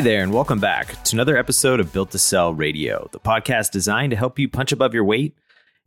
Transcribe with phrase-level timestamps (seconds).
[0.00, 3.70] Hi there, and welcome back to another episode of Built to Sell Radio, the podcast
[3.70, 5.36] designed to help you punch above your weight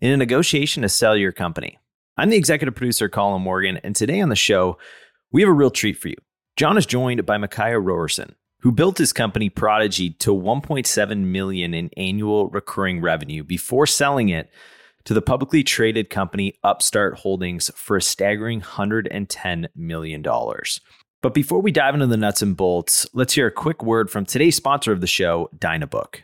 [0.01, 1.79] in a negotiation to sell your company.
[2.15, 4.78] I'm the executive producer, Colin Morgan, and today on the show,
[5.31, 6.15] we have a real treat for you.
[6.57, 11.89] John is joined by Michia Rohrssen, who built his company Prodigy to 1.7 million in
[11.98, 14.48] annual recurring revenue before selling it
[15.06, 20.23] to the publicly traded company Upstart Holdings for a staggering $110 million.
[21.23, 24.26] But before we dive into the nuts and bolts, let's hear a quick word from
[24.26, 26.18] today's sponsor of the show, Dynabook.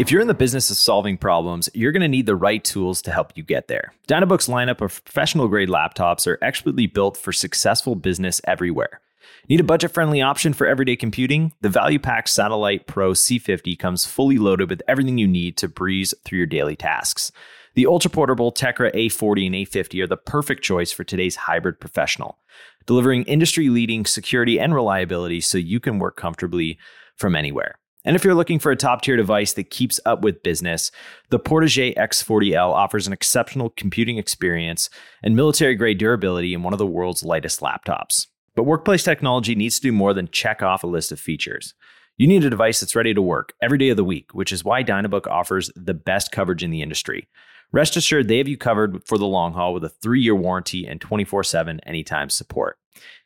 [0.00, 3.00] If you're in the business of solving problems, you're going to need the right tools
[3.02, 3.92] to help you get there.
[4.08, 9.00] Dynabook's lineup of professional grade laptops are expertly built for successful business everywhere.
[9.48, 11.52] Need a budget friendly option for everyday computing?
[11.60, 16.12] The Value Pack Satellite Pro C50 comes fully loaded with everything you need to breeze
[16.24, 17.30] through your daily tasks.
[17.74, 22.36] The ultra portable Tecra A40 and A50 are the perfect choice for today's hybrid professional,
[22.86, 26.78] delivering industry leading security and reliability so you can work comfortably
[27.16, 27.78] from anywhere.
[28.04, 30.90] And if you're looking for a top tier device that keeps up with business,
[31.28, 34.88] the Portégé X40L offers an exceptional computing experience
[35.22, 38.26] and military grade durability in one of the world's lightest laptops.
[38.54, 41.74] But workplace technology needs to do more than check off a list of features.
[42.16, 44.64] You need a device that's ready to work every day of the week, which is
[44.64, 47.28] why Dynabook offers the best coverage in the industry.
[47.72, 50.86] Rest assured, they have you covered for the long haul with a three year warranty
[50.86, 52.78] and 24 7 anytime support.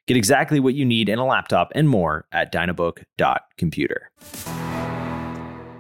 [0.06, 4.10] Get exactly what you need in a laptop and more at dynabook.computer.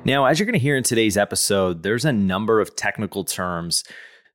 [0.06, 3.84] Now, as you're going to hear in today's episode, there's a number of technical terms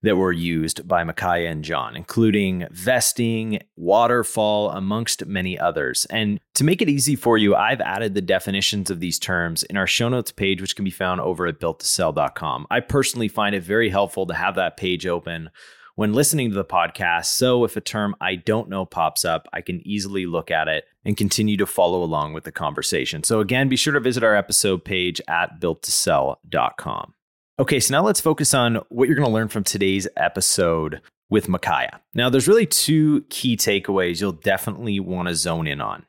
[0.04, 6.06] that were used by Michia and John, including vesting, waterfall, amongst many others.
[6.10, 9.78] And to make it easy for you, I've added the definitions of these terms in
[9.78, 12.68] our show notes page, which can be found over at builttosell.com.
[12.72, 15.50] I personally find it very helpful to have that page open
[15.96, 17.26] when listening to the podcast.
[17.26, 20.86] So if a term I don't know pops up, I can easily look at it
[21.04, 23.24] and continue to follow along with the conversation.
[23.24, 27.14] So again, be sure to visit our episode page at builttosell.com.
[27.60, 31.48] Okay, so now let's focus on what you're going to learn from today's episode with
[31.48, 32.00] Michia.
[32.14, 36.06] Now, there's really two key takeaways you'll definitely want to zone in on.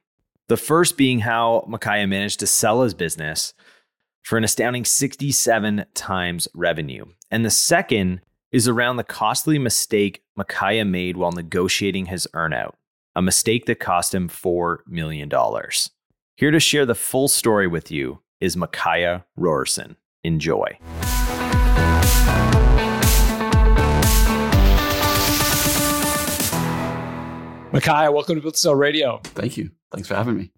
[0.46, 3.52] The first being how Michia managed to sell his business
[4.22, 7.06] for an astounding 67 times revenue.
[7.32, 8.20] And the second
[8.52, 12.74] is around the costly mistake Michia made while negotiating his earnout,
[13.16, 15.28] a mistake that cost him $4 million.
[16.36, 19.96] Here to share the full story with you is Michia Rohrssen.
[20.22, 20.78] Enjoy.
[27.72, 29.20] Michia, welcome to Built to Sell Radio.
[29.22, 29.70] Thank you.
[29.92, 30.50] Thanks for having me.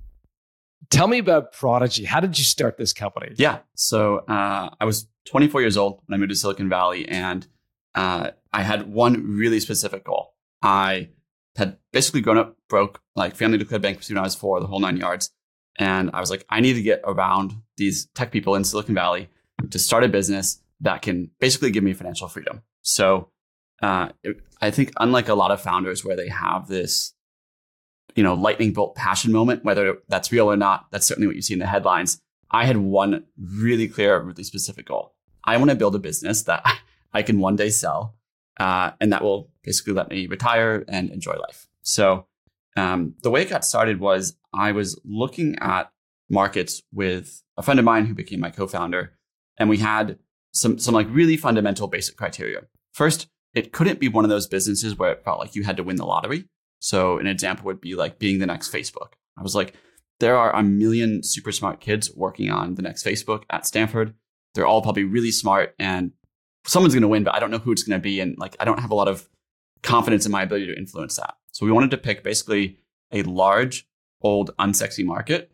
[0.90, 2.04] Tell me about Prodigy.
[2.04, 3.32] How did you start this company?
[3.36, 3.58] Yeah.
[3.74, 7.46] So uh, I was 24 years old when I moved to Silicon Valley, and
[7.94, 10.34] uh, I had one really specific goal.
[10.62, 11.10] I
[11.56, 14.80] had basically grown up broke, like family declared bankruptcy when I was four, the whole
[14.80, 15.30] nine yards.
[15.76, 19.28] And I was like, I need to get around these tech people in Silicon Valley
[19.70, 22.62] to start a business that can basically give me financial freedom.
[22.82, 23.30] So
[23.82, 24.10] uh,
[24.60, 27.14] I think unlike a lot of founders where they have this,
[28.14, 31.42] you know, lightning bolt passion moment, whether that's real or not, that's certainly what you
[31.42, 32.20] see in the headlines.
[32.50, 35.14] I had one really clear, really specific goal.
[35.44, 36.64] I want to build a business that
[37.12, 38.16] I can one day sell,
[38.58, 41.66] uh, and that will basically let me retire and enjoy life.
[41.82, 42.26] So
[42.76, 45.90] um, the way it got started was I was looking at
[46.30, 49.12] markets with a friend of mine who became my co-founder,
[49.58, 50.18] and we had
[50.52, 52.60] some some like really fundamental basic criteria.
[52.92, 55.82] First, it couldn't be one of those businesses where it felt like you had to
[55.82, 56.44] win the lottery.
[56.78, 59.12] So an example would be like being the next Facebook.
[59.38, 59.74] I was like,
[60.20, 64.14] there are a million super smart kids working on the next Facebook at Stanford.
[64.54, 66.12] They're all probably really smart and
[66.66, 68.20] someone's going to win, but I don't know who it's going to be.
[68.20, 69.28] And like, I don't have a lot of
[69.82, 71.34] confidence in my ability to influence that.
[71.52, 72.78] So we wanted to pick basically
[73.10, 73.86] a large,
[74.22, 75.50] old, unsexy market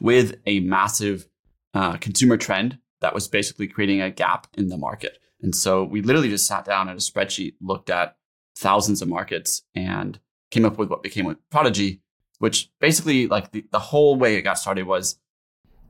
[0.00, 1.26] with a massive
[1.74, 5.18] uh, consumer trend that was basically creating a gap in the market.
[5.42, 8.16] And so we literally just sat down at a spreadsheet, looked at
[8.56, 10.18] thousands of markets, and
[10.50, 12.00] came up with what became with Prodigy,
[12.38, 15.18] which basically, like the, the whole way it got started was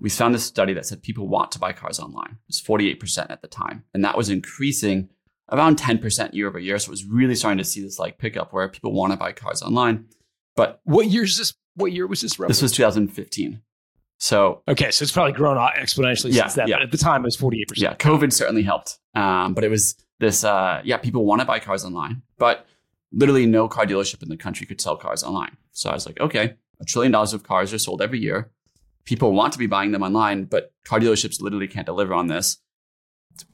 [0.00, 2.38] we found this study that said people want to buy cars online.
[2.49, 3.85] It was 48% at the time.
[3.94, 5.11] And that was increasing
[5.50, 6.79] around 10% year over year.
[6.79, 9.32] So it was really starting to see this like pickup where people want to buy
[9.32, 10.06] cars online.
[10.56, 11.55] But what year is this?
[11.75, 12.38] What year was this?
[12.38, 12.50] Roughly?
[12.50, 13.62] This was 2015.
[14.23, 16.69] So okay, so it's probably grown exponentially yeah, since then.
[16.69, 16.77] Yeah.
[16.77, 17.97] But at the time, it was forty eight percent.
[18.01, 19.01] Yeah, COVID certainly helped.
[19.17, 20.45] Um, but it was this.
[20.45, 22.65] Uh, yeah, people want to buy cars online, but
[23.11, 25.57] literally no car dealership in the country could sell cars online.
[25.73, 28.53] So I was like, okay, a trillion dollars of cars are sold every year.
[29.07, 32.59] People want to be buying them online, but car dealerships literally can't deliver on this.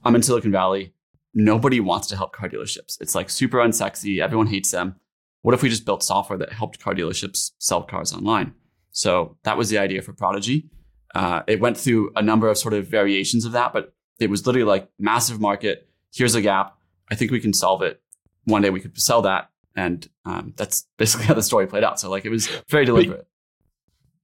[0.05, 0.93] I'm in Silicon Valley.
[1.33, 3.01] Nobody wants to help car dealerships.
[3.01, 4.21] It's like super unsexy.
[4.21, 4.97] Everyone hates them.
[5.41, 8.53] What if we just built software that helped car dealerships sell cars online?
[8.99, 10.67] So that was the idea for Prodigy.
[11.15, 14.45] Uh, it went through a number of sort of variations of that, but it was
[14.45, 15.89] literally like massive market.
[16.13, 16.77] Here's a gap.
[17.09, 18.03] I think we can solve it.
[18.45, 22.01] One day we could sell that, and um, that's basically how the story played out.
[22.01, 23.25] So like it was very deliberate.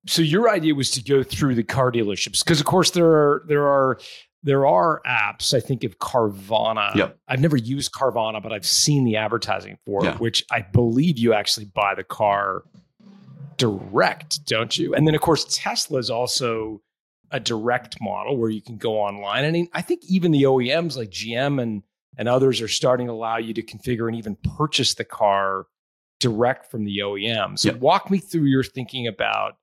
[0.07, 3.45] So your idea was to go through the car dealerships because, of course, there are
[3.47, 3.99] there are
[4.43, 5.55] there are apps.
[5.55, 6.97] I think of Carvana.
[6.97, 7.17] Yep.
[7.29, 10.15] I've never used Carvana, but I've seen the advertising for Yeah.
[10.15, 12.65] it, which I believe you actually buy the car
[13.65, 14.95] direct, don't you?
[14.95, 16.83] And then, of course, Tesla is also
[17.31, 19.45] a direct model where you can go online.
[19.45, 21.83] And I think even the OEMs like GM and
[22.17, 25.67] and others are starting to allow you to configure and even purchase the car
[26.21, 27.59] direct from the OEM.
[27.59, 27.81] So Yep.
[27.81, 29.57] walk me through your thinking about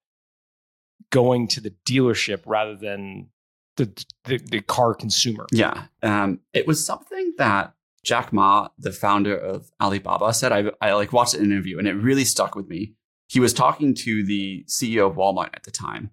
[1.12, 3.30] going to the dealership rather than
[3.78, 3.86] the
[4.26, 5.46] the, the car consumer.
[5.52, 5.86] Yeah.
[6.04, 7.74] Um, it was something that
[8.04, 10.52] Jack Ma, the founder of Alibaba, said.
[10.52, 12.96] I, I like watched an interview and it really stuck with me.
[13.32, 16.10] He was talking to the CEO of Walmart at the time.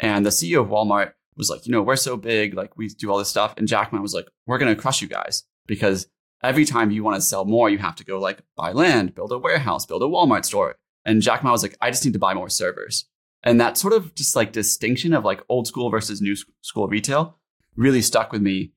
[0.00, 3.08] And the CEO of Walmart was like, you know, we're so big, like we do
[3.08, 3.54] all this stuff.
[3.56, 6.08] And Jack Ma was like, we're going to crush you guys because
[6.42, 9.30] every time you want to sell more, you have to go like buy land, build
[9.30, 10.74] a warehouse, build a Walmart store.
[11.04, 13.08] And Jack Ma was like, I just need to buy more servers.
[13.44, 17.38] And that sort of just like distinction of like old school versus new school retail
[17.76, 18.72] really stuck with me.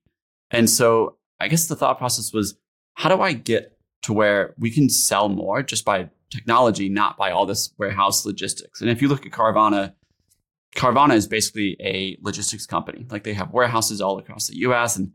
[0.52, 2.56] And so I guess the thought process was,
[2.94, 7.32] how do I get to where we can sell more just by technology, not by
[7.32, 8.82] all this warehouse logistics?
[8.82, 9.94] And if you look at Carvana,
[10.76, 13.06] Carvana is basically a logistics company.
[13.10, 15.12] Like they have warehouses all across the US, and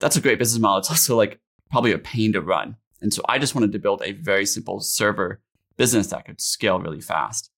[0.00, 0.78] that's a great business model.
[0.78, 1.40] It's also like
[1.70, 2.76] probably a pain to run.
[3.00, 5.40] And so I just wanted to build a very simple server
[5.76, 7.50] business that could scale really fast.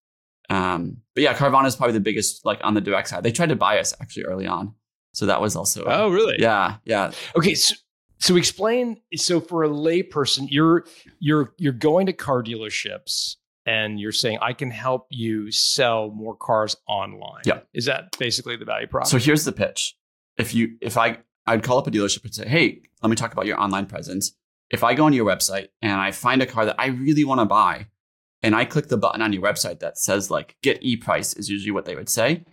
[0.51, 3.23] Um, but yeah, Carvana is probably the biggest, like on the direct side.
[3.23, 4.75] They tried to buy us actually early on.
[5.13, 6.37] So that was also, Oh, really?
[6.39, 7.13] yeah, yeah.
[7.37, 7.75] Okay, so,
[8.19, 9.01] so explain.
[9.15, 10.85] So for a layperson, you're
[11.21, 13.37] you're you're going to car dealerships
[13.69, 17.43] and you're saying I can help you sell more cars online.
[17.45, 17.61] Yeah.
[17.75, 19.07] is that basically the value prop?
[19.07, 19.95] So here's the pitch.
[20.39, 23.35] If you, if I, I'd call up a dealership and say, Hey, let me talk
[23.35, 24.33] about your online presence.
[24.71, 27.41] If I go on your website and I find a car that I really want
[27.41, 27.89] to buy
[28.43, 31.51] and I click the button on your website that says like get e price is
[31.51, 32.45] usually what they would say.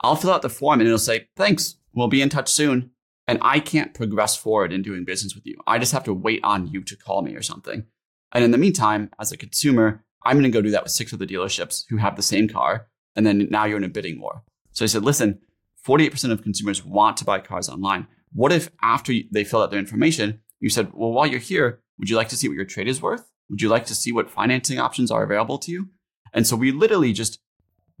[0.00, 1.76] I'll fill out the form and it'll say, thanks.
[1.92, 2.90] We'll be in touch soon.
[3.28, 5.58] And I can't progress forward in doing business with you.
[5.66, 7.84] I just have to wait on you to call me or something.
[8.32, 11.12] And in the meantime, as a consumer, I'm going to go do that with six
[11.12, 12.88] other dealerships who have the same car.
[13.14, 14.42] And then now you're in a bidding war.
[14.72, 15.40] So I said, listen,
[15.86, 18.06] 48% of consumers want to buy cars online.
[18.32, 22.08] What if after they fill out their information, you said, well, while you're here, would
[22.08, 23.30] you like to see what your trade is worth?
[23.50, 25.88] Would you like to see what financing options are available to you?
[26.32, 27.40] And so we literally just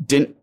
[0.04, 0.36] didn't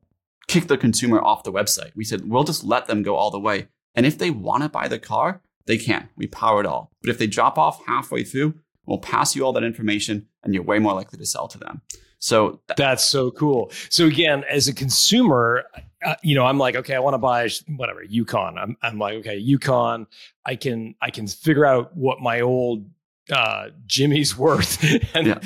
[0.48, 1.92] kick the consumer off the website.
[1.96, 3.68] We said, we'll just let them go all the way.
[3.96, 6.10] And if they want to buy the car, they can.
[6.16, 6.92] We power it all.
[7.02, 8.56] But if they drop off halfway through,
[8.86, 11.82] we'll pass you all that information and you're way more likely to sell to them.
[12.20, 13.72] So th- That's so cool.
[13.90, 15.66] So again, as a consumer,
[16.04, 18.58] uh, you know, I'm like, okay, I want to buy whatever Yukon.
[18.58, 20.08] I'm, I'm like, okay, Yukon.
[20.46, 22.88] I can I can figure out what my old
[23.32, 24.84] uh, Jimmy's worth,
[25.16, 25.40] and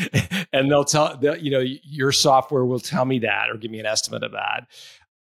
[0.52, 3.80] and they'll tell they'll, you know your software will tell me that or give me
[3.80, 4.68] an estimate of that.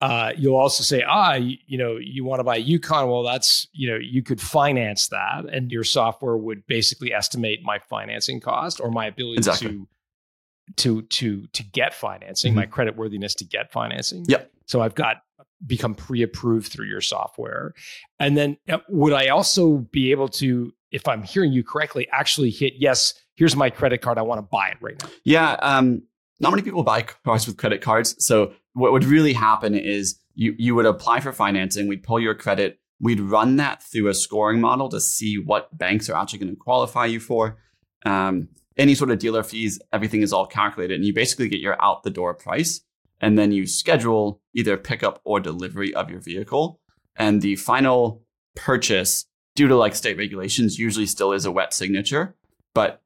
[0.01, 3.09] Uh, you'll also say, ah, you, you know, you want to buy a Yukon.
[3.09, 7.79] Well, that's you know, you could finance that, and your software would basically estimate my
[7.79, 9.69] financing cost or my ability Exactly.
[9.69, 9.89] to
[10.77, 14.25] to to to get financing, my credit worthiness to get financing.
[14.29, 14.51] Yep.
[14.67, 15.17] So I've got
[15.67, 17.75] become pre-approved through your software,
[18.19, 22.51] and then uh, would I also be able to, if I'm hearing you correctly, actually
[22.51, 23.13] hit yes?
[23.35, 24.17] Here's my credit card.
[24.17, 25.11] I want to buy it right now.
[25.25, 26.05] Yeah, um,
[26.41, 28.15] not many people buy cars with credit cards.
[28.25, 31.89] So what would really happen is you you would apply for financing.
[31.89, 32.79] We'd pull your credit.
[33.01, 36.57] We'd run that through a scoring model to see what banks are actually going to
[36.57, 37.59] qualify you for.
[38.05, 41.83] Um, any sort of dealer fees, everything is all calculated, and you basically get your
[41.83, 42.81] out the door price,
[43.21, 46.81] and then you schedule either pickup or delivery of your vehicle.
[47.17, 48.23] And the final
[48.55, 52.37] purchase, due to like state regulations, usually still is a wet signature,
[52.75, 53.03] but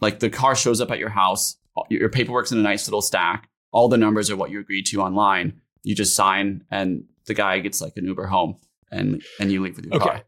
[0.00, 1.56] like the car shows up at your house,
[1.88, 3.48] your paperwork's in a nice little stack.
[3.72, 5.60] All the numbers are what you agreed to online.
[5.82, 8.56] You just sign, and the guy gets like an Uber home,
[8.90, 10.04] and and you leave with your Okay.
[10.04, 10.22] car.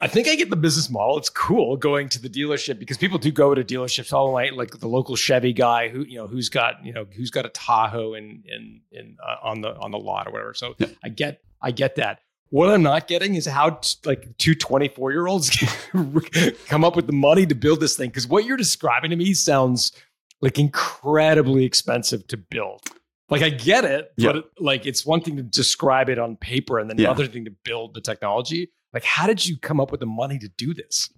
[0.00, 1.16] I think I get the business model.
[1.16, 4.50] It's cool going to the dealership because people do go to dealerships all the way,
[4.50, 7.48] like the local Chevy guy who you know who's got you know who's got a
[7.48, 10.52] Tahoe in in in uh, on the on the lot or whatever.
[10.54, 10.88] So Yeah.
[11.02, 12.20] I get I get that.
[12.50, 15.48] What I'm not getting is how t- like two 24 year olds
[16.66, 19.32] come up with the money to build this thing because what you're describing to me
[19.34, 19.92] sounds
[20.40, 22.82] like incredibly expensive to build.
[23.30, 24.32] Like I get it, Yeah.
[24.32, 27.06] but like it's one thing to describe it on paper and then Yeah.
[27.10, 28.70] another thing to build the technology.
[28.92, 31.10] Like, how did you come up with the money to do this?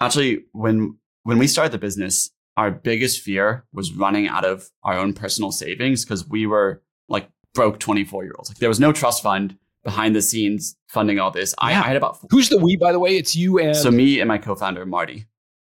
[0.00, 4.96] Actually, when when we started the business, our biggest fear was running out of our
[4.98, 8.50] own personal savings because we were like broke 24 year olds.
[8.50, 11.54] Like there was no trust fund behind the scenes funding all this.
[11.60, 11.68] Yeah.
[11.68, 13.16] I had about Who's the we, by the way?
[13.16, 15.26] It's you and so me and my co-founder Marty.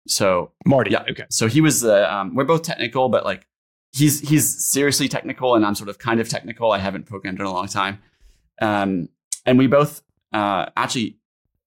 [0.07, 0.91] So Marty.
[0.91, 1.05] Yeah.
[1.09, 1.25] Okay.
[1.29, 3.47] so he was the um, we're both technical, but like
[3.93, 6.71] he's he's seriously technical, and I'm sort of kind of technical.
[6.71, 7.99] I haven't programmed in a long time,
[8.61, 9.09] um,
[9.45, 10.01] and we both
[10.33, 11.17] uh, actually,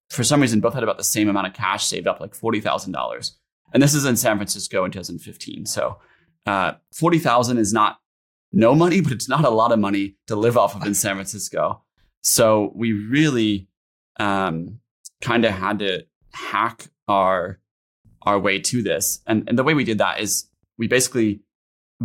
[0.09, 2.61] for some reason, both had about the same amount of cash saved up, like forty
[2.61, 3.35] thousand dollars.
[3.73, 5.65] And this is in San Francisco in 2015.
[5.65, 5.97] So
[6.45, 7.99] uh, forty thousand is not
[8.51, 11.15] no money, but it's not a lot of money to live off of in San
[11.15, 11.83] Francisco.
[12.21, 13.67] So we really
[14.19, 14.79] um,
[15.21, 17.59] kind of had to hack our
[18.23, 19.19] our way to this.
[19.27, 21.41] And, and the way we did that is we basically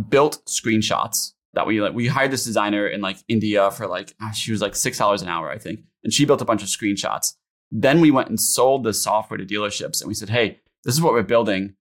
[0.09, 4.31] built screenshots that we like we hired this designer in like India for like ah,
[4.31, 5.79] she was like six dollars an hour, I think.
[6.03, 7.33] And she built a bunch of screenshots.
[7.71, 11.01] Then we went and sold the software to dealerships and we said, hey, this is
[11.01, 11.75] what we're building.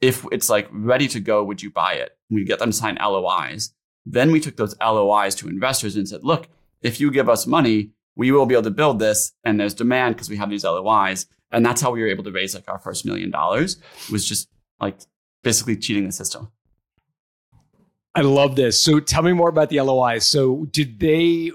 [0.00, 2.16] If it's like ready to go, would you buy it?
[2.30, 3.72] We get them to sign LOIs.
[4.04, 6.48] Then we took those LOIs to investors and said, look,
[6.82, 9.32] if you give us money, we will be able to build this.
[9.44, 11.26] And there's demand because we have these LOIs.
[11.52, 13.78] And that's how we were able to raise like our first million dollars
[14.10, 14.48] was just
[14.80, 14.98] like
[15.42, 16.50] basically cheating the system.
[18.14, 18.80] I love this.
[18.80, 20.18] So tell me more about the LOI.
[20.20, 21.52] So did they?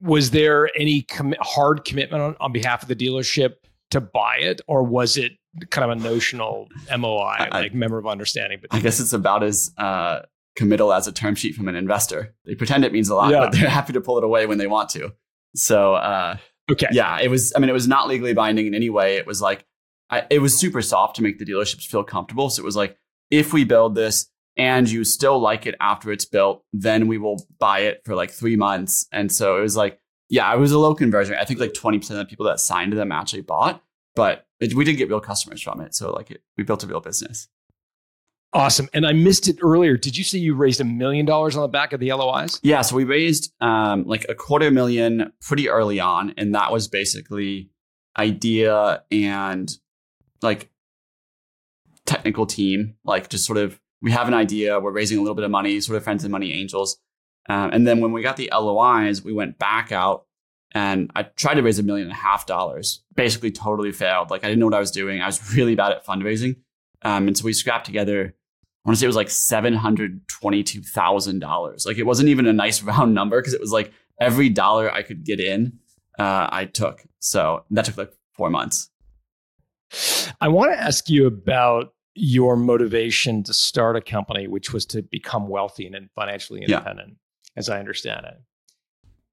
[0.00, 3.54] Was there any commi- hard commitment on, on behalf of the dealership
[3.92, 5.32] to buy it, or was it
[5.70, 8.58] kind of a notional MOI, I- like member of understanding?
[8.60, 10.22] But I guess it's about as uh,
[10.56, 12.34] committal as a term sheet from an investor.
[12.44, 13.40] They pretend it means a lot, Yeah.
[13.40, 15.12] but they're happy to pull it away when they want to.
[15.54, 16.38] So uh,
[16.72, 17.52] okay, yeah, it was.
[17.54, 19.16] I mean, it was not legally binding in any way.
[19.16, 19.64] It was like
[20.10, 22.50] I, it was super soft to make the dealerships feel comfortable.
[22.50, 22.96] So it was like,
[23.30, 27.46] if we build this and you still like it after it's built, then we will
[27.58, 29.06] buy it for like three months.
[29.10, 29.98] And so it was like,
[30.28, 31.36] yeah, it was a low conversion.
[31.40, 33.82] I think like twenty percent of the people that signed them actually bought,
[34.14, 35.94] but it, we did get real customers from it.
[35.94, 37.48] So like, it, we built a real business.
[38.52, 38.88] Awesome.
[38.92, 39.96] And I missed it earlier.
[39.96, 42.60] Did you say you raised a million dollars on the back of the LOIs?
[42.62, 46.88] Yeah, so we raised um, like a quarter million pretty early on, and that was
[46.88, 47.70] basically
[48.18, 49.70] idea and
[50.42, 50.70] like
[52.04, 55.44] technical team, like just sort of we have an idea, we're raising a little bit
[55.44, 56.98] of money, sort of friends and money angels,
[57.48, 60.26] um, and then when we got the LOIs, we went back out
[60.72, 64.30] and I tried to raise a million and a half dollars, basically totally failed.
[64.30, 65.20] Like I didn't know what I was doing.
[65.20, 66.56] I was really bad at fundraising,
[67.02, 68.34] um, and so we scrapped together
[68.84, 71.86] I want to say it was like seven hundred twenty-two thousand dollars.
[71.86, 75.02] Like it wasn't even a nice round number because it was like every dollar I
[75.02, 75.78] could get in,
[76.18, 77.04] uh, I took.
[77.20, 78.90] So that took like four months.
[80.40, 85.02] I want to ask you about your motivation to start a company, which was to
[85.02, 86.78] become wealthy and financially Yeah.
[86.78, 87.16] independent,
[87.56, 88.34] as I understand it,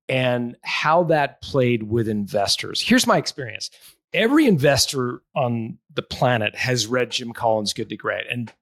[0.07, 2.81] and how that played with investors.
[2.81, 3.69] Here's my experience.
[4.13, 8.53] Every investor on the planet has read Jim Collins' Good to Great, and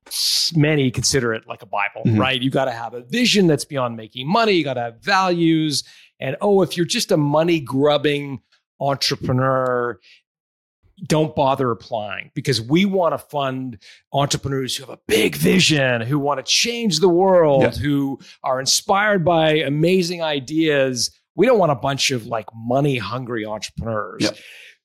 [0.55, 2.17] many consider it like a Bible, Mhm.
[2.17, 2.41] right?
[2.41, 4.53] You got to have a vision that's beyond making money.
[4.53, 5.83] You got to have values.
[6.19, 8.39] And oh, if you're just a money grubbing
[8.79, 9.99] entrepreneur,
[11.05, 13.77] don't bother applying because we want to fund
[14.13, 17.69] entrepreneurs who have a big vision, who want to change the world, Yeah.
[17.71, 21.11] who are inspired by amazing ideas.
[21.35, 24.23] We don't want a bunch of like money hungry entrepreneurs.
[24.23, 24.31] Yeah.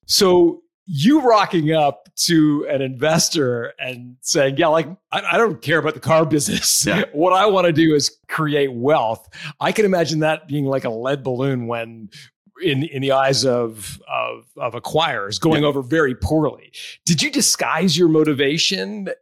[0.07, 5.79] So you rocking up to an investor and saying, yeah, like I, I don't care
[5.79, 6.85] about the car business.
[6.87, 7.05] Yeah.
[7.13, 9.29] What I want to do is create wealth.
[9.61, 12.09] I can imagine that being like a lead balloon when
[12.63, 15.69] in in the eyes of of of acquirers going Yeah.
[15.69, 16.73] over very poorly.
[17.07, 19.13] Did you disguise your motivation eh,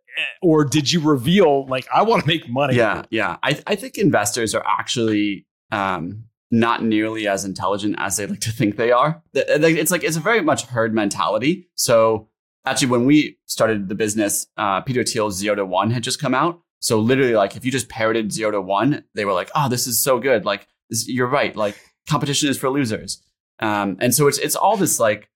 [0.42, 2.76] or did you reveal like I want to make money?
[2.76, 3.36] Yeah, yeah.
[3.42, 8.50] I, I think investors are actually um, not nearly as intelligent as they like to
[8.52, 9.23] think they are.
[9.35, 11.69] Th- It's like it's a very much herd mentality.
[11.76, 12.28] So
[12.66, 16.35] actually, when we started the business, uh, Peter Thiel's Zero to One had just come
[16.35, 16.61] out.
[16.80, 19.87] So literally, like if you just parroted Zero to One, they were like, "Oh, this
[19.87, 20.45] is so good!
[20.45, 21.54] Like this, you're right.
[21.54, 21.76] Like
[22.09, 23.23] competition is for losers."
[23.61, 25.28] Um, and so it's it's all this like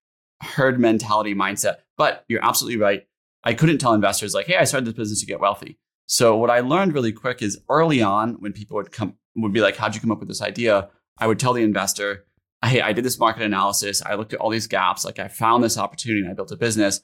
[0.42, 1.76] herd mentality mindset.
[1.96, 3.06] But you're absolutely right.
[3.44, 6.50] I couldn't tell investors like, "Hey, I started this business to get wealthy." So what
[6.50, 9.94] I learned really quick is early on when people would come would be like, "How'd
[9.94, 12.26] you come up with this idea?" I would tell the investor,
[12.64, 14.02] "Hey, I did this market analysis.
[14.02, 15.04] I looked at all these gaps.
[15.04, 17.02] Like I found this opportunity and I built a business."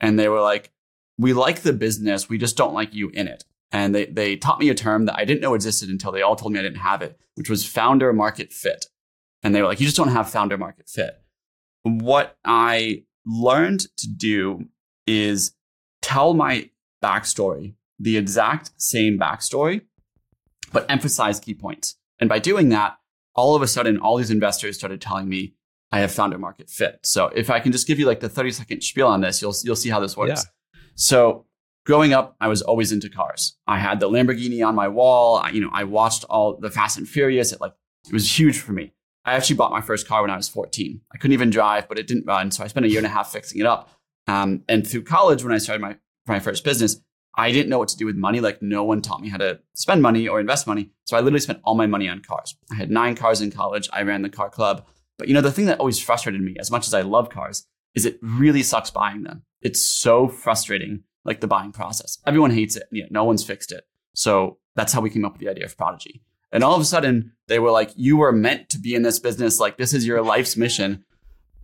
[0.00, 0.72] And they were like,
[1.18, 2.28] "We like the business.
[2.28, 5.18] We just don't like you in it." And they they taught me a term that
[5.18, 7.66] I didn't know existed until they all told me I didn't have it, which was
[7.66, 8.86] founder market fit.
[9.42, 11.22] And they were like, "You just don't have founder market fit."
[11.82, 14.68] What I learned to do
[15.06, 15.54] is
[16.02, 16.70] tell my
[17.02, 19.82] backstory, the exact same backstory,
[20.72, 21.96] but emphasize key points.
[22.18, 22.98] And by doing that,
[23.38, 25.54] all of a sudden, all these investors started telling me
[25.92, 26.98] I have found a market fit.
[27.04, 29.54] So if I can just give you like the 30 second spiel on this, you'll,
[29.62, 30.44] you'll see how this works.
[30.96, 31.46] So
[31.86, 33.56] growing up, I was always into cars.
[33.68, 35.36] I had the Lamborghini on my wall.
[35.36, 37.74] I, you know, I watched all the Fast and Furious at like
[38.08, 38.92] It was huge for me.
[39.24, 41.00] I actually bought my first car when I was 14.
[41.14, 42.50] I couldn't even drive, but it didn't run.
[42.50, 43.90] So I spent a year and a half fixing it up.
[44.26, 47.00] Um, and through college, when I started my, my first business,
[47.36, 48.40] I didn't know what to do with money.
[48.40, 50.90] Like no one taught me how to spend money or invest money.
[51.04, 52.56] So I literally spent all my money on cars.
[52.70, 53.88] I had nine cars in college.
[53.92, 54.86] I ran the car club.
[55.18, 57.66] But you know, the thing that always frustrated me, as much as I love cars,
[57.94, 59.42] is it really sucks buying them.
[59.62, 62.18] It's so frustrating, like the buying process.
[62.26, 62.84] Everyone hates it.
[62.92, 63.84] Yeah, no one's fixed it.
[64.14, 66.22] So that's how we came up with the idea of Prodigy.
[66.52, 69.18] And all of a sudden, they were like, you were meant to be in this
[69.18, 69.60] business.
[69.60, 71.04] Like, this is your life's mission.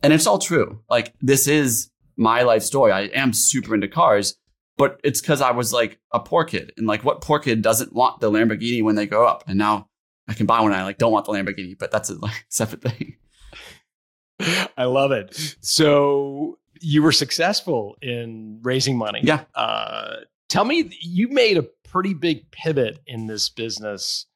[0.02, 0.80] And it's all true.
[0.90, 2.92] Like, this is my life story.
[2.92, 4.37] I am super into cars,
[4.76, 6.73] but it's because I was like a poor kid.
[6.76, 9.45] And like, what poor kid doesn't want the Lamborghini when they grow up?
[9.47, 9.88] And now
[10.28, 10.73] I can buy one.
[10.73, 13.16] I like don't want the Lamborghini, but that's a like, separate thing.
[14.76, 15.57] I love it.
[15.61, 19.21] So you were successful in raising money.
[19.23, 19.45] Yeah.
[19.54, 20.16] Uh,
[20.49, 24.26] tell me, you made a pretty big pivot in this business,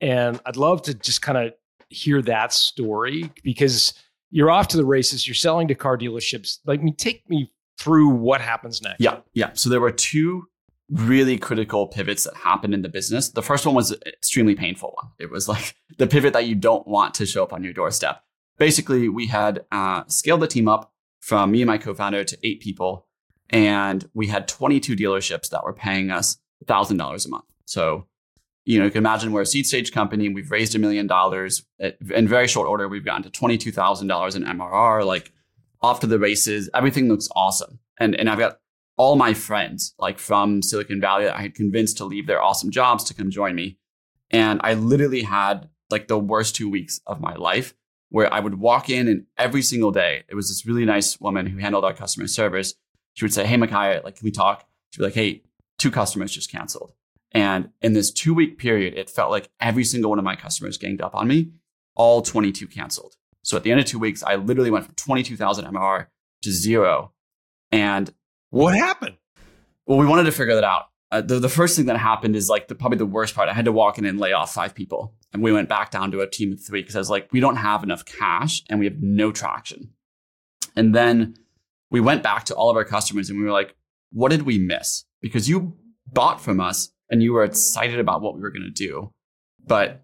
[0.00, 1.54] and I'd love to just kind of
[1.88, 3.94] hear that story because
[4.30, 5.26] you're off to the races.
[5.26, 6.58] You're selling to car dealerships.
[6.64, 9.00] Like, me, take me through what happens next.
[9.00, 9.50] Yeah, yeah.
[9.54, 10.46] So there were two
[10.90, 13.30] really critical pivots that happened in the business.
[13.30, 15.12] The first one was an extremely painful one.
[15.18, 18.22] It was like the pivot that you don't want to show up on your doorstep.
[18.58, 22.60] Basically, we had uh, scaled the team up from me and my co-founder to eight
[22.60, 23.06] people,
[23.50, 27.44] and we had 22 dealerships that were paying us thousand dollars a month.
[27.64, 28.06] So,
[28.64, 30.28] you know, you can imagine we're a seed stage company.
[30.28, 32.88] We've raised a million dollars in very short order.
[32.88, 35.04] We've gotten to twenty two thousand dollars in MRR.
[35.04, 35.32] Like
[35.84, 36.68] off to the races.
[36.74, 38.58] Everything looks awesome, and and I've got
[38.96, 42.70] all my friends like from Silicon Valley that I had convinced to leave their awesome
[42.70, 43.78] jobs to come join me,
[44.30, 47.74] and I literally had like the worst two weeks of my life
[48.14, 51.46] where I would walk in and every single day, it was this really nice woman
[51.46, 52.74] who handled our customer service.
[53.14, 54.68] She would say, Hey, Michia, like, can we talk?
[54.90, 55.42] She'd be like, Hey,
[55.78, 56.92] two customers just canceled.
[57.32, 60.78] And in this two week period, it felt like every single one of my customers
[60.78, 61.50] ganged up on me.
[61.96, 63.16] All 22 canceled.
[63.44, 66.06] So at the end of two weeks, I literally went from 22,000 MR
[66.42, 67.12] to zero.
[67.70, 68.12] And
[68.50, 69.16] what happened?
[69.86, 70.84] Well, we wanted to figure that out.
[71.12, 73.48] Uh, the, the first thing that happened is like the, probably the worst part.
[73.48, 75.14] I had to walk in and lay off five people.
[75.32, 77.40] And we went back down to a team of three because I was like, we
[77.40, 79.90] don't have enough cash and we have no traction.
[80.74, 81.34] And then
[81.90, 83.76] we went back to all of our customers and we were like,
[84.10, 85.04] what did we miss?
[85.20, 85.76] Because you
[86.06, 89.12] bought from us and you were excited about what we were going to do,
[89.66, 90.03] but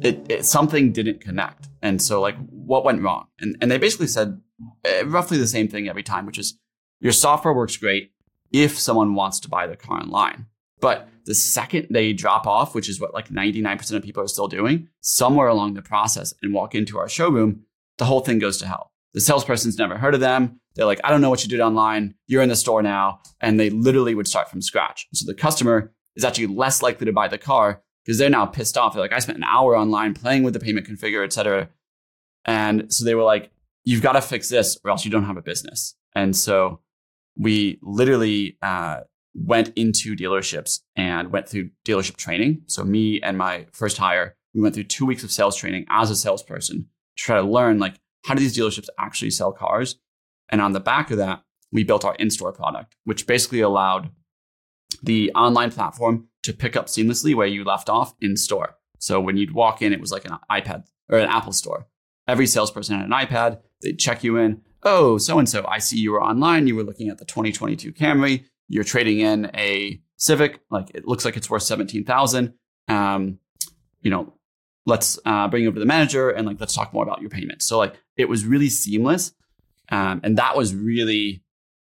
[0.00, 1.68] it, it, something didn't connect.
[1.82, 3.26] And so like, what went wrong?
[3.40, 4.40] And, and they basically said
[4.84, 6.58] uh, roughly the same thing every time, which is
[7.00, 8.12] your software works great
[8.52, 10.46] if someone wants to buy the car online.
[10.80, 14.48] But the second they drop off, which is what like 99% of people are still
[14.48, 17.64] doing, somewhere along the process and walk into our showroom,
[17.98, 18.92] the whole thing goes to hell.
[19.14, 20.60] The salesperson's never heard of them.
[20.74, 22.14] They're like, I don't know what you did online.
[22.26, 23.20] You're in the store now.
[23.40, 25.06] And they literally would start from scratch.
[25.14, 28.78] So the customer is actually less likely to buy the car because they're now pissed
[28.78, 28.94] off.
[28.94, 31.68] They're like, I spent an hour online playing with the payment configure, et cetera.
[32.44, 33.50] And so they were like,
[33.84, 35.96] you've got to fix this or else you don't have a business.
[36.14, 36.80] And so
[37.36, 39.00] we literally uh,
[39.34, 42.62] went into dealerships and went through dealership training.
[42.66, 46.10] So me and my first hire, we went through two weeks of sales training as
[46.10, 49.96] a salesperson to try to learn like how do these dealerships actually sell cars.
[50.48, 51.42] And on the back of that,
[51.72, 54.10] we built our in-store product, which basically allowed
[55.02, 58.76] the online platform to pick up seamlessly where you left off in store.
[58.98, 61.86] So when you'd walk in, it was like an iPad or an Apple store.
[62.28, 63.60] Every salesperson had an iPad.
[63.82, 64.62] They'd check you in.
[64.82, 66.66] Oh, so and so, I see you were online.
[66.66, 71.24] You were looking at the 2022 Camry you're trading in a Civic, like it looks
[71.24, 72.54] like it's worth 17,000.
[72.88, 73.38] Um,
[74.00, 74.32] you know,
[74.86, 77.66] let's uh, bring over the manager and like, let's talk more about your payments.
[77.66, 79.32] So like it was really seamless.
[79.90, 81.42] Um, and that was really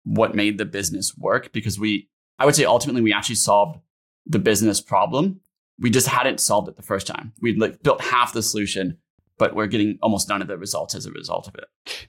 [0.05, 2.09] what made the business work because we,
[2.43, 3.79] I would say ultimately we actually solved
[4.27, 5.41] the business problem.
[5.79, 7.33] We just hadn't solved it the first time.
[7.41, 8.99] We'd like built half the solution,
[9.39, 12.09] but we're getting almost none of the results as a result of it.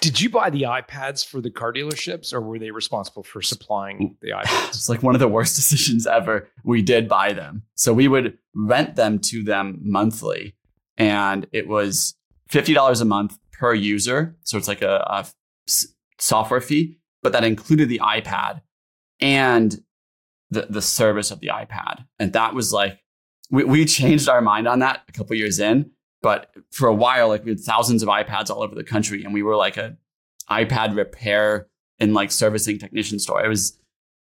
[0.00, 4.16] Did you buy the iPads for the car dealerships or were they responsible for supplying
[4.22, 4.68] the iPads?
[4.68, 6.48] it's like one of the worst decisions ever.
[6.64, 7.64] We did buy them.
[7.74, 10.56] So we would rent them to them monthly
[10.96, 12.14] and it was
[12.50, 14.34] $50 a month per user.
[14.44, 15.26] So it's like a, a
[16.18, 18.62] software fee, but that included the iPad
[19.20, 19.82] and
[20.50, 22.06] the, the service of the iPad.
[22.18, 23.00] And that was like,
[23.50, 25.90] we, we changed our mind on that a couple years in
[26.24, 29.34] but for a while, like we had thousands of iPads all over the country, and
[29.34, 29.94] we were like a
[30.50, 33.44] iPad repair and like servicing technician store.
[33.44, 33.78] It was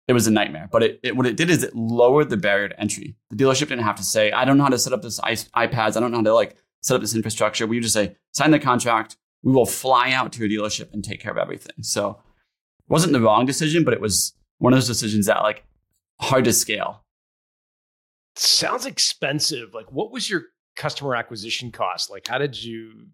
[0.09, 0.67] it was a nightmare.
[0.73, 3.17] But it, it, what it did is it lowered the barrier to entry.
[3.29, 5.95] The dealership didn't have to say, I don't know how to set up this iPads.
[5.95, 7.67] I don't know how to like set up this infrastructure.
[7.67, 9.19] We just say, sign the contract.
[9.43, 11.83] We will fly out to your dealership and take care of everything.
[11.83, 12.13] So
[12.79, 15.65] it wasn't the wrong decision, but it was one of those decisions that like
[16.21, 17.05] hard to scale.
[18.37, 19.75] Sounds expensive.
[19.75, 20.45] Like what was your
[20.77, 22.11] customer acquisition cost?
[22.11, 23.09] Like, how did you?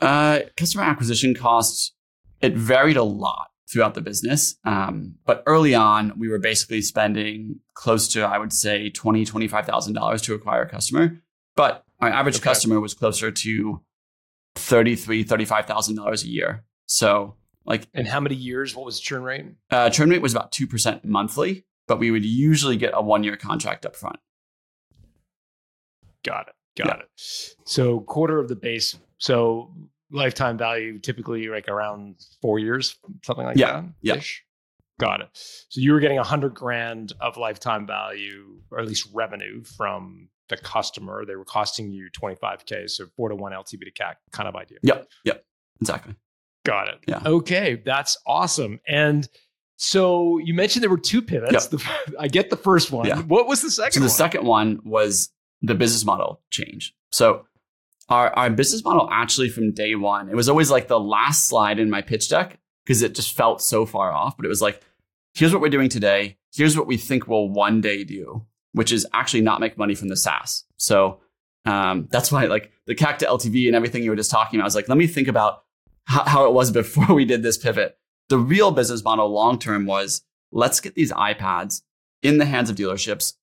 [0.00, 1.94] Uh, customer acquisition costs
[2.40, 4.56] it varied a lot throughout the business.
[4.64, 9.66] Um, but early on, we were basically spending close to, I would say, twenty, twenty-five
[9.66, 11.20] thousand dollars to acquire a customer.
[11.56, 12.44] But our average Okay.
[12.44, 13.80] customer was closer to
[14.54, 16.64] thirty-three, thirty-five thousand dollars a year.
[16.86, 17.34] So,
[17.68, 18.74] like, And how many years?
[18.74, 19.46] What was the churn rate?
[19.70, 23.36] uh, churn rate was about two percent monthly, but we would usually get a one-year
[23.36, 24.18] contract up front.
[26.24, 26.54] Got it.
[26.82, 27.08] Got it.
[27.64, 28.96] So quarter of the base.
[29.18, 29.72] So
[30.10, 33.90] lifetime value typically like around four years, something like Yeah, that.
[34.02, 34.20] yeah.
[35.00, 35.28] Got it.
[35.32, 40.28] So you were getting a hundred grand of lifetime value, or at least revenue from
[40.48, 41.24] the customer.
[41.24, 42.88] They were costing you 25K.
[42.90, 44.78] So four to one LTV to CAC kind of idea.
[44.82, 45.44] Yep, yep,
[45.80, 46.14] exactly.
[46.64, 46.98] Got it.
[47.06, 47.22] Yeah.
[47.24, 47.80] Okay.
[47.84, 48.80] That's awesome.
[48.86, 49.28] And
[49.76, 51.68] so you mentioned there were two pivots.
[51.68, 51.82] The,
[52.18, 53.06] I get the first one.
[53.06, 53.20] Yeah.
[53.22, 54.10] What was the second So the one?
[54.10, 55.30] second one was
[55.62, 56.94] the business model change.
[57.10, 57.46] So
[58.08, 61.78] our, our business model actually from day one, it was always like the last slide
[61.78, 64.36] in my pitch deck because it just felt so far off.
[64.36, 64.82] But it was like,
[65.34, 66.38] here's what we're doing today.
[66.54, 70.08] Here's what we think we'll one day do, which is actually not make money from
[70.08, 70.64] the SaaS.
[70.76, 71.20] So
[71.66, 74.64] um, that's why like the CAC to LTV and everything you were just talking about,
[74.64, 75.64] I was like, let me think about
[76.08, 77.98] how, it was before we did this pivot.
[78.28, 81.82] The real business model long term was let's get these iPads
[82.22, 83.34] in the hands of dealerships,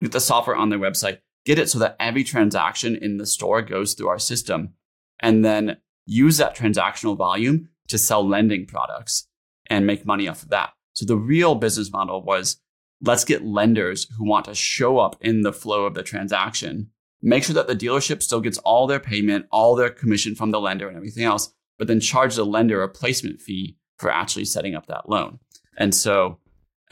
[0.00, 3.62] get the software on their website, get it so that every transaction in the store
[3.62, 4.74] goes through our system,
[5.20, 9.28] and then use that transactional volume to sell lending products
[9.66, 10.72] and make money off of that.
[10.94, 12.60] So the real business model was
[13.00, 17.44] let's get lenders who want to show up in the flow of the transaction, make
[17.44, 20.88] sure that the dealership still gets all their payment, all their commission from the lender
[20.88, 24.86] and everything else, but then charge the lender a placement fee for actually setting up
[24.86, 25.40] that loan.
[25.76, 26.38] And so,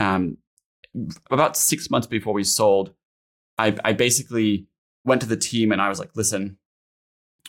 [0.00, 0.38] um,
[1.30, 2.92] about six months before we sold,
[3.56, 4.66] I, I basically
[5.04, 6.58] went to the team and I was like, listen,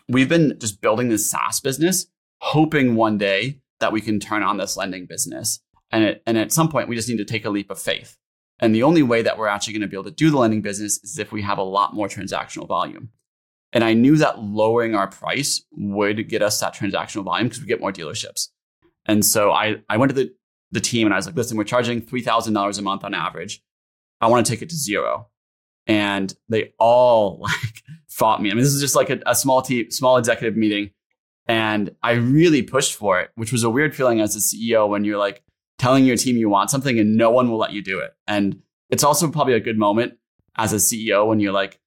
[0.08, 2.06] we've been just building this SaaS business,
[2.42, 5.62] hoping one day that we can turn on this lending business.
[5.90, 8.20] And, it, and at some point, we just need to take a leap of faith.
[8.60, 10.62] And the only way that we're actually going to be able to do the lending
[10.62, 13.10] business is if we have a lot more transactional volume.
[13.74, 17.68] And I knew that lowering our price would get us that transactional volume because we
[17.68, 18.50] get more dealerships.
[19.06, 20.34] And so I, I went to the,
[20.72, 23.64] the team and I was like, listen, we're charging $3,000 a month on average.
[24.20, 25.30] I want to take it to zero.
[25.88, 28.52] And they all like fought me.
[28.52, 30.92] I mean, this is just like a, a small team, small executive meeting.
[31.48, 35.04] And I really pushed for it, which was a weird feeling as a CEO when
[35.04, 35.44] you're like
[35.80, 38.12] telling your team you want something and no one will let you do it.
[38.28, 40.14] And it's also probably a good moment
[40.56, 41.80] as a CEO when you're like,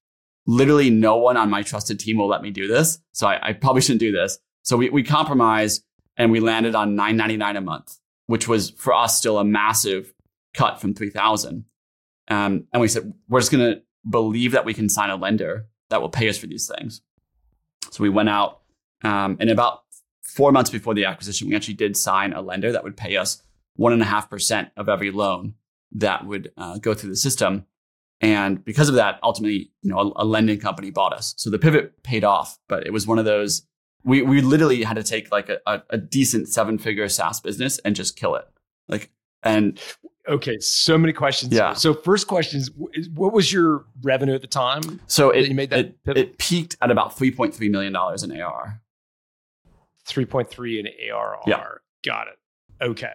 [0.46, 2.98] literally no one on my trusted team will let me do this.
[3.12, 4.38] So I, I probably shouldn't do this.
[4.62, 5.84] So we, we compromised
[6.16, 10.12] and we landed on 999 a month, which was for us still a massive
[10.54, 11.64] cut from 3000.
[12.28, 15.66] Um, and we said, we're just going to believe that we can sign a lender
[15.90, 17.02] that will pay us for these things.
[17.90, 18.62] So we went out
[19.02, 19.82] um, and about
[20.22, 23.42] four months before the acquisition, we actually did sign a lender that would pay us
[23.76, 25.54] one and a half percent of every loan
[25.92, 27.66] that would uh, go through the system.
[28.20, 31.34] And because of that, ultimately, you know, a, a lending company bought us.
[31.36, 33.66] So the pivot paid off, but it was one of those.
[34.04, 37.78] We we literally had to take like a, a, a decent seven figure SaaS business
[37.80, 38.46] and just kill it.
[38.88, 39.10] Like
[39.42, 39.80] and
[40.26, 41.52] Okay, so many questions.
[41.52, 41.74] Yeah.
[41.74, 42.70] So first question is,
[43.12, 45.00] what was your revenue at the time?
[45.06, 46.16] so it you made that it, pivot?
[46.18, 48.80] it peaked at about three point three million dollars in ARR.
[50.06, 51.38] 3.3 in ARR.
[51.46, 51.64] Yeah.
[52.04, 52.38] Got it.
[52.82, 53.12] Okay.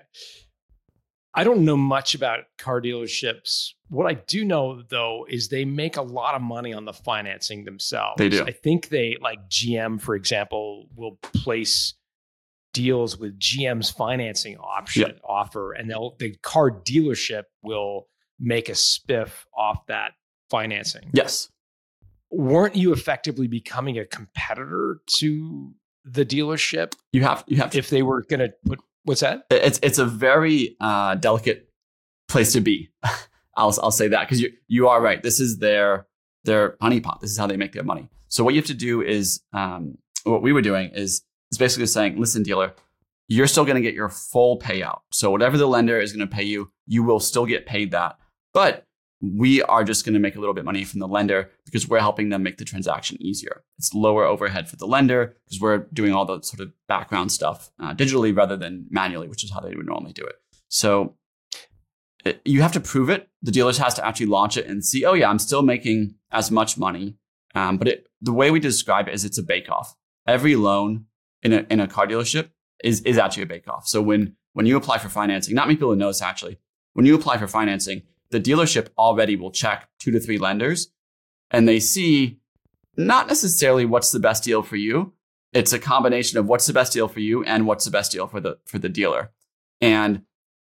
[1.33, 3.73] I don't know much about car dealerships.
[3.89, 7.65] What I do know though is they make a lot of money on the financing
[7.65, 8.15] themselves.
[8.17, 8.43] They do.
[8.45, 11.95] I think they like GM, for example, will place
[12.73, 18.07] deals with GM's financing option offer, and they'll the car dealership will
[18.39, 20.13] make a spiff off that
[20.49, 21.09] financing.
[21.13, 21.49] Yes.
[22.31, 25.73] Weren't you effectively becoming a competitor to
[26.05, 29.45] the dealership You have you have to if they were going to put what's that?
[29.49, 31.69] it's it's a very uh, delicate
[32.27, 32.91] place to be.
[33.59, 35.21] I'll I'll say that because you you are right.
[35.21, 36.07] This is their
[36.45, 37.19] their honeypot.
[37.21, 38.09] This is how they make their money.
[38.29, 41.87] So what you have to do is um, what we were doing is is basically
[41.87, 42.73] saying, listen, dealer,
[43.27, 44.99] you're still going to get your full payout.
[45.11, 48.17] So whatever the lender is going to pay you, you will still get paid that.
[48.53, 48.85] But
[49.21, 51.99] we are just going to make a little bit money from the lender because we're
[51.99, 53.63] helping them make the transaction easier.
[53.77, 57.69] It's lower overhead for the lender because we're doing all the sort of background stuff
[57.81, 60.35] uh, digitally rather than manually, which is how they would normally do it.
[60.69, 61.15] So
[62.25, 63.29] it, you have to prove it.
[63.41, 66.51] The dealers has to actually launch it and see, oh yeah, I'm still making as
[66.51, 67.15] much money.
[67.55, 69.95] Um, but it, the way we describe it is it's a bake off.
[70.27, 71.05] Every loan
[71.41, 72.49] in a, in a car dealership
[72.83, 73.87] is, is actually a bake off.
[73.87, 76.59] So when, when you apply for financing, not many people know this actually,
[76.93, 80.91] when you apply for financing, the dealership already will check two to three lenders
[81.51, 82.39] and they see
[82.95, 85.13] not necessarily what's the best deal for you.
[85.53, 88.27] It's a combination of what's the best deal for you and what's the best deal
[88.27, 89.31] for the for the dealer.
[89.81, 90.23] And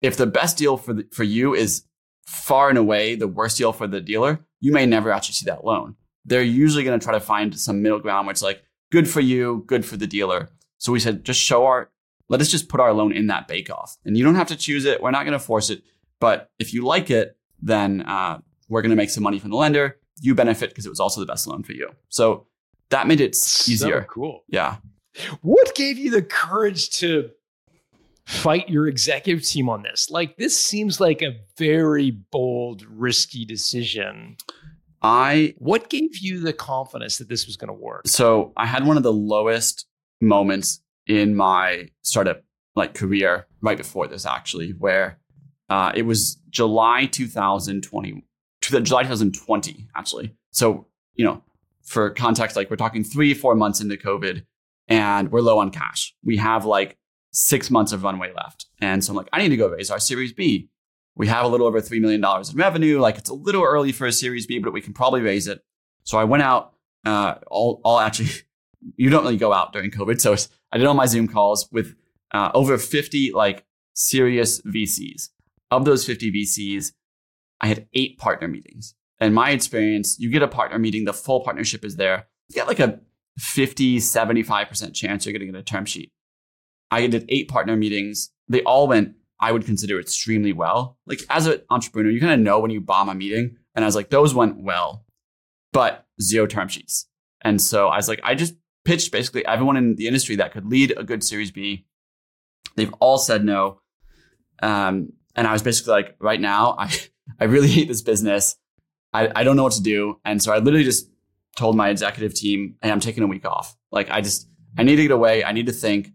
[0.02, 1.84] if the best deal for the, for you is
[2.26, 5.64] far and away the worst deal for the dealer, you may never actually see that
[5.64, 5.96] loan.
[6.24, 9.20] They're usually going to try to find some middle ground where it's like good for
[9.20, 10.50] you, good for the dealer.
[10.78, 11.90] So we said just show our
[12.28, 13.96] let us just put our loan in that bake off.
[14.04, 15.00] And you don't have to choose it.
[15.00, 15.82] We're not going to force it.
[16.20, 19.56] But if you like it, then uh, we're going to make some money from the
[19.56, 19.96] lender.
[20.20, 21.88] You benefit because it was also the best loan for you.
[22.10, 22.46] So
[22.90, 24.02] that made it easier.
[24.02, 24.44] So cool.
[24.48, 24.76] Yeah.
[25.40, 27.30] What gave you the courage to
[28.28, 30.10] fight your executive team on this?
[30.10, 34.36] Like, this seems like a very bold, risky decision.
[35.02, 35.54] I.
[35.58, 38.06] What gave you the confidence that this was going to work?
[38.06, 39.86] So I had one of the lowest
[40.20, 42.42] moments in my startup
[42.76, 45.18] like career right before this actually, where
[45.70, 48.24] uh, it was July 2020,
[48.60, 50.34] July 2020 actually.
[50.52, 51.42] So you know,
[51.82, 54.44] for context, like we're talking three, four months into COVID,
[54.88, 56.14] and we're low on cash.
[56.22, 56.97] We have like
[57.32, 60.00] six months of runway left, and so I'm like, I need to go raise our
[60.00, 60.68] Series B.
[61.16, 63.00] We have a little over three million dollars in revenue.
[63.00, 65.62] Like it's a little early for a Series B, but we can probably raise it.
[66.04, 66.74] So I went out.
[67.04, 68.30] Uh, all, all actually,
[68.96, 70.36] you don't really go out during COVID, so
[70.72, 71.94] I did all my Zoom calls with
[72.32, 73.64] uh, over 50 like
[73.94, 75.30] serious VCs.
[75.70, 76.92] Of those 50 VCs,
[77.60, 78.94] I had eight partner meetings.
[79.20, 82.28] In my experience, you get a partner meeting, the full partnership is there.
[82.48, 83.00] You get like a
[83.38, 86.12] 50, 75% chance you're going to get a term sheet.
[86.90, 88.30] I did eight partner meetings.
[88.48, 90.98] They all went, I would consider extremely well.
[91.06, 93.56] Like as an entrepreneur, you kind of know when you bomb a meeting.
[93.74, 95.04] And I was like, those went well,
[95.72, 97.06] but zero term sheets.
[97.42, 100.66] And so I was like, I just pitched basically everyone in the industry that could
[100.66, 101.86] lead a good Series B.
[102.76, 103.80] They've all said no.
[104.62, 106.92] Um, and I was basically like, right now, I,
[107.38, 108.56] I really hate this business.
[109.12, 110.20] I, I don't know what to do.
[110.24, 111.08] And so I literally just
[111.56, 113.76] told my executive team, hey, I'm taking a week off.
[113.90, 115.44] Like, I just, I need to get away.
[115.44, 116.12] I need to think.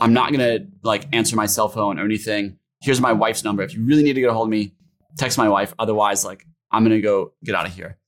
[0.00, 2.58] I'm not to like answer my cell phone or anything.
[2.80, 3.62] Here's my wife's number.
[3.62, 4.72] If you really need to get a hold of me,
[5.16, 5.74] text my wife.
[5.78, 7.98] Otherwise, like, I'm to go get out of here.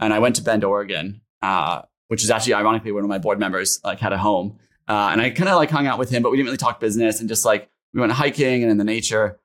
[0.00, 3.38] And I went to Bend, Oregon, uh, which is actually ironically one of my board
[3.38, 4.58] members like had a home.
[4.88, 6.80] Uh, and I kind of like hung out with him, but we didn't really talk
[6.80, 9.38] business and just like we went hiking and in the nature.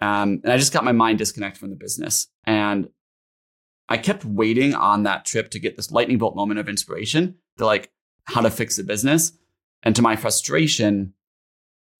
[0.00, 2.28] Um, and I just got my mind disconnected from the business.
[2.44, 2.88] And
[3.88, 7.66] I kept waiting on that trip to get this lightning bolt moment of inspiration to
[7.66, 7.90] like
[8.24, 9.32] how to fix the business.
[9.82, 11.12] And to my frustration,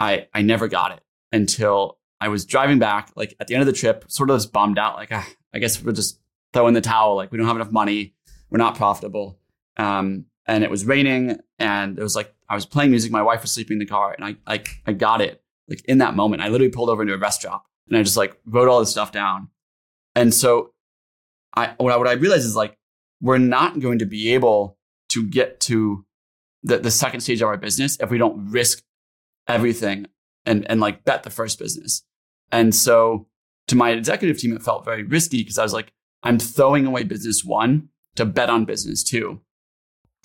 [0.01, 1.01] I I never got it
[1.33, 4.53] until I was driving back, like at the end of the trip, sort of just
[4.53, 6.21] bummed out, like ah, I guess we'll just
[6.53, 7.17] throw in the towel.
[7.17, 8.15] Like we don't have enough money,
[8.51, 9.39] we're not profitable.
[9.77, 13.11] Um, and it was raining, and it was like I was playing music.
[13.11, 15.99] My wife was sleeping in the car, and I like I got it like in
[15.99, 16.43] that moment.
[16.43, 18.91] I literally pulled over into a rest stop, and I just like wrote all this
[18.91, 19.49] stuff down.
[20.15, 20.73] And so,
[21.57, 22.77] I what I, what I realized is like
[23.21, 24.79] we're not going to be able
[25.11, 26.05] to get to
[26.63, 28.83] the the second stage of our business if we don't risk
[29.49, 30.07] everything
[30.47, 32.03] and and like bet the first business.
[32.53, 33.27] And so
[33.69, 37.05] to my executive team, it felt very risky because I was like, I'm throwing away
[37.05, 39.41] business one to bet on business two.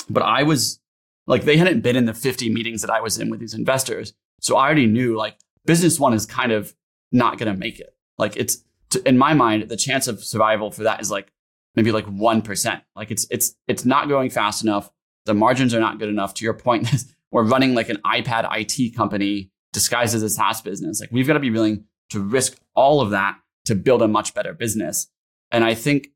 [0.09, 0.79] But I was
[1.27, 4.13] like, they hadn't been in the 50 meetings that I was in with these investors.
[4.41, 6.73] So I already knew like business one is kind of
[7.11, 7.95] not going to make it.
[8.17, 11.31] Like it's, to, in my mind, the chance of survival for that is like
[11.75, 12.81] maybe like 1%.
[12.95, 14.91] Like it's, it's, it's not growing fast enough.
[15.25, 16.33] The margins are not good enough.
[16.35, 16.89] To your point,
[17.31, 20.99] we're running like an iPad IT company disguised as a SaaS business.
[20.99, 24.33] Like we've got to be willing to risk all of that to build a much
[24.33, 25.07] better business.
[25.51, 26.09] And I think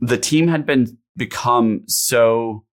[0.00, 2.64] the team had been become so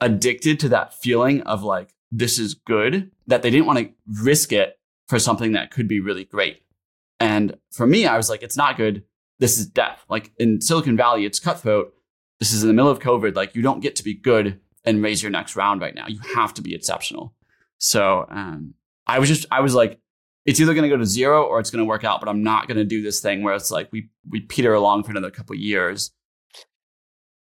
[0.00, 3.90] addicted to that feeling of like, this is good that they didn't want to
[4.22, 6.62] risk it for something that could be really great.
[7.20, 9.04] And for me, I was like, it's not good.
[9.38, 10.04] This is death.
[10.08, 11.94] Like in Silicon Valley, it's cutthroat.
[12.40, 13.34] This is in the middle of COVID.
[13.34, 16.06] Like you don't get to be good and raise your next round right now.
[16.06, 17.34] You have to be exceptional.
[17.78, 18.74] So um,
[19.06, 20.00] I was just, I was like,
[20.46, 22.42] it's either going to go to zero or it's going to work out, but I'm
[22.42, 25.30] not going to do this thing where it's like we we peter along for another
[25.30, 26.12] couple years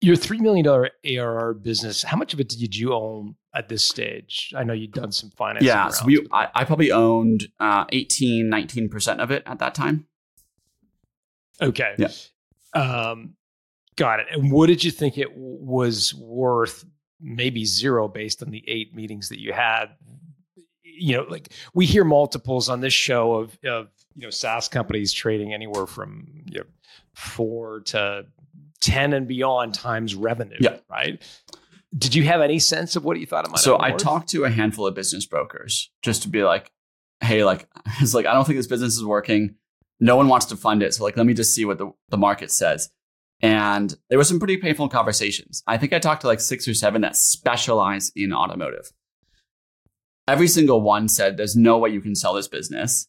[0.05, 4.53] your $3 million ARR business, how much of it did you own at this stage?
[4.55, 5.67] I know you'd done some financing.
[5.67, 5.89] Yeah.
[5.89, 10.07] So we, I, I, probably owned uh, 18, 19% of it at that time.
[11.63, 11.95] Okay.
[11.97, 12.09] Yeah.
[12.75, 13.35] Um,
[13.97, 14.27] got it.
[14.31, 16.85] And what did you think it was worth?
[17.21, 19.87] Maybe zero based on the eight meetings that you had.
[20.83, 25.13] You know, like we hear multiples on this show of, of you know, SaaS companies
[25.13, 26.67] trading anywhere from you know,
[27.15, 28.27] four to
[28.81, 30.57] 10 and beyond times revenue.
[30.61, 30.77] Yeah.
[30.91, 31.23] Right.
[31.97, 34.45] Did you have any sense of what you thought it might So I talked to
[34.45, 36.71] a handful of business brokers just to be like,
[37.21, 37.67] hey, like,
[38.01, 39.55] it's like, I don't think this business is working.
[40.01, 40.95] No one wants to fund it.
[40.95, 42.91] So like, let me just see what the, the market says.
[43.43, 45.63] And there were some pretty painful conversations.
[45.67, 48.93] I think I talked to like six or seven that specialize in automotive.
[50.27, 53.07] Every single one said, There's no way you can sell this business.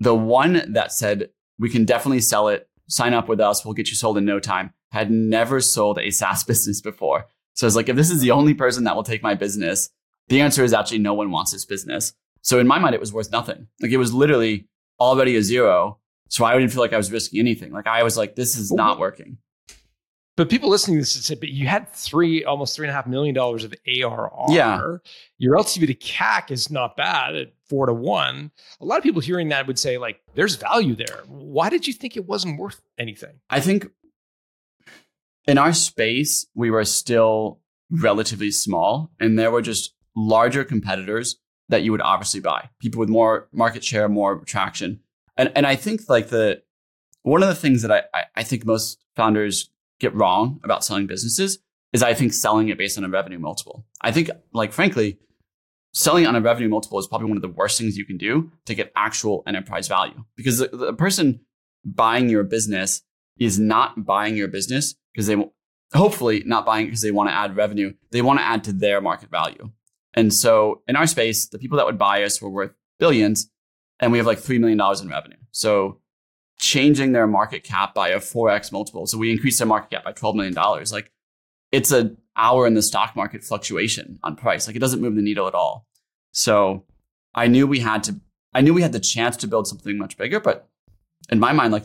[0.00, 3.88] The one that said, We can definitely sell it, sign up with us, we'll get
[3.88, 7.26] you sold in no time, had never sold a SaaS business before.
[7.54, 9.90] So I was like, If this is the only person that will take my business,
[10.28, 12.12] the answer is actually no one wants this business.
[12.42, 13.68] So in my mind, it was worth nothing.
[13.80, 15.98] Like it was literally already a zero.
[16.28, 17.72] So I didn't feel like I was risking anything.
[17.72, 19.38] Like I was like, this is not working.
[20.36, 23.06] But people listening to this said, but you had three, almost three and a half
[23.06, 24.30] million dollars of ARR.
[24.50, 24.96] Yeah.
[25.38, 28.50] Your LTV to CAC is not bad at four to one.
[28.80, 31.22] A lot of people hearing that would say, like, there's value there.
[31.26, 33.40] Why did you think it wasn't worth anything?
[33.48, 33.88] I think
[35.46, 41.36] in our space, we were still relatively small and there were just larger competitors
[41.68, 42.68] that you would obviously buy.
[42.78, 45.00] People with more market share, more traction.
[45.36, 46.62] And and I think like the
[47.22, 49.70] one of the things that I, I, I think most founders
[50.00, 51.58] get wrong about selling businesses
[51.92, 53.86] is I think selling it based on a revenue multiple.
[54.00, 55.18] I think like frankly,
[55.92, 58.50] selling on a revenue multiple is probably one of the worst things you can do
[58.66, 60.24] to get actual enterprise value.
[60.36, 61.40] Because the, the person
[61.84, 63.02] buying your business
[63.38, 65.36] is not buying your business because they
[65.94, 67.94] hopefully not buying because they want to add revenue.
[68.10, 69.70] They want to add to their market value.
[70.14, 73.50] And so in our space, the people that would buy us were worth billions
[74.00, 75.36] and we have like $3 million in revenue.
[75.52, 76.00] So
[76.58, 79.06] changing their market cap by a 4x multiple.
[79.06, 80.54] So we increased their market cap by $12 million.
[80.90, 81.12] Like
[81.72, 84.66] it's an hour in the stock market fluctuation on price.
[84.66, 85.86] Like it doesn't move the needle at all.
[86.32, 86.84] So
[87.34, 88.20] I knew we had to,
[88.54, 90.68] I knew we had the chance to build something much bigger, but
[91.30, 91.84] in my mind, like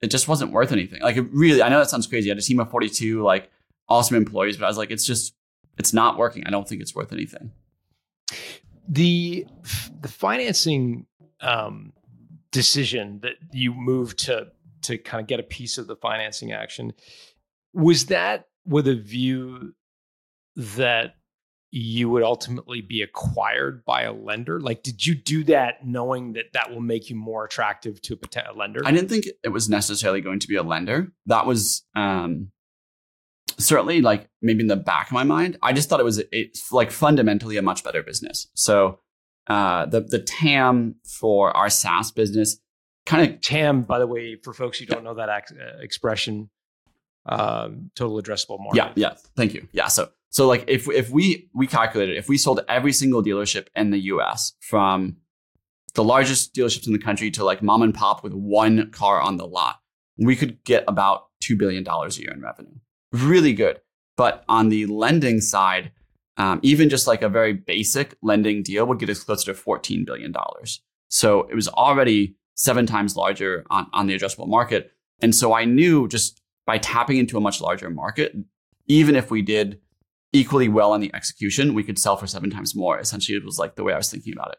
[0.00, 1.02] it just wasn't worth anything.
[1.02, 2.30] Like it really, I know that sounds crazy.
[2.30, 3.50] I had a team of 42, like
[3.88, 5.34] awesome employees, but I was like, it's just,
[5.78, 6.46] it's not working.
[6.46, 7.52] I don't think it's worth anything
[8.88, 9.46] the
[10.00, 11.06] the financing
[11.40, 11.92] um,
[12.56, 14.48] decision that you moved to
[14.80, 16.94] to kind of get a piece of the financing action
[17.74, 19.74] was that with a view
[20.56, 21.16] that
[21.70, 24.58] you would ultimately be acquired by a lender?
[24.58, 28.52] Like did you do that knowing that that will make you more attractive to a
[28.56, 28.80] lender?
[28.86, 31.12] I didn't think it was necessarily going to be a lender.
[31.26, 32.52] That was um
[33.58, 36.72] certainly like maybe in the back of my mind, I just thought it was it's
[36.72, 38.48] like fundamentally a much better business.
[38.54, 39.00] So
[39.46, 42.58] uh, the the TAM for our SaaS business
[43.04, 46.50] kind of TAM, by the way, for folks who don't know that ex- uh, expression,
[47.26, 48.92] um, total addressable market.
[48.96, 49.14] Yeah, yeah.
[49.36, 49.68] Thank you.
[49.72, 49.88] Yeah.
[49.88, 53.90] So so like if if we we calculated if we sold every single dealership in
[53.90, 54.54] the U.S.
[54.60, 55.16] from
[55.94, 59.36] the largest dealerships in the country to like mom and pop with one car on
[59.36, 59.76] the lot,
[60.18, 62.78] we could get about two billion dollars a year in revenue
[63.12, 63.80] really good.
[64.16, 65.92] But on the lending side,
[66.36, 70.04] um, even just like a very basic lending deal would get us closer to $14
[70.04, 70.34] billion.
[71.08, 74.92] So it was already seven times larger on, on the addressable market.
[75.20, 78.34] And so I knew just by tapping into a much larger market,
[78.86, 79.80] even if we did
[80.32, 82.98] equally well on the execution, we could sell for seven times more.
[82.98, 84.58] Essentially, it was like the way I was thinking about it.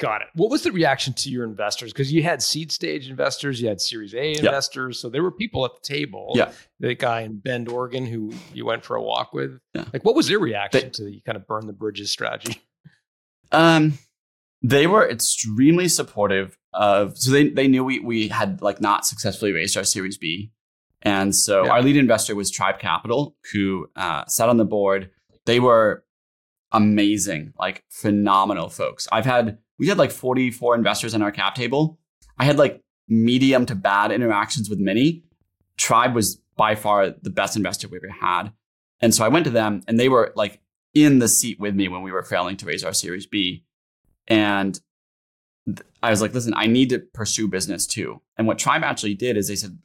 [0.00, 0.28] Got it.
[0.34, 1.92] What was the reaction to your investors?
[1.92, 5.62] Because you had seed stage investors, you had Series A investors, so there were people
[5.66, 6.32] at the table.
[6.34, 6.52] Yeah.
[6.78, 9.58] The guy in Bend, Oregon, who you went for a walk with.
[9.74, 9.84] Yeah.
[9.92, 12.60] Like, what was their reaction they, to the kind of burn the bridges strategy?
[13.52, 13.98] Um,
[14.62, 17.18] they were extremely supportive of.
[17.18, 20.52] So they they knew we we had like not successfully raised our Series B,
[21.02, 21.72] and so yeah.
[21.72, 25.10] our lead investor was Tribe Capital, who uh, sat on the board.
[25.46, 26.04] They were
[26.70, 29.08] amazing, like phenomenal folks.
[29.10, 31.98] I've had we had like 44 investors on our cap table.
[32.38, 35.24] I had like medium to bad interactions with many.
[35.78, 38.52] Tribe was by far the best investor we ever had.
[39.00, 40.60] And so I went to them and they were like
[40.92, 43.64] in the seat with me when we were failing to raise our Series B.
[44.28, 44.78] And
[46.02, 48.20] I was like, listen, I need to pursue business too.
[48.36, 49.78] And what Tribe actually did is they said,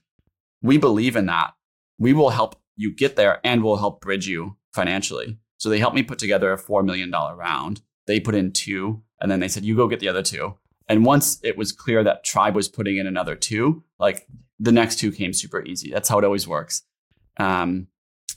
[0.62, 1.54] we believe in that.
[1.98, 5.38] We will help you get there and we'll help bridge you financially.
[5.58, 7.82] So they helped me put together a $4 million round.
[8.08, 9.02] They put in two.
[9.20, 10.56] And then they said, you go get the other two.
[10.88, 14.28] And once it was clear that Tribe was putting in another two, like
[14.60, 15.92] the next two came super easy.
[15.92, 16.84] That's how it always works.
[17.38, 17.88] Um,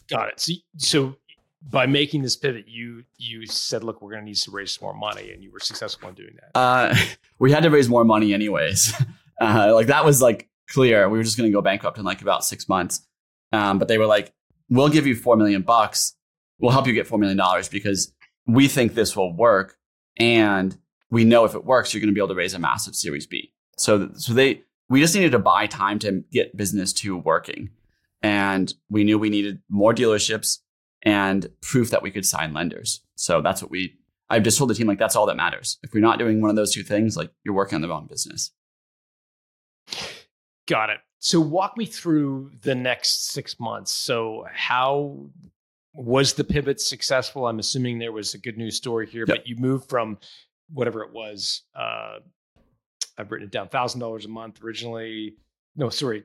[0.08, 0.40] Got it.
[0.40, 1.16] So, so
[1.62, 4.86] by making this pivot, you you said, look, we're going to need to raise some
[4.86, 6.58] more money, and you were successful in doing that.
[6.58, 6.94] Uh,
[7.38, 8.94] we had to raise more money anyways.
[9.40, 11.08] Uh, like that was like clear.
[11.08, 13.06] We were just going to go bankrupt in like about six months.
[13.52, 14.34] Um, but they were like,
[14.68, 16.16] we'll give you four million bucks.
[16.58, 18.12] We'll help you get four million dollars because
[18.48, 19.78] we think this will work
[20.16, 20.76] and
[21.10, 23.26] we know if it works, you're going to be able to raise a massive Series
[23.26, 23.52] B.
[23.76, 27.70] So, so they, we just needed to buy time to get business to working.
[28.22, 30.58] And we knew we needed more dealerships
[31.02, 33.02] and proof that we could sign lenders.
[33.14, 33.94] So that's what we,
[34.28, 35.78] I've just told the team, like, that's all that matters.
[35.82, 38.06] If you're not doing one of those two things, like, you're working on the wrong
[38.06, 38.50] business.
[40.66, 40.98] Got it.
[41.18, 43.92] so walk me through the next six months.
[43.92, 45.30] So how
[45.98, 47.46] was the pivot successful?
[47.46, 49.38] I'm assuming there was a good news story here, yep.
[49.38, 50.18] but you moved from
[50.72, 51.62] whatever it was.
[51.74, 52.18] Uh,
[53.18, 55.34] I've written it down, thousand dollars a month originally.
[55.74, 56.22] No, sorry.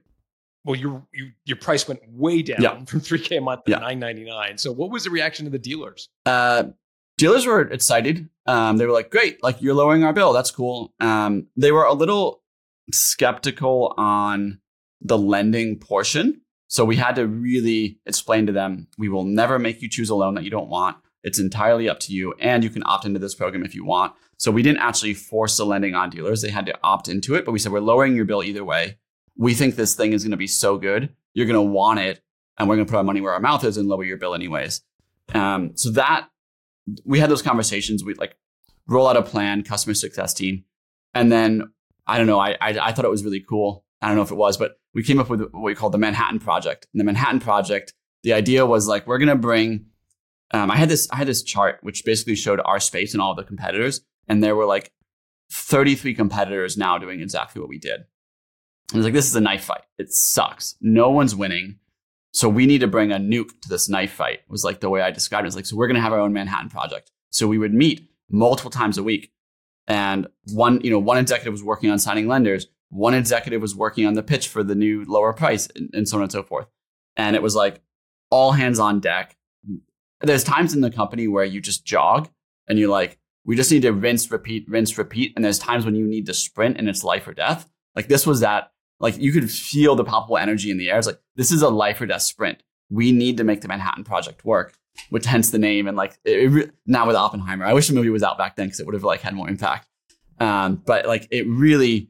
[0.64, 2.88] Well, your you, your price went way down yep.
[2.88, 3.82] from three k a month to yep.
[3.82, 4.60] nine ninety nine.
[4.60, 6.08] So, what was the reaction of the dealers?
[6.28, 6.66] Uh,
[7.18, 8.30] dealers were excited.
[8.46, 9.42] Um, they were like, "Great!
[9.42, 10.34] Like you're lowering our bill.
[10.34, 12.44] That's cool." Um, they were a little
[12.92, 14.60] skeptical on
[15.02, 16.42] the lending portion.
[16.74, 20.16] So we had to really explain to them, we will never make you choose a
[20.16, 20.98] loan that you don't want.
[21.22, 22.34] It's entirely up to you.
[22.40, 24.16] And you can opt into this program if you want.
[24.38, 26.42] So we didn't actually force the lending on dealers.
[26.42, 27.46] They had to opt into it.
[27.46, 28.98] But we said, we're lowering your bill either way.
[29.38, 31.14] We think this thing is going to be so good.
[31.36, 32.24] You're going to want it.
[32.58, 34.34] And we're going to put our money where our mouth is and lower your bill
[34.34, 34.82] anyways.
[35.36, 36.28] Um, so that
[37.06, 38.04] we had those conversations.
[38.04, 38.36] We like
[38.88, 40.64] roll out a plan, customer success team.
[41.14, 41.72] And then
[42.08, 43.86] I don't know, I, I, I thought it was really cool.
[44.04, 45.98] I don't know if it was, but we came up with what we call the
[45.98, 46.88] Manhattan Project.
[46.94, 47.94] And the Manhattan Project,
[48.24, 49.86] the idea was like we're gonna bring.
[50.52, 53.34] Um, I had this I had this chart which basically showed our space and all
[53.34, 54.92] the competitors, and there were like
[55.52, 58.02] 33 competitors now doing exactly what we did.
[58.92, 59.84] And was like, this is a knife fight.
[59.98, 60.76] It sucks.
[60.82, 61.80] No one's winning.
[62.32, 64.42] So we need to bring a nuke to this knife fight.
[64.50, 65.48] Was like the way I described it.
[65.48, 67.12] It's like, so we're gonna have our own Manhattan Project.
[67.30, 69.32] So we would meet multiple times a week.
[69.88, 74.06] And one, you know, one executive was working on signing lenders, one executive was working
[74.06, 76.68] on the pitch for the new lower price and, and so on and so forth.
[77.18, 77.82] And it was like
[78.30, 79.36] all hands on deck.
[80.22, 82.30] There's times in the company where you just jog
[82.68, 85.34] and you're like, we just need to rinse, repeat, rinse, repeat.
[85.36, 87.68] And there's times when you need to sprint and it's life or death.
[87.96, 90.98] Like this was that, like you could feel the palpable energy in the air.
[90.98, 92.64] It's like, this is a life or death sprint.
[92.90, 94.76] We need to make the Manhattan Project work,
[95.10, 95.88] which hence the name.
[95.88, 98.80] And like, it, now with Oppenheimer, I wish the movie was out back then because
[98.80, 99.90] it would have like had more impact.
[100.40, 102.10] Um, but like, it really,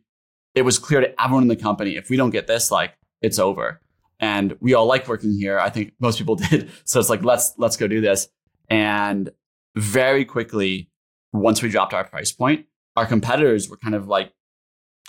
[0.56, 3.40] it was clear to everyone in the company if we don't get this, like it's
[3.40, 3.82] over.
[4.20, 5.60] And we all like working here.
[5.60, 6.72] I think most people did.
[6.86, 8.28] So it's like let's let's go do this.
[8.70, 9.32] And
[9.76, 10.90] very quickly,
[11.32, 14.32] once we dropped our price point, our competitors were kind of like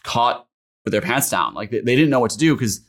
[0.02, 0.46] caught
[0.84, 1.54] with their pants down.
[1.54, 2.80] Like they, they didn't know what to do because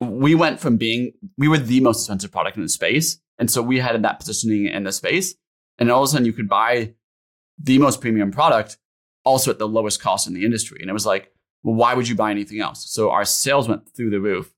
[0.00, 3.18] we went from being we were the most expensive product in the space.
[3.38, 5.34] And so we had that positioning in the space.
[5.78, 6.94] And all of a sudden you could buy
[7.58, 8.78] the most premium product
[9.24, 10.78] also at the lowest cost in the industry.
[10.80, 11.33] And it was like,
[11.64, 12.88] well, why would you buy anything else?
[12.90, 14.52] So our sales went through the roof.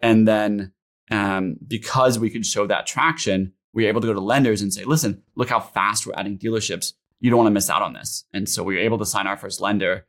[0.00, 0.72] And then
[1.10, 4.72] um, because we could show that traction, we were able to go to lenders and
[4.72, 6.92] say, listen, look how fast we're adding dealerships.
[7.20, 8.24] You don't want to miss out on this.
[8.34, 10.04] And so we were able to sign our first lender.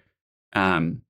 [0.52, 1.02] Um,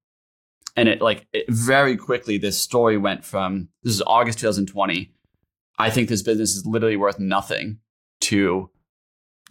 [0.75, 5.11] and it like it very quickly, this story went from this is August 2020.
[5.77, 7.79] I think this business is literally worth nothing
[8.21, 8.69] to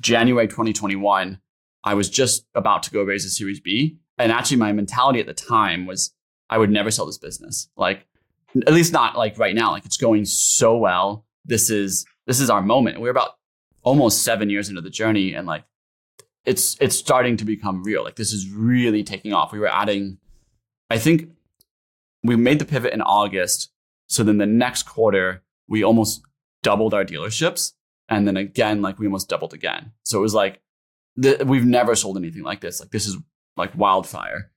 [0.01, 1.41] January 2021.
[1.85, 5.27] I was just about to go raise a Series B and actually, my mentality at
[5.27, 6.15] the time was
[6.51, 7.69] I would never sell this business.
[7.77, 8.07] Like,
[8.67, 9.71] at least not like right now.
[9.71, 11.25] Like, it's going so well.
[11.45, 13.01] This is this is our moment.
[13.01, 13.37] We're about
[13.83, 15.65] almost seven years into the journey, and like,
[16.45, 18.05] it's it's starting to become real.
[18.05, 19.53] Like, this is really taking off.
[19.53, 20.19] We were adding,
[20.91, 21.31] I think,
[22.23, 23.71] we made the pivot in August.
[24.07, 26.23] So then the next quarter, we almost
[26.63, 27.73] doubled our dealerships,
[28.09, 29.93] and then again, like we almost doubled again.
[30.05, 30.61] So it was like
[31.17, 32.79] the, we've never sold anything like this.
[32.81, 33.17] Like this is
[33.57, 34.51] like wildfire,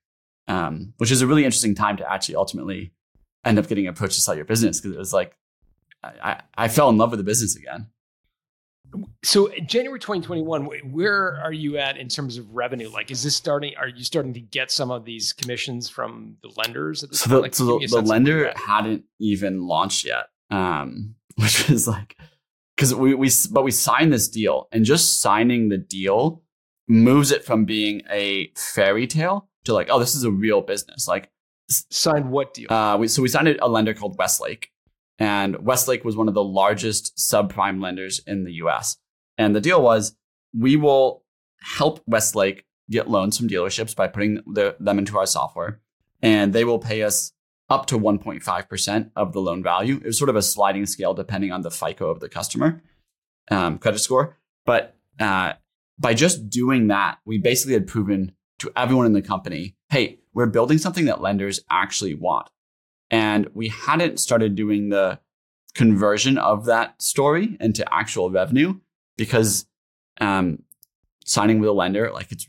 [0.48, 2.94] um, which is a really interesting time to actually ultimately
[3.44, 5.38] end up getting approached to sell your business because it was like
[6.04, 7.88] I, I fell in love with the business again.
[9.24, 12.90] So January 2021, where are you at in terms of revenue?
[12.90, 13.74] Like, is this starting?
[13.78, 17.04] Are you starting to get some of these commissions from the lenders?
[17.04, 21.68] At this so the, like, so the, the lender hadn't even launched yet, um, which
[21.68, 22.16] was like
[22.78, 26.44] because we we but we signed this deal and just signing the deal
[26.88, 31.08] moves it from being a fairy tale to like, oh, this is a real business.
[31.08, 31.30] Like,
[31.68, 32.72] signed what deal?
[32.72, 34.72] Uh, we, so we signed a lender called Westlake,
[35.18, 38.98] and Westlake was one of the largest subprime lenders in the U.S.
[39.38, 40.16] And the deal was,
[40.58, 41.24] we will
[41.62, 45.82] help Westlake get loans from dealerships by putting the, them into our software,
[46.22, 47.34] and they will pay us
[47.70, 49.96] up to 1.5% of the loan value.
[49.98, 52.84] It was sort of a sliding scale depending on the FICO of the customer
[53.50, 54.38] um, credit score.
[54.66, 55.54] But uh,
[55.98, 60.46] by just doing that, we basically had proven to everyone in the company, hey, we're
[60.46, 62.50] building something that lenders actually want.
[63.12, 65.20] And we hadn't started doing the
[65.74, 68.80] conversion of that story into actual revenue
[69.18, 69.66] because
[70.20, 70.64] um,
[71.26, 72.48] signing with a lender, like it's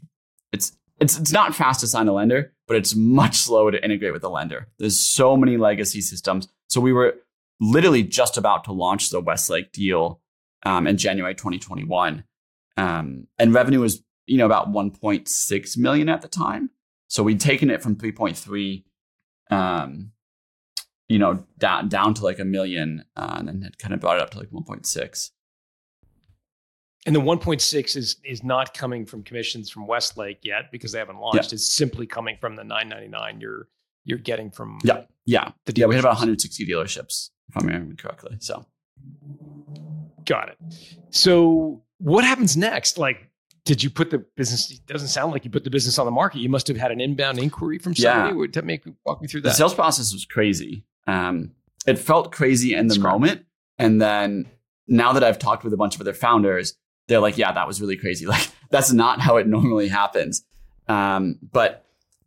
[0.53, 4.13] it's it's it's not fast to sign a lender, but it's much slower to integrate
[4.13, 4.69] with a lender.
[4.79, 6.49] There's so many legacy systems.
[6.69, 7.17] So we were
[7.61, 10.21] literally just about to launch the Westlake deal
[10.65, 12.25] um, in January 2021.
[12.77, 16.71] Um, and revenue was, you know, about 1.6 million at the time.
[17.09, 18.85] So we'd taken it from 3.3
[19.51, 20.13] um,
[21.09, 24.17] you know, down down to like a million, uh, and then had kind of brought
[24.17, 25.31] it up to like 1.6.
[27.07, 31.19] And the 1.6 is is not coming from commissions from Westlake yet because they haven't
[31.19, 31.53] launched.
[31.53, 33.69] It's simply coming from the 999 you're
[34.05, 35.87] you're getting from Yeah, yeah, the yeah.
[35.87, 38.37] We had about 160 dealerships, if I'm remembering correctly.
[38.41, 38.67] So
[40.25, 40.59] Got it.
[41.11, 42.99] So what happens next?
[42.99, 43.31] Like,
[43.65, 44.71] did you put the business?
[44.71, 46.39] It doesn't sound like you put the business on the market.
[46.39, 48.31] You must have had an inbound inquiry from somebody.
[48.31, 48.37] Yeah.
[48.37, 50.85] Would to make walk me through the sales process was crazy.
[51.07, 51.53] Um,
[51.87, 53.45] it felt crazy in the moment,
[53.79, 54.47] and then
[54.89, 56.77] now that I've talked with a bunch of other founders,
[57.09, 58.27] they're like, "Yeah, that was really crazy.
[58.37, 60.45] Like that's not how it normally happens."
[60.89, 61.87] Um, but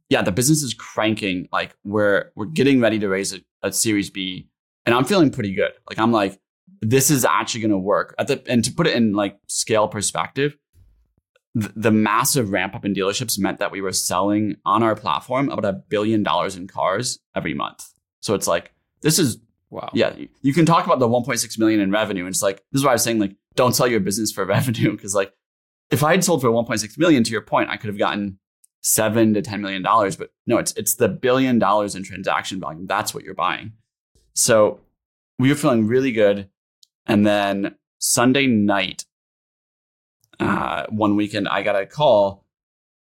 [0.10, 1.48] yeah, the business is cranking.
[1.52, 4.50] Like we're we're getting ready to raise a, a Series B,
[4.86, 5.72] and I'm feeling pretty good.
[5.90, 6.40] Like I'm like,
[6.82, 8.16] this is actually going to work.
[8.18, 10.58] At the and to put it in like scale perspective,
[11.60, 15.50] th- the massive ramp up in dealerships meant that we were selling on our platform
[15.50, 17.84] about a billion dollars in cars every month.
[18.22, 18.72] So it's like
[19.02, 19.38] this is
[19.70, 19.90] wow.
[19.94, 20.16] yeah.
[20.16, 22.86] you- You can talk about the 1.6 million in revenue, and it's like this is
[22.86, 25.34] why I was saying like don't sell your business for revenue because like
[25.92, 28.38] if I had sold for 1.6 million, to your point, I could have gotten
[28.82, 30.16] seven to 10 million dollars.
[30.16, 32.86] But no, it's it's the billion dollars in transaction volume.
[32.88, 33.74] That's what you're buying.
[34.36, 34.80] So
[35.40, 36.50] we were feeling really good,
[37.10, 39.04] and then Sunday night,
[40.40, 42.46] uh, one weekend, I got a call,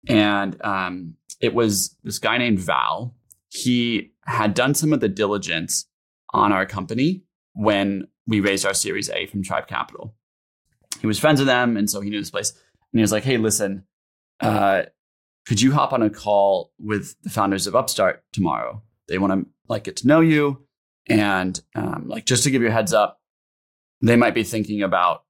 [0.08, 3.14] and um, it was this guy named Val.
[3.50, 5.88] He had done some of the diligence
[6.34, 10.16] on our company when we raised our Series A from Tribe Capital.
[11.02, 12.52] He was friends with them, and so he knew this place.
[12.52, 13.84] And he was like, "Hey, listen,
[14.40, 14.84] uh,
[15.46, 18.82] could you hop on a call with the founders of Upstart tomorrow?
[19.10, 20.66] They want to like get to know you,
[21.08, 23.20] and um, like just to give you a heads up,
[24.02, 25.24] they might be thinking about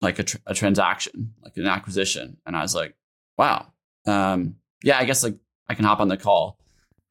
[0.00, 2.94] like a, tr- a transaction, like an acquisition." And I was like,
[3.38, 3.72] "Wow,
[4.06, 5.36] um, yeah, I guess like
[5.68, 6.58] I can hop on the call."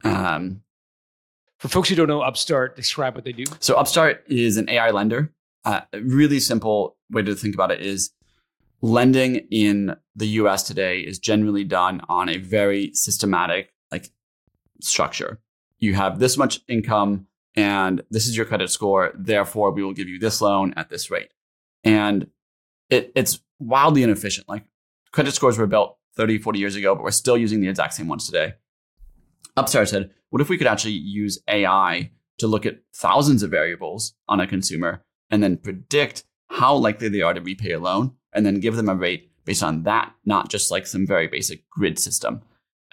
[0.04, 0.62] Um,
[1.58, 3.44] For folks who don't know Upstart, describe what they do.
[3.60, 5.32] so Upstart is an AI lender.
[5.64, 8.10] Uh, a really simple way to think about it is
[8.80, 14.10] lending in the US today is generally done on a very systematic like
[14.80, 15.40] structure.
[15.78, 20.08] You have this much income and this is your credit score, therefore we will give
[20.08, 21.30] you this loan at this rate.
[21.84, 22.28] And
[22.90, 24.48] it, it's wildly inefficient.
[24.48, 24.64] Like
[25.12, 28.08] credit scores were built 30, 40 years ago, but we're still using the exact same
[28.08, 28.54] ones today.
[29.56, 34.14] Upstart said, what if we could actually use AI to look at thousands of variables
[34.28, 38.44] on a consumer and then predict how likely they are to repay a loan and
[38.46, 41.98] then give them a rate based on that, not just like some very basic grid
[41.98, 42.42] system.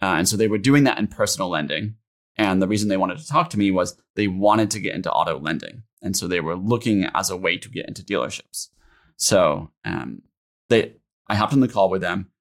[0.01, 1.95] Uh, and so they were doing that in personal lending.
[2.39, 5.11] And the reason they wanted to talk to me was they wanted to get into
[5.11, 5.83] auto lending.
[6.01, 8.69] And so they were looking as a way to get into dealerships.
[9.17, 10.21] So um,
[10.69, 10.93] they,
[11.27, 12.31] I hopped on the call with them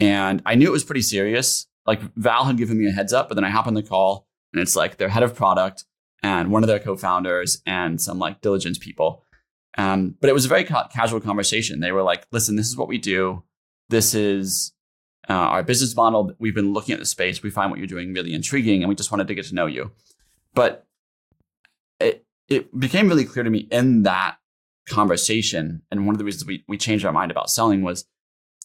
[0.00, 1.68] and I knew it was pretty serious.
[1.86, 4.26] Like Val had given me a heads up, but then I hop on the call
[4.52, 5.84] and it's like their head of product
[6.20, 9.22] and one of their co-founders and some like diligence people.
[9.78, 11.78] Um, but it was a very ca- casual conversation.
[11.78, 13.42] They were like, "Listen, this is what we do.
[13.88, 14.72] This is
[15.28, 16.32] uh, our business model.
[16.38, 17.42] We've been looking at the space.
[17.42, 19.66] We find what you're doing really intriguing, and we just wanted to get to know
[19.66, 19.90] you."
[20.54, 20.86] But
[22.00, 24.36] it it became really clear to me in that
[24.88, 28.04] conversation, and one of the reasons we we changed our mind about selling was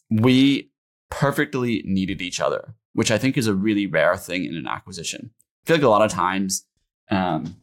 [0.09, 0.71] we
[1.09, 5.31] perfectly needed each other, which I think is a really rare thing in an acquisition.
[5.63, 6.65] I feel like a lot of times,
[7.09, 7.55] um,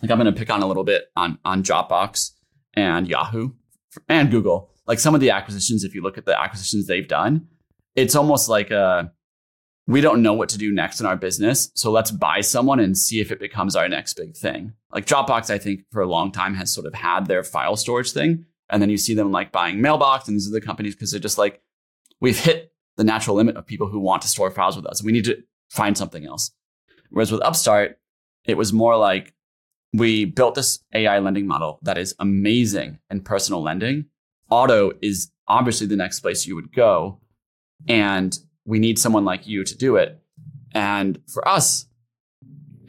[0.00, 2.32] like I'm going to pick on a little bit on on Dropbox
[2.74, 3.50] and Yahoo
[4.08, 4.70] and Google.
[4.86, 7.46] Like some of the acquisitions, if you look at the acquisitions they've done,
[7.94, 9.12] it's almost like a
[9.86, 12.96] we don't know what to do next in our business, so let's buy someone and
[12.96, 14.74] see if it becomes our next big thing.
[14.92, 18.12] Like Dropbox, I think for a long time has sort of had their file storage
[18.12, 21.20] thing, and then you see them like buying Mailbox and these other companies because they're
[21.20, 21.60] just like
[22.20, 25.02] we've hit the natural limit of people who want to store files with us.
[25.02, 26.52] We need to find something else.
[27.10, 27.98] Whereas with Upstart,
[28.44, 29.34] it was more like
[29.92, 34.06] we built this AI lending model that is amazing in personal lending.
[34.50, 37.20] Auto is obviously the next place you would go.
[37.88, 40.20] And we need someone like you to do it.
[40.72, 41.86] And for us,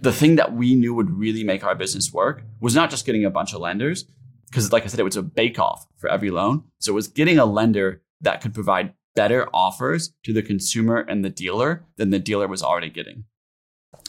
[0.01, 3.25] the thing that we knew would really make our business work was not just getting
[3.25, 4.05] a bunch of lenders,
[4.49, 6.63] because like I said, it was a bake off for every loan.
[6.79, 11.23] So it was getting a lender that could provide better offers to the consumer and
[11.23, 13.25] the dealer than the dealer was already getting.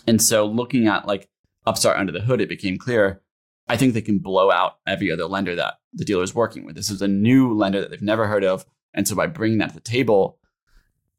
[0.07, 1.29] And so looking at like
[1.67, 3.23] Upstart under the hood, it became clear.
[3.69, 6.75] I think they can blow out every other lender that the dealer is working with.
[6.75, 9.71] This is a new lender that they've never heard of, and so by bringing that
[9.71, 10.39] to the table,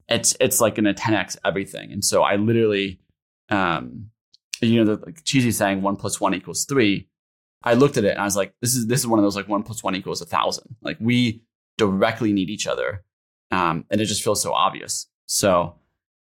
[0.08, 1.92] it's it's like to 10x everything.
[1.92, 3.00] And so I literally,
[3.50, 4.10] um,
[4.62, 7.08] you know, the like cheesy saying one plus one equals three.
[7.64, 9.36] I looked at it and I was like, this is this is one of those
[9.36, 10.76] like one plus one equals a thousand.
[10.82, 11.42] Like we
[11.78, 13.04] directly need each other,
[13.52, 15.08] um, and it just feels so obvious.
[15.26, 15.76] So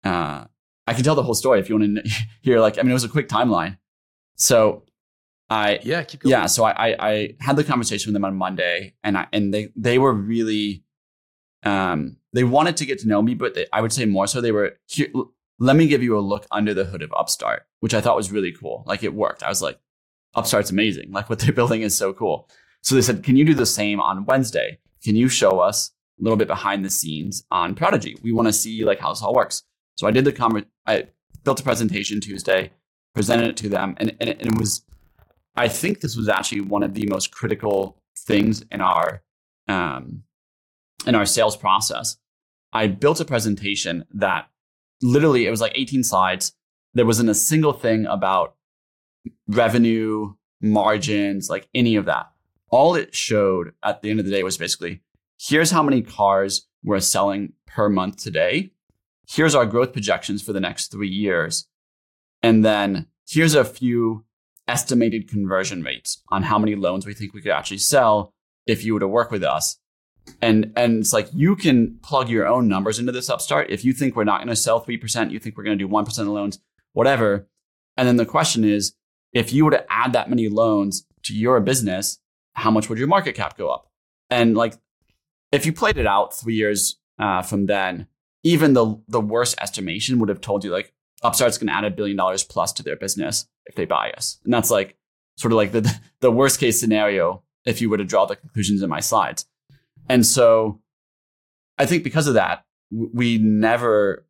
[0.05, 0.45] uh,
[0.87, 2.11] I can tell the whole story if you want to
[2.41, 2.61] hear.
[2.61, 3.77] Like, I mean, it was a quick timeline.
[4.37, 4.85] So
[5.51, 6.31] I Yeah, keep going.
[6.31, 9.53] yeah, so I, I I had the conversation with them on Monday, and I and
[9.53, 10.85] they they were really,
[11.65, 14.41] um, they wanted to get to know me, but they, I would say more so
[14.41, 14.77] they were.
[14.87, 15.09] Here,
[15.59, 18.31] let me give you a look under the hood of Upstart, which I thought was
[18.31, 18.85] really cool.
[18.87, 19.43] Like it worked.
[19.43, 19.79] I was like,
[20.35, 21.13] Upstart's amazing.
[21.13, 22.49] Like what they're building is so cool.
[22.83, 24.79] So they said, can you do the same on Wednesday?
[25.03, 28.17] Can you show us a little bit behind the scenes on Prodigy?
[28.23, 29.63] We want to see like how this all works.
[29.97, 31.09] So I did the conver- I
[31.43, 32.71] built a presentation Tuesday,
[33.15, 34.83] presented it to them, and, and, it, and it was
[35.57, 39.23] I think this was actually one of the most critical things in our
[39.69, 40.23] um,
[41.07, 42.19] in our sales process.
[42.77, 44.51] I built a presentation that
[45.01, 46.53] literally it was like 18 slides.
[46.93, 48.55] There wasn't a single thing about
[49.49, 52.27] revenue, margins, like any of that.
[52.69, 55.01] All it showed at the end of the day was basically
[55.41, 58.73] here's how many cars we're selling per month today.
[59.27, 61.69] Here's our growth projections for the next three years.
[62.43, 64.27] And then here's a few
[64.69, 68.35] estimated conversion rates on how many loans we think we could actually sell
[68.67, 69.79] if you were to work with us.
[70.43, 73.71] And and it's like you can plug your own numbers into this upstart.
[73.71, 75.91] If you think we're not going to sell 3%, you think we're going to do
[75.91, 76.59] 1% of loans,
[76.93, 77.49] whatever.
[77.97, 78.95] And then the question is,
[79.33, 82.19] if you were to add that many loans to your business,
[82.55, 83.91] how much would your market cap go up?
[84.31, 84.75] And like,
[85.53, 88.09] if you played it out three years uh, from then,
[88.43, 91.91] even the the worst estimation would have told you like Upstart's going to add a
[91.91, 94.39] billion dollars plus to their business if they buy us.
[94.45, 94.97] And that's like
[95.37, 98.83] sort of like the, the worst case scenario if you were to draw the conclusions
[98.83, 99.47] in my slides.
[100.09, 100.81] And so
[101.79, 104.27] I think because of that, we never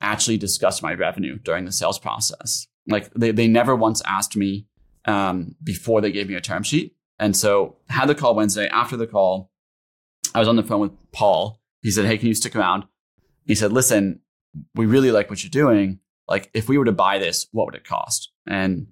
[0.00, 2.66] actually discussed my revenue during the sales process.
[2.86, 4.66] Like they, they never once asked me
[5.04, 6.96] um, before they gave me a term sheet.
[7.18, 8.68] And so had the call Wednesday.
[8.68, 9.50] After the call,
[10.34, 11.60] I was on the phone with Paul.
[11.82, 12.84] He said, Hey, can you stick around?
[13.46, 14.20] He said, Listen,
[14.74, 16.00] we really like what you're doing
[16.30, 18.30] like if we were to buy this, what would it cost?
[18.46, 18.86] And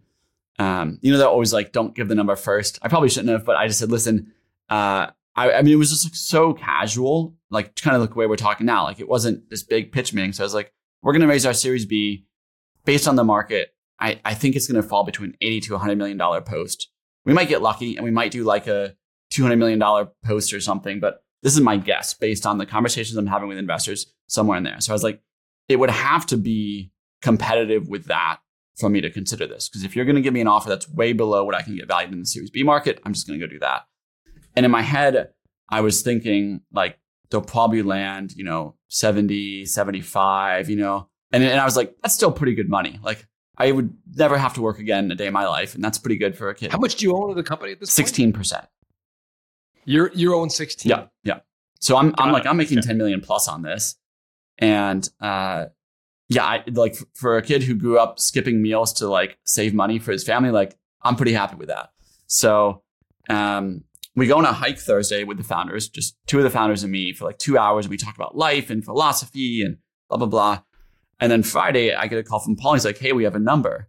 [0.58, 2.80] um, you know, they're always like, don't give the number first.
[2.82, 4.32] I probably shouldn't have, but I just said, listen,
[4.68, 5.06] uh,
[5.38, 8.26] I, I mean, it was just like so casual, like kind of like the way
[8.26, 8.82] we're talking now.
[8.82, 10.32] Like it wasn't this big pitch meeting.
[10.32, 12.26] So I was like, we're going to raise our Series B
[12.84, 13.68] based on the market.
[14.00, 16.90] I, I think it's going to fall between 80 to 100 million dollar post.
[17.24, 18.96] We might get lucky and we might do like a
[19.30, 23.16] 200 million dollar post or something, but this is my guess based on the conversations
[23.16, 24.80] I'm having with investors somewhere in there.
[24.80, 25.22] So I was like,
[25.68, 26.90] it would have to be
[27.22, 28.38] competitive with that
[28.76, 29.68] for me to consider this.
[29.68, 31.76] Because if you're going to give me an offer that's way below what I can
[31.76, 33.82] get valued in the Series B market, I'm just going to go do that.
[34.56, 35.30] And in my head,
[35.70, 36.98] I was thinking like
[37.30, 41.08] they'll probably land, you know, 70, 75, you know.
[41.32, 42.98] And, and I was like, that's still pretty good money.
[43.02, 43.26] Like
[43.56, 45.74] I would never have to work again a day in my life.
[45.74, 46.72] And that's pretty good for a kid.
[46.72, 48.66] How much do you own of the company at this 16%.
[49.84, 50.88] You're you own 16.
[50.90, 51.06] Yeah.
[51.24, 51.40] Yeah.
[51.80, 52.46] So I'm, I'm like.
[52.46, 52.88] I'm making Okay.
[52.88, 53.96] 10 million plus on this.
[54.58, 55.66] And, uh,
[56.28, 59.98] yeah, I, like for a kid who grew up skipping meals to like save money
[59.98, 61.90] for his family, like I'm pretty happy with that.
[62.26, 62.82] So,
[63.30, 63.84] um,
[64.18, 66.92] we go on a hike Thursday with the founders, just two of the founders and
[66.92, 67.88] me for like two hours.
[67.88, 70.60] We talk about life and philosophy and blah, blah, blah.
[71.20, 72.74] And then Friday, I get a call from Paul.
[72.74, 73.88] He's like, Hey, we have a number.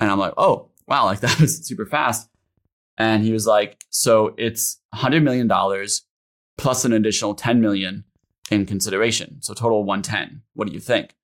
[0.00, 2.28] And I'm like, Oh, wow, like that was super fast.
[2.96, 5.48] And he was like, So it's $100 million
[6.56, 8.04] plus an additional 10 million
[8.50, 9.40] in consideration.
[9.40, 10.42] So total 110.
[10.54, 11.14] What do you think?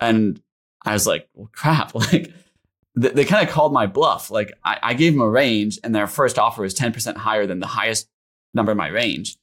[0.00, 0.40] And
[0.84, 1.92] I was like, well, crap.
[2.12, 2.32] Like
[2.94, 4.30] they, they kind of called my bluff.
[4.30, 7.60] Like I, I gave them a range and their first offer was 10% higher than
[7.60, 8.08] the highest
[8.54, 9.36] number in my range.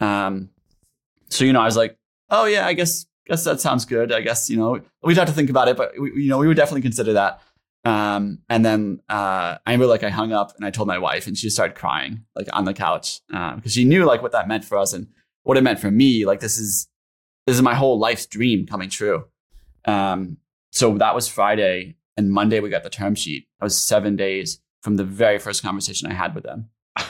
[0.00, 0.50] Um,
[1.28, 1.96] so, you know, I was like,
[2.30, 4.12] oh yeah, I guess, guess that sounds good.
[4.12, 6.48] I guess, you know, we'd have to think about it, but we, you know, we
[6.48, 7.40] would definitely consider that.
[7.84, 11.28] Um, and then, uh, I remember like I hung up and I told my wife
[11.28, 14.48] and she started crying like on the couch, um, because she knew like what that
[14.48, 15.06] meant for us and
[15.44, 16.26] what it meant for me.
[16.26, 16.88] Like this is,
[17.46, 19.26] this is my whole life's dream coming true.
[19.84, 20.38] Um,
[20.72, 23.46] so that was Friday and Monday we got the term sheet.
[23.60, 26.68] That was seven days from the very first conversation I had with them.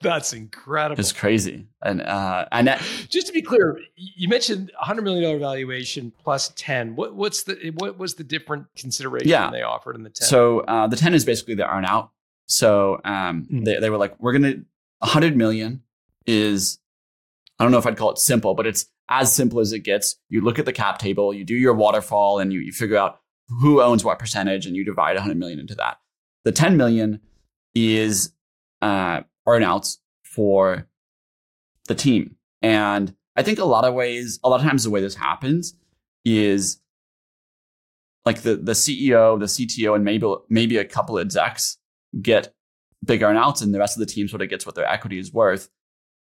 [0.00, 1.00] That's incredible.
[1.00, 1.66] It's crazy.
[1.82, 6.52] And, uh, and that, Just to be clear, you mentioned 100 million dollar valuation plus
[6.56, 6.94] 10.
[6.96, 9.50] What what's the what was the different consideration Yeah.
[9.50, 10.26] they offered in the 10?
[10.28, 12.10] So uh, the 10 is basically the earn out.
[12.46, 13.64] So um, Mm.
[13.64, 14.58] they, they were like, we're going to,
[15.00, 15.82] a 100 million
[16.26, 16.78] is,
[17.58, 20.16] I don't know if I'd call it simple, but it's as simple as it gets.
[20.28, 23.20] You look at the cap table, you do your waterfall, and you, you figure out
[23.48, 25.98] who owns what percentage, and you divide 100 million into that.
[26.44, 27.20] The 10 million
[27.74, 28.32] is
[28.82, 30.88] uh, earnouts for
[31.88, 32.36] the team.
[32.62, 35.74] And I think a lot of ways, a lot of times the way this happens
[36.24, 36.80] is
[38.24, 41.76] like the the CEO, the CTO, and maybe maybe a couple of execs
[42.22, 42.54] get
[43.04, 45.32] big earnouts, and the rest of the team sort of gets what their equity is
[45.32, 45.68] worth.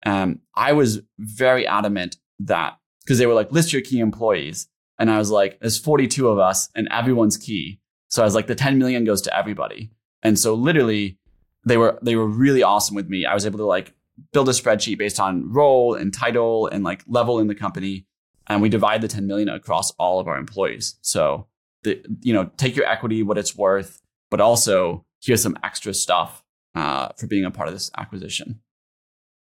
[0.06, 4.68] Um, I was very adamant that because they were like list your key employees,
[5.00, 7.80] and I was like, there's 42 of us, and everyone's key.
[8.08, 9.90] So I was like, the 10 million goes to everybody.
[10.22, 11.18] And so literally
[11.64, 13.24] they were they were really awesome with me.
[13.24, 13.94] I was able to like
[14.32, 18.06] build a spreadsheet based on role and title and like level in the company
[18.46, 20.96] and we divide the 10 million across all of our employees.
[21.00, 21.46] So
[21.82, 26.42] the you know, take your equity what it's worth, but also here's some extra stuff
[26.74, 28.60] uh, for being a part of this acquisition.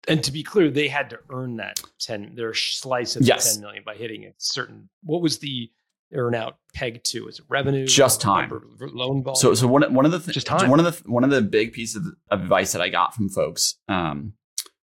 [0.06, 3.48] And to be clear, they had to earn that 10 their slice of Yes.
[3.54, 5.70] the 10 million by hitting a certain what was the
[6.14, 7.28] earn out pegged to?
[7.28, 7.86] Is it revenue?
[7.86, 8.48] Just time.
[8.80, 9.36] Loan volume?
[9.36, 10.70] So, so one one of the th- Just time.
[10.70, 13.76] one of the one of the big pieces of advice that I got from folks
[13.88, 14.32] um,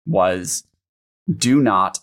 [0.06, 0.64] was
[1.34, 1.98] do not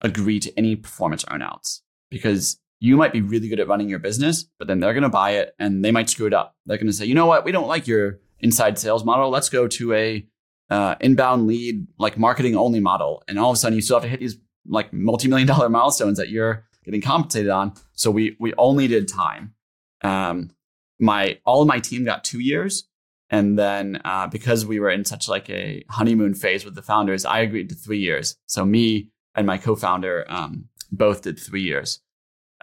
[0.00, 4.44] agree to any performance earnouts because you might be really good at running your business,
[4.58, 6.54] but then they're going to buy it and they might screw it up.
[6.66, 9.30] They're going to say, you know what, we don't like your inside sales model.
[9.30, 10.26] Let's go to a
[10.70, 14.04] uh, inbound lead like marketing only model, and all of a sudden you still have
[14.04, 14.36] to hit these
[14.68, 17.72] like multi million dollar milestones that you're getting compensated on.
[17.92, 19.54] So we we only did time.
[20.02, 20.50] Um,
[20.98, 22.88] my all of my team got two years,
[23.30, 27.24] and then uh, because we were in such like a honeymoon phase with the founders,
[27.24, 28.36] I agreed to three years.
[28.46, 32.00] So me and my co-founder um, both did three years,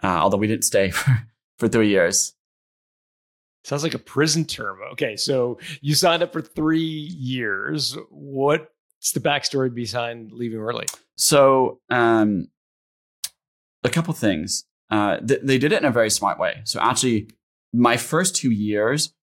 [0.02, 1.26] uh, although we didn't stay for
[1.58, 2.33] for three years.
[3.64, 4.78] Sounds like a prison term.
[4.92, 7.96] Okay, so you signed up for three years.
[8.10, 10.86] What's the backstory behind leaving early?
[11.16, 12.48] So, um,
[13.82, 14.64] a couple things.
[14.90, 16.60] Uh, th- they did it in a very smart way.
[16.64, 17.30] So, actually,
[17.72, 19.14] my first two years,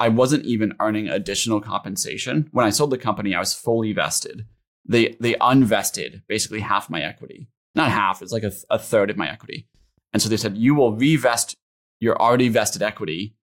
[0.00, 2.48] I wasn't even earning additional compensation.
[2.50, 4.46] When I sold the company, I was fully vested.
[4.84, 7.48] They they unvested basically half my equity.
[7.74, 8.20] Not half.
[8.20, 9.68] It's like a, th- a third of my equity.
[10.12, 11.56] And so they said you will revest
[12.00, 13.36] your already vested equity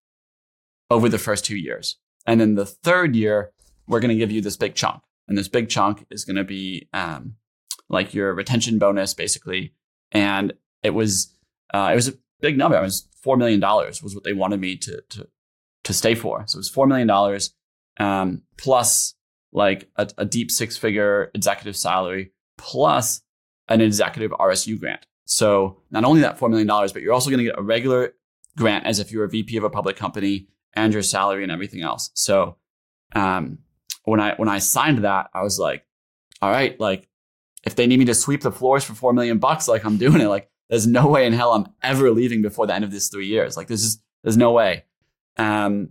[0.93, 3.51] over the first two years, and then the third year
[3.87, 6.43] we're going to give you this big chunk, and this big chunk is going to
[6.43, 7.35] be um,
[7.89, 9.73] like your retention bonus basically.
[10.11, 11.35] And it was
[11.73, 12.77] uh, it was a big number.
[12.77, 15.27] It was four million dollars was what they wanted me to to
[15.85, 16.43] to stay for.
[16.47, 17.53] So it was four million dollars
[17.99, 19.15] um, plus
[19.51, 23.21] like a, a deep six figure executive salary plus
[23.69, 25.05] an executive rsu grant.
[25.25, 28.13] So not only that four million dollars but you're also going to get a regular
[28.57, 31.51] grant as if you were a vp of a public company and your salary and
[31.51, 32.57] everything else so
[33.15, 33.59] um,
[34.05, 35.86] when i when i signed that i was like
[36.41, 37.07] all right like
[37.63, 40.21] if they need me to sweep the floors for four million bucks, like I'm doing
[40.21, 40.28] it.
[40.28, 43.28] Like there's no way in hell I'm ever leaving before the end of this three
[43.28, 43.57] years.
[43.57, 44.86] Like there's just there's no way.
[45.38, 45.89] Um,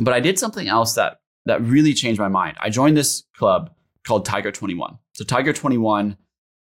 [0.00, 2.56] but I did something else that that really changed my mind.
[2.60, 3.70] I joined this club
[4.06, 4.98] called Tiger 21.
[5.14, 6.16] So Tiger 21,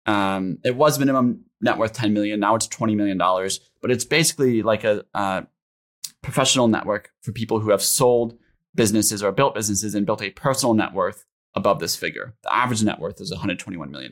[0.06, 2.40] um, it was minimum net worth 10 million.
[2.40, 3.60] Now it's 20 million dollars.
[3.82, 5.42] But it's basically like a, uh
[6.22, 8.38] professional network for people who have sold
[8.76, 12.36] businesses or built businesses and built a personal net worth above this figure.
[12.44, 14.12] The average net worth is $121 million.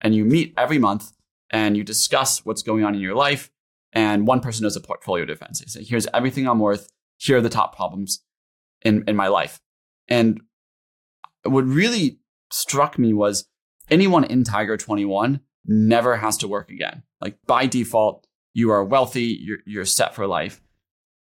[0.00, 1.12] And you meet every month
[1.50, 3.50] and you discuss what's going on in your life.
[3.92, 5.60] And one person does a portfolio defense.
[5.60, 6.88] They say, here's everything I'm worth.
[7.16, 8.22] Here are the top problems
[8.82, 9.60] in, in my life.
[10.08, 10.40] And
[11.44, 12.20] what really
[12.50, 13.48] struck me was
[13.90, 17.02] anyone in Tiger 21 never has to work again.
[17.20, 20.60] Like by default, you are wealthy, you're, you're set for life.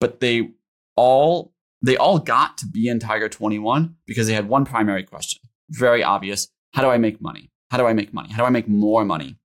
[0.04, 0.50] But they
[0.96, 5.40] all they all got to be in Tiger 21 because they had one primary question.
[5.70, 6.48] Very obvious.
[6.74, 7.48] How do I make money?
[7.70, 8.30] How do I make money?
[8.30, 9.38] How do I make more money?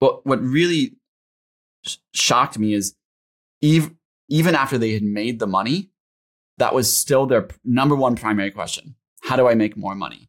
[0.00, 0.96] But what really
[1.86, 2.96] sh- shocked me is
[3.60, 3.96] even,
[4.28, 5.90] even after they had made the money,
[6.58, 8.96] that was still their number one primary question.
[9.22, 10.28] How do I make more money?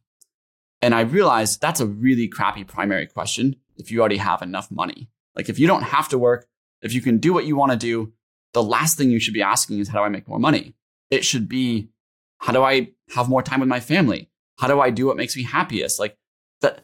[0.80, 5.08] And I realized that's a really crappy primary question if you already have enough money.
[5.34, 6.46] Like if you don't have to work,
[6.82, 8.12] if you can do what you want to do,
[8.54, 10.74] the last thing you should be asking is how do I make more money?
[11.10, 11.88] it should be
[12.38, 14.30] how do I have more time with my family?
[14.58, 15.98] How do I do what makes me happiest?
[15.98, 16.16] Like
[16.60, 16.78] the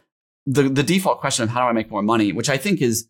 [0.47, 3.09] the the default question of how do I make more money, which I think is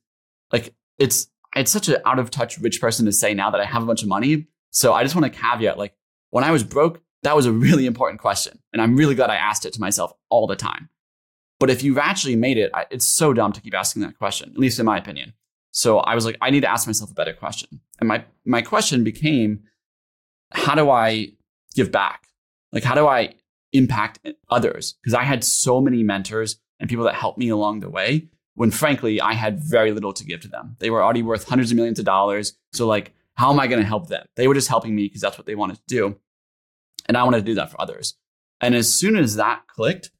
[0.53, 3.65] like it's it's such an out of touch rich person to say now that I
[3.65, 4.47] have a bunch of money.
[4.71, 5.95] So I just want to caveat like
[6.31, 9.37] when I was broke, that was a really important question, and I'm really glad I
[9.37, 10.89] asked it to myself all the time.
[11.61, 14.59] But if you've actually made it, it's so dumb to keep asking that question, at
[14.59, 15.33] least in my opinion.
[15.77, 18.63] So I was like, I need to ask myself a better question, and my my
[18.63, 19.65] question became
[20.53, 21.33] how do I
[21.75, 22.29] give back?
[22.73, 23.35] Like, how do I
[23.73, 24.95] impact others?
[25.03, 28.71] Because I had so many mentors and people that helped me along the way when
[28.71, 30.77] frankly, I had very little to give to them.
[30.79, 32.55] They were already worth hundreds of millions of dollars.
[32.73, 34.27] So, like, how am I going to help them?
[34.37, 36.17] They were just helping me because that's what they wanted to do.
[37.07, 38.15] And I wanted to do that for others.
[38.61, 40.11] And as soon as that clicked,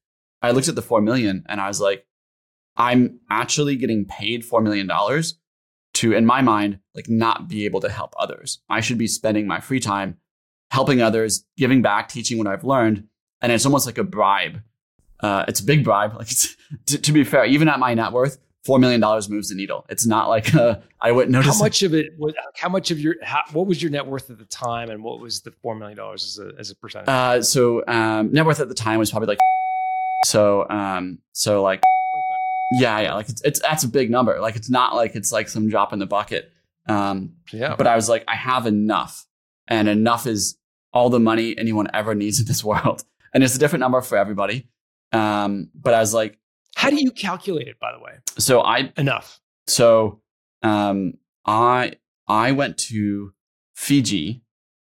[0.43, 2.07] I looked at the 4 million and I was like,
[2.77, 4.91] I'm actually getting paid $4 million
[5.95, 8.61] to, in my mind, like not be able to help others.
[8.69, 10.19] I should be spending my free time
[10.71, 13.07] helping others, giving back, teaching what I've learned.
[13.41, 14.61] And it's almost like a bribe.
[15.21, 16.15] Uh, it's a big bribe.
[16.19, 19.51] Like it's, to, to be fair, even at my net worth, four million dollars moves
[19.51, 19.87] the needle.
[19.89, 21.57] It's not like uh, I wouldn't notice.
[21.57, 22.19] How much of it?
[22.19, 23.17] Was, how much of your?
[23.23, 25.97] How, what was your net worth at the time, and what was the four million
[25.97, 27.09] dollars as a as a percentage?
[27.09, 29.39] Uh, so um, net worth at the time was probably like
[30.25, 31.83] so um so like
[32.81, 34.41] yeah yeah like it's, it's that's a big number.
[34.41, 36.51] Like it's not like it's like some drop in the bucket.
[36.89, 39.27] Um, yeah, but I was like I have enough,
[39.69, 40.59] and enough is
[40.93, 44.19] all the money anyone ever needs in this world, and it's a different number for
[44.19, 44.69] everybody.
[45.13, 46.39] Um, but I was like,
[46.75, 47.79] how do you calculate it?
[47.79, 49.41] By the way, so I enough.
[49.67, 50.21] So
[50.63, 51.15] um,
[51.47, 51.95] I
[52.29, 53.33] I went to
[53.75, 54.43] Fiji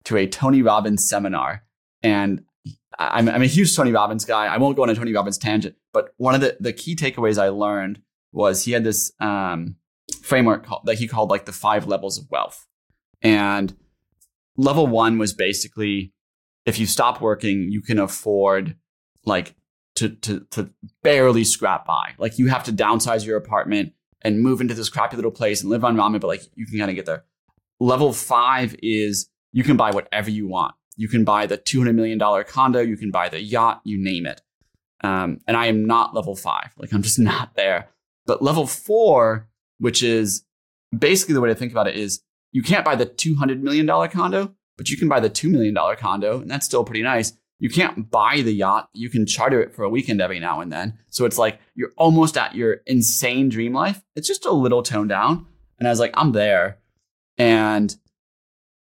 [0.05, 1.64] to a Tony Robbins seminar,
[2.03, 2.43] and
[2.99, 4.47] I'm, I'm a huge Tony Robbins guy.
[4.47, 7.40] I won't go on a Tony Robbins tangent, but one of the, the key takeaways
[7.40, 8.01] I learned
[8.32, 9.76] was he had this um,
[10.22, 12.66] framework called, that he called like the five levels of wealth.
[13.22, 13.74] And
[14.57, 16.12] level one was basically
[16.64, 18.76] if you stop working, you can afford
[19.24, 19.55] like
[19.94, 20.70] to, to, to
[21.03, 22.12] barely scrap by.
[22.18, 23.92] Like you have to downsize your apartment
[24.22, 26.78] and move into this crappy little place and live on ramen, but like you can
[26.78, 27.24] kind of get there.
[27.78, 30.74] Level five is you can buy whatever you want.
[30.97, 34.42] You can buy the $200 million condo, you can buy the yacht, you name it.
[35.05, 36.70] Um, and I am not level five.
[36.78, 37.90] Like I'm just not there.
[38.26, 40.44] But level four, which is
[40.97, 42.22] basically the way to think about it, is
[42.53, 46.40] you can't buy the $200 million condo, but you can buy the $2 million condo,
[46.40, 47.32] and that's still pretty nice.
[47.59, 48.90] You can't buy the yacht.
[48.92, 50.99] You can charter it for a weekend every now and then.
[51.09, 54.03] So it's like you're almost at your insane dream life.
[54.14, 55.47] It's just a little toned down.
[55.78, 56.78] And I was like, I'm there.
[57.38, 57.94] And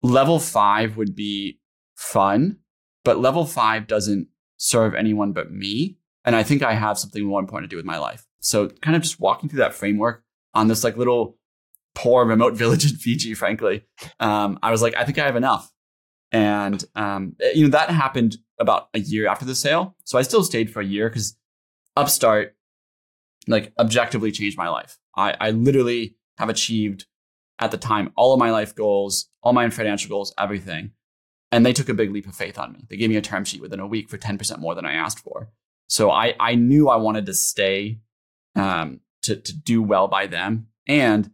[0.03, 1.59] level five would be
[1.95, 2.57] fun,
[3.03, 4.27] but level five doesn't
[4.57, 5.97] serve anyone but me.
[6.23, 8.25] And I think I have something more important to do with my life.
[8.39, 10.23] So kind of just walking through that framework
[10.53, 11.37] on this like little
[11.93, 13.83] poor remote village in Fiji, frankly,
[14.19, 15.71] um, I was like, I think I have enough.
[16.31, 19.95] And um, you know that happened about a year after the sale.
[20.03, 21.37] So I still stayed for a year because
[21.95, 22.55] Upstart,
[23.47, 24.97] like, objectively changed my life.
[25.15, 27.05] I, I literally have achieved
[27.59, 30.91] at the time all of my life goals, all my financial goals, everything.
[31.51, 32.85] And they took a big leap of faith on me.
[32.89, 35.19] They gave me a term sheet within a week for 10% more than I asked
[35.19, 35.49] for.
[35.87, 37.99] So I, I knew I wanted to stay
[38.55, 40.67] um, to, to do well by them.
[40.87, 41.31] And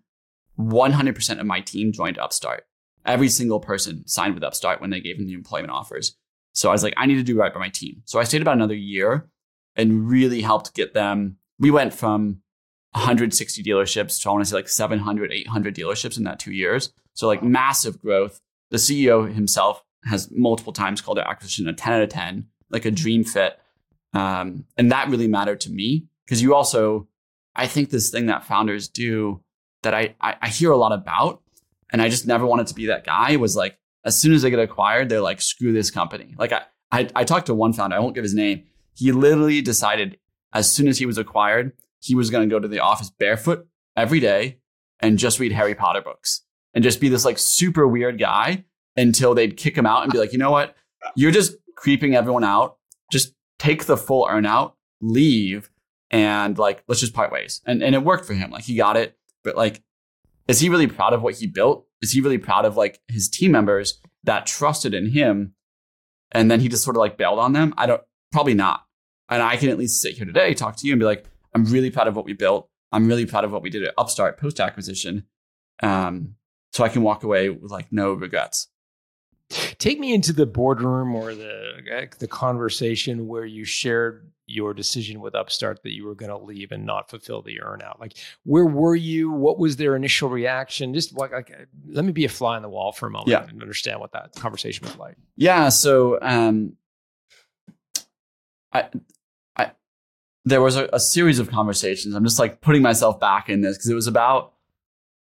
[0.59, 2.65] 100% of my team joined Upstart.
[3.05, 6.15] Every single person signed with Upstart when they gave them the employment offers.
[6.53, 8.01] So I was like, I need to do right by my team.
[8.05, 9.29] So I stayed about another year
[9.75, 11.37] and really helped get them.
[11.57, 12.41] We went from
[12.91, 16.93] 160 dealerships to I want to say like 700, 800 dealerships in that two years.
[17.13, 18.41] So like massive growth.
[18.69, 22.85] The CEO himself has multiple times called their acquisition a 10 out of 10, like
[22.85, 23.59] a dream fit.
[24.13, 27.07] Um, and that really mattered to me because you also,
[27.55, 29.41] I think this thing that founders do
[29.83, 31.41] that I, I, I hear a lot about,
[31.91, 34.49] and I just never wanted to be that guy was like, as soon as they
[34.49, 36.35] get acquired, they're like, screw this company.
[36.37, 38.63] Like I, I, I talked to one founder, I won't give his name.
[38.95, 40.17] He literally decided
[40.53, 43.67] as soon as he was acquired, he was going to go to the office barefoot
[43.95, 44.57] every day
[44.99, 46.41] and just read Harry Potter books
[46.73, 48.65] and just be this like super weird guy
[48.95, 50.75] until they'd kick him out and be like, you know what?
[51.15, 52.77] You're just creeping everyone out.
[53.11, 55.69] Just take the full earn out, leave,
[56.09, 57.61] and like, let's just part ways.
[57.65, 58.51] And, and it worked for him.
[58.51, 59.17] Like he got it.
[59.43, 59.81] But like,
[60.47, 61.87] is he really proud of what he built?
[62.01, 65.53] Is he really proud of like his team members that trusted in him?
[66.31, 67.73] And then he just sort of like bailed on them?
[67.77, 68.85] I don't, probably not.
[69.29, 71.65] And I can at least sit here today, talk to you and be like, I'm
[71.65, 72.69] really proud of what we built.
[72.91, 75.25] I'm really proud of what we did at Upstart post acquisition.
[75.81, 76.35] Um,
[76.73, 78.67] so I can walk away with like no regrets.
[79.77, 85.33] Take me into the boardroom or the the conversation where you shared your decision with
[85.33, 87.99] Upstart that you were going to leave and not fulfill the earnout.
[87.99, 89.31] Like, where were you?
[89.31, 90.93] What was their initial reaction?
[90.93, 93.47] Just like, like let me be a fly on the wall for a moment yeah.
[93.47, 95.15] and understand what that conversation was like.
[95.37, 95.69] Yeah.
[95.69, 96.73] So, um,
[98.73, 98.89] I,
[99.55, 99.71] I,
[100.45, 102.13] there was a, a series of conversations.
[102.13, 104.53] I'm just like putting myself back in this because it was about,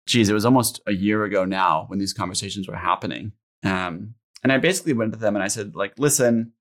[0.08, 3.34] geez, it was almost a year ago now when these conversations were happening.
[3.64, 6.54] Um, and I basically went to them and I said, like, listen,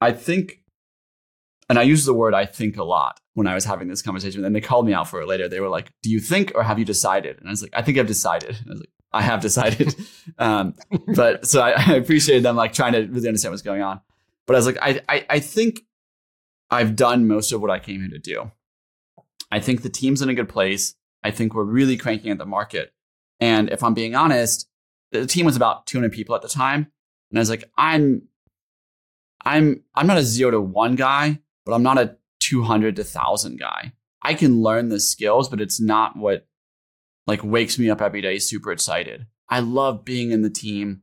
[0.00, 0.60] I think,
[1.68, 4.44] and I use the word I think a lot when I was having this conversation.
[4.44, 5.48] And they called me out for it later.
[5.48, 7.38] They were like, do you think or have you decided?
[7.38, 8.56] And I was like, I think I've decided.
[8.60, 9.94] And I was like, I have decided.
[10.38, 10.74] um,
[11.14, 14.00] but so I, I appreciated them like trying to really understand what's going on.
[14.46, 15.80] But I was like, I, I, I think
[16.70, 18.50] I've done most of what I came here to do.
[19.50, 20.94] I think the team's in a good place.
[21.22, 22.92] I think we're really cranking at the market.
[23.40, 24.68] And if I'm being honest,
[25.20, 26.90] the team was about 200 people at the time.
[27.30, 28.22] And I was like, I'm,
[29.44, 33.58] I'm, I'm not a zero to one guy, but I'm not a 200 to thousand
[33.58, 33.92] guy.
[34.22, 36.46] I can learn the skills, but it's not what
[37.26, 39.26] like wakes me up every day super excited.
[39.48, 41.02] I love being in the team,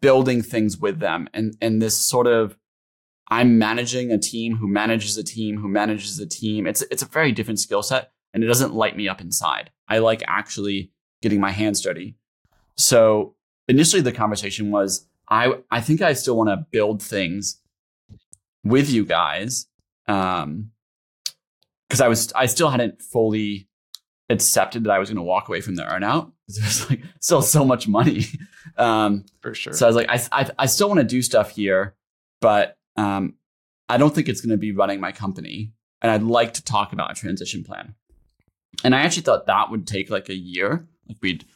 [0.00, 2.56] building things with them and, and this sort of
[3.30, 6.66] I'm managing a team who manages a team who manages a team.
[6.66, 9.70] It's it's a very different skill set and it doesn't light me up inside.
[9.86, 12.16] I like actually getting my hands dirty.
[12.78, 13.34] So
[13.68, 17.60] initially the conversation was I I think I still want to build things
[18.64, 19.66] with you guys.
[20.06, 20.70] Um
[21.88, 23.68] because I was I still hadn't fully
[24.30, 27.42] accepted that I was going to walk away from the earnout because there's like still
[27.42, 28.24] so much money.
[28.76, 29.72] Um, For sure.
[29.72, 31.96] so I was like, I, I, I still want to do stuff here,
[32.40, 33.34] but um,
[33.88, 35.72] I don't think it's going to be running my company.
[36.02, 37.94] And I'd like to talk about a transition plan.
[38.84, 40.86] And I actually thought that would take like a year.
[41.08, 41.46] Like we'd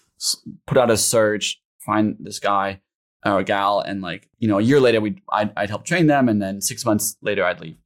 [0.66, 2.80] put out a search, find this guy
[3.24, 6.06] or a gal, and like you know, a year later, we'd I'd, I'd help train
[6.06, 7.76] them, and then six months later, I'd leave.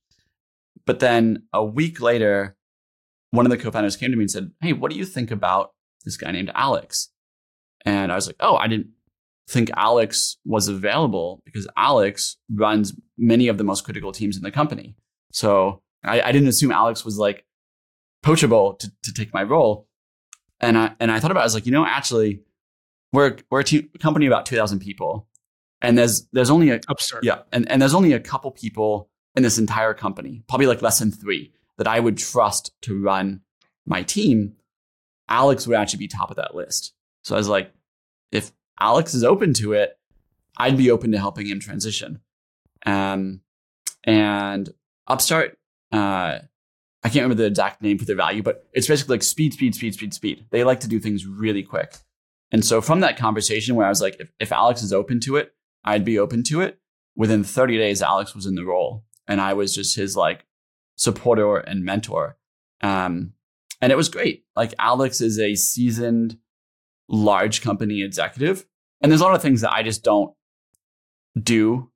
[0.87, 2.57] But then a week later,
[3.33, 5.73] one of the co-founders came to me and said, "Hey, what do you think about
[6.05, 7.11] this guy named Alex?"
[7.85, 8.89] And I was like, "Oh, I didn't
[9.49, 14.51] think Alex was available because Alex runs many of the most critical teams in the
[14.51, 14.97] company.
[15.33, 17.45] So I, I didn't assume Alex was like
[18.23, 19.87] poachable to, to take my role.
[20.61, 22.43] And I and I thought about it, I was like, you know, actually,
[23.13, 25.29] we're we're a te- company about two thousand people,
[25.83, 27.25] and there's there's only a Upstart.
[27.25, 30.99] yeah, and, and there's only a couple people in this entire company, probably like less
[30.99, 33.43] than three, that I would trust to run
[33.85, 34.55] my team.
[35.29, 36.95] Alex would actually be top of that list.
[37.23, 37.73] So I was like,
[38.33, 39.99] if Alex is open to it,
[40.57, 42.21] I'd be open to helping him transition.
[42.87, 43.41] Um,
[44.05, 44.71] and
[45.07, 45.59] Upstart,
[45.93, 46.39] uh,
[47.07, 49.77] I can't remember the exact name for their value, but it's basically like speed, speed,
[49.77, 50.47] speed, speed, speed.
[50.51, 51.99] They like to do things really quick.
[52.51, 55.37] And so from that conversation where I was like, if, if Alex is open to
[55.37, 55.55] it,
[55.85, 56.81] I'd be open to it.
[57.15, 60.47] Within 30 days, Alex was in the role and I was just his like
[60.97, 62.39] supporter and mentor.
[62.81, 63.35] Um,
[63.81, 64.45] and it was great.
[64.57, 66.39] Like Alex is a seasoned
[67.09, 68.67] large company executive.
[69.01, 70.35] And there's a lot of things that I just don't
[71.41, 71.89] do.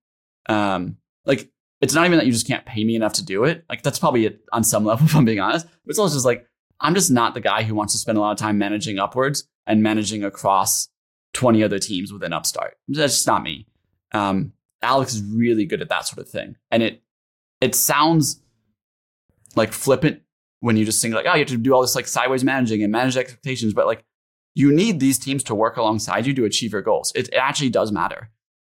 [0.48, 1.50] Um, like
[1.80, 3.64] it's not even that you just can't pay me enough to do it.
[3.68, 5.66] Like that's probably it on some level, if I'm being honest.
[5.66, 6.46] But it's also just like
[6.80, 9.48] I'm just not the guy who wants to spend a lot of time managing upwards
[9.66, 10.88] and managing across
[11.34, 12.76] 20 other teams within Upstart.
[12.88, 13.66] That's just not me.
[14.12, 14.52] Um,
[14.82, 17.02] Alex is really good at that sort of thing, and it
[17.60, 18.42] it sounds
[19.56, 20.22] like flippant
[20.60, 22.82] when you just think like, oh, you have to do all this like sideways managing
[22.82, 24.04] and manage expectations, but like
[24.54, 27.12] you need these teams to work alongside you to achieve your goals.
[27.14, 28.30] It, it actually does matter.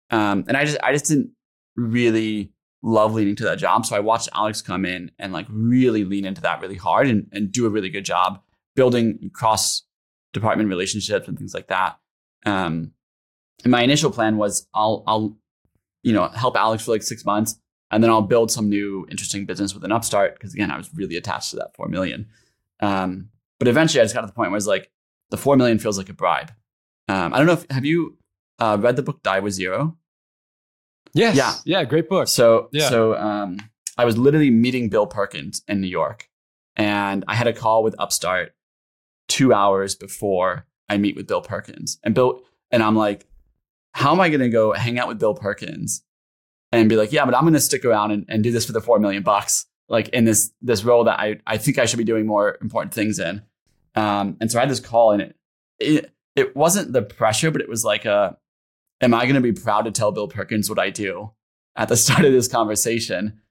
[0.09, 1.31] Um, and I just I just didn't
[1.75, 2.51] really
[2.85, 3.83] love leaning to that job.
[3.85, 7.27] So I watched Alex come in and like really lean into that really hard and,
[7.31, 8.39] and do a really good job
[8.75, 9.83] building cross
[10.33, 11.97] department relationships and things like that.
[12.45, 12.91] Um,
[13.63, 15.35] and my initial plan was I'll I'll
[16.03, 17.59] you know help Alex for like six months
[17.89, 20.93] and then I'll build some new interesting business with an upstart because again I was
[20.93, 22.27] really attached to that four million.
[22.81, 24.91] Um, but eventually I just got to the point where it's like
[25.31, 26.51] the four million feels like a bribe.
[27.07, 28.17] Um, I don't know if have you
[28.59, 29.97] uh, read the book Die with Zero?
[31.15, 31.35] Yes.
[31.35, 31.53] Yeah.
[31.65, 31.83] Yeah.
[31.85, 32.27] Great book.
[32.27, 32.89] So Yeah.
[32.89, 33.57] so um,
[33.97, 36.29] I was literally meeting Bill Perkins in New York,
[36.75, 38.53] and I had a call with Upstart
[39.27, 43.25] two hours before I meet with Bill Perkins, and Bill and I'm like,
[43.93, 46.03] how am I going to go hang out with Bill Perkins
[46.71, 48.73] and be like, yeah, but I'm going to stick around and, and do this for
[48.73, 51.97] the four million bucks, like in this this role that I I think I should
[51.97, 53.41] be doing more important things in.
[53.95, 55.35] Um, and so I had this call, and it
[55.79, 58.37] it it wasn't the pressure, but it was like a
[59.01, 61.31] am I going to be proud to tell Bill Perkins what I do
[61.75, 63.41] at the start of this conversation?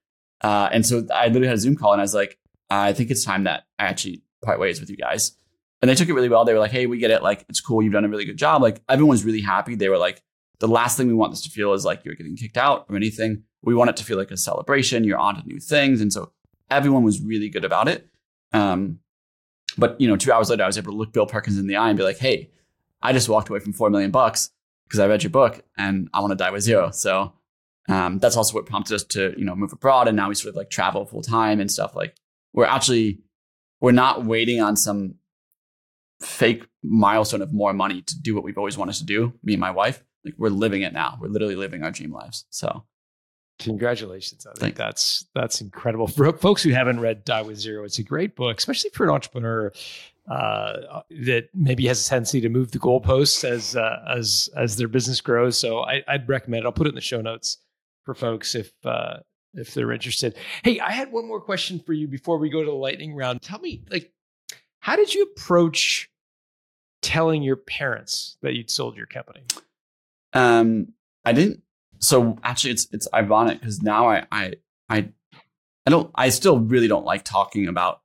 [0.41, 2.39] Uh, and so I literally had a Zoom call and I was like,
[2.71, 5.33] I think it's time that I actually part ways with you guys.
[5.81, 6.45] And they took it really well.
[6.45, 7.23] They were like, hey, we get it.
[7.23, 7.83] Like, it's cool.
[7.83, 8.63] You've done a really good job.
[8.63, 9.75] Like, everyone's really happy.
[9.75, 10.23] They were like,
[10.61, 12.97] the last thing we want this to feel is like you're getting kicked out or
[12.97, 13.43] anything.
[13.63, 15.05] We want it to feel like a celebration.
[15.05, 16.01] You're on to new things.
[16.01, 16.33] And so
[16.71, 18.09] everyone was really good about it.
[18.53, 19.01] Um,
[19.77, 21.77] but, you know, two hours later, I was able to look Bill Perkins in the
[21.77, 22.51] eye and be like, hey,
[23.03, 24.51] I just walked away from 4 million bucks
[24.85, 26.91] because I read your book and I want to die with zero.
[26.91, 27.33] So
[27.89, 30.09] um, that's also what prompted us to, you know, move abroad.
[30.09, 31.95] And now we sort of like travel full time and stuff.
[31.95, 32.17] Like
[32.53, 33.21] we're actually,
[33.81, 35.17] we're not waiting on some
[36.21, 39.61] fake milestone of more money to do what we've always wanted to do, me and
[39.61, 40.03] my wife.
[40.25, 41.19] Like we're living it now.
[41.21, 42.47] We're literally living our dream lives.
[42.51, 42.85] So
[43.61, 44.47] Congratulations.
[44.47, 46.09] I think Thank- that's that's incredible.
[46.09, 49.11] For folks who haven't read Die with Zero, it's a great book, especially for an
[49.11, 49.73] entrepreneur
[50.31, 54.89] uh, that maybe has a tendency to move the goalposts as uh, as as their
[54.89, 55.59] business grows.
[55.59, 56.67] So I, I'd recommend it.
[56.67, 57.59] I'll put it in the show notes
[58.05, 59.19] for folks if uh,
[59.55, 60.37] if they're interested.
[60.63, 63.43] Hey, I had one more question for you before we go to the lightning round.
[63.43, 64.13] Tell me, like,
[64.81, 66.11] how did you approach
[67.03, 69.43] telling your parents that you'd sold your company?
[70.33, 70.95] Um,
[71.25, 71.63] I didn't.
[72.01, 74.55] So actually, it's it's ironic because now I I
[74.89, 75.09] I
[75.87, 76.11] I don't.
[76.15, 78.01] I still really don't like talking about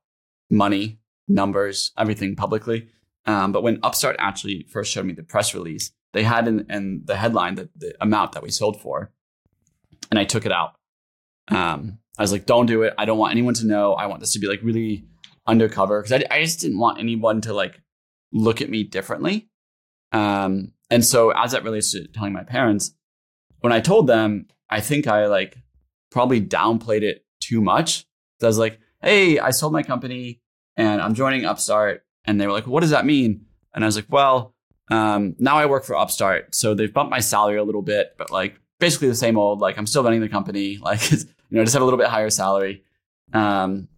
[0.50, 0.99] money,
[1.30, 2.88] numbers, everything publicly.
[3.26, 7.02] Um, but when Upstart actually first showed me the press release, they had in, in
[7.04, 9.12] the headline that the amount that we sold for,
[10.10, 10.72] and I took it out.
[11.48, 12.94] Um, I was like, don't do it.
[12.98, 13.94] I don't want anyone to know.
[13.94, 15.06] I want this to be like really
[15.46, 17.80] undercover because I, I just didn't want anyone to like
[18.32, 19.48] look at me differently.
[20.12, 22.92] Um, and so as that relates to telling my parents,
[23.60, 25.56] when I told them, I think I like
[26.10, 28.06] probably downplayed it too much.
[28.40, 30.40] So I was like, hey, I sold my company
[30.80, 32.04] and I'm joining Upstart.
[32.24, 33.44] And they were like, what does that mean?
[33.74, 34.54] And I was like, well,
[34.90, 36.54] um, now I work for Upstart.
[36.54, 39.76] So they've bumped my salary a little bit, but like basically the same old, like
[39.76, 40.78] I'm still running the company.
[40.82, 41.18] Like, you
[41.50, 42.84] know, just have a little bit higher salary.
[43.34, 43.88] Um,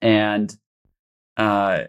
[0.00, 0.56] and,
[1.36, 1.84] uh,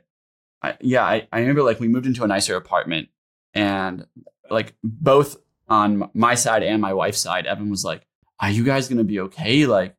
[0.63, 3.09] I, yeah, I, I remember like we moved into a nicer apartment
[3.53, 4.07] and
[4.49, 5.37] like both
[5.69, 8.07] on my side and my wife's side, Evan was like,
[8.39, 9.67] are you guys going to be okay?
[9.67, 9.95] Like,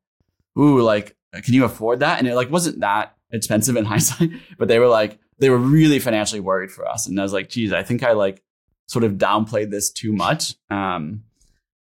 [0.59, 2.19] ooh, like, can you afford that?
[2.19, 5.99] And it like wasn't that expensive in hindsight, but they were like, they were really
[5.99, 7.07] financially worried for us.
[7.07, 8.43] And I was like, geez, I think I like
[8.87, 10.55] sort of downplayed this too much.
[10.71, 11.25] Um,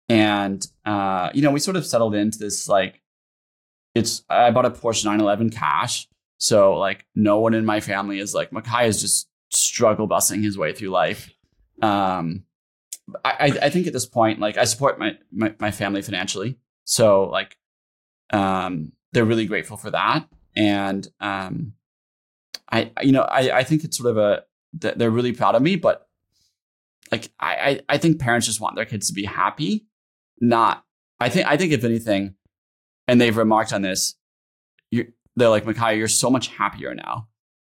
[0.09, 3.01] and, uh, you know, we sort of settled into this like,
[3.95, 6.09] it's, I bought a Porsche 911 cash.
[6.38, 10.57] So like no one in my family is like, Michia is just struggle busing his
[10.57, 11.30] way through life.
[11.82, 12.45] Um,
[13.24, 16.59] I, I think at this point, like I support my, my, my family financially.
[16.84, 17.57] So like,
[18.32, 20.28] um, they're really grateful for that.
[20.57, 21.74] And, um,
[22.70, 25.76] I, you know, I, I think it's sort of a, they're really proud of me,
[25.76, 26.09] but
[27.11, 29.86] like, I, I think parents just want their kids to be happy.
[30.40, 30.84] Not,
[31.18, 32.34] I think, I think if anything,
[33.09, 34.14] and they've remarked on this,
[34.90, 37.28] they're like, Michia, you're so much happier now.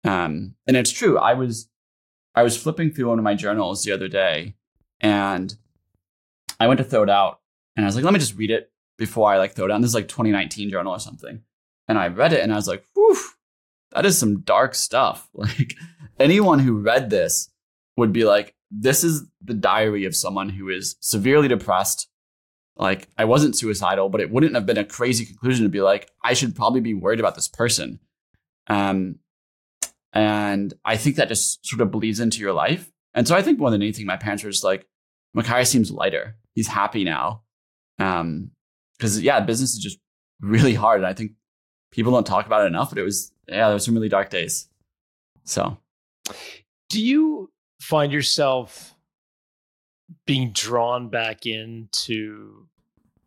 [0.03, 1.17] Um, and it's true.
[1.17, 1.69] I was,
[2.35, 4.55] I was flipping through one of my journals the other day
[4.99, 5.55] and
[6.59, 7.39] I went to throw it out
[7.75, 9.81] and I was like, let me just read it before I like throw it down.
[9.81, 11.41] This is like 2019 journal or something.
[11.87, 13.17] And I read it and I was like, whew,
[13.91, 15.29] that is some dark stuff.
[15.35, 15.75] Like
[16.19, 17.49] anyone who read this
[17.97, 22.07] would be like, this is the diary of someone who is severely depressed.
[22.77, 26.09] Like I wasn't suicidal, but it wouldn't have been a crazy conclusion to be like,
[26.23, 27.99] I should probably be worried about this person.
[28.67, 29.19] Um,
[30.13, 32.91] and I think that just sort of bleeds into your life.
[33.13, 34.87] And so I think more than anything, my parents were just like,
[35.35, 36.37] Michia seems lighter.
[36.53, 37.43] He's happy now.
[37.99, 38.51] Um,
[38.97, 39.97] because yeah, business is just
[40.41, 40.99] really hard.
[40.99, 41.31] And I think
[41.91, 44.29] people don't talk about it enough, but it was, yeah, there were some really dark
[44.29, 44.67] days.
[45.43, 45.77] So
[46.89, 48.95] do you find yourself
[50.25, 52.67] being drawn back into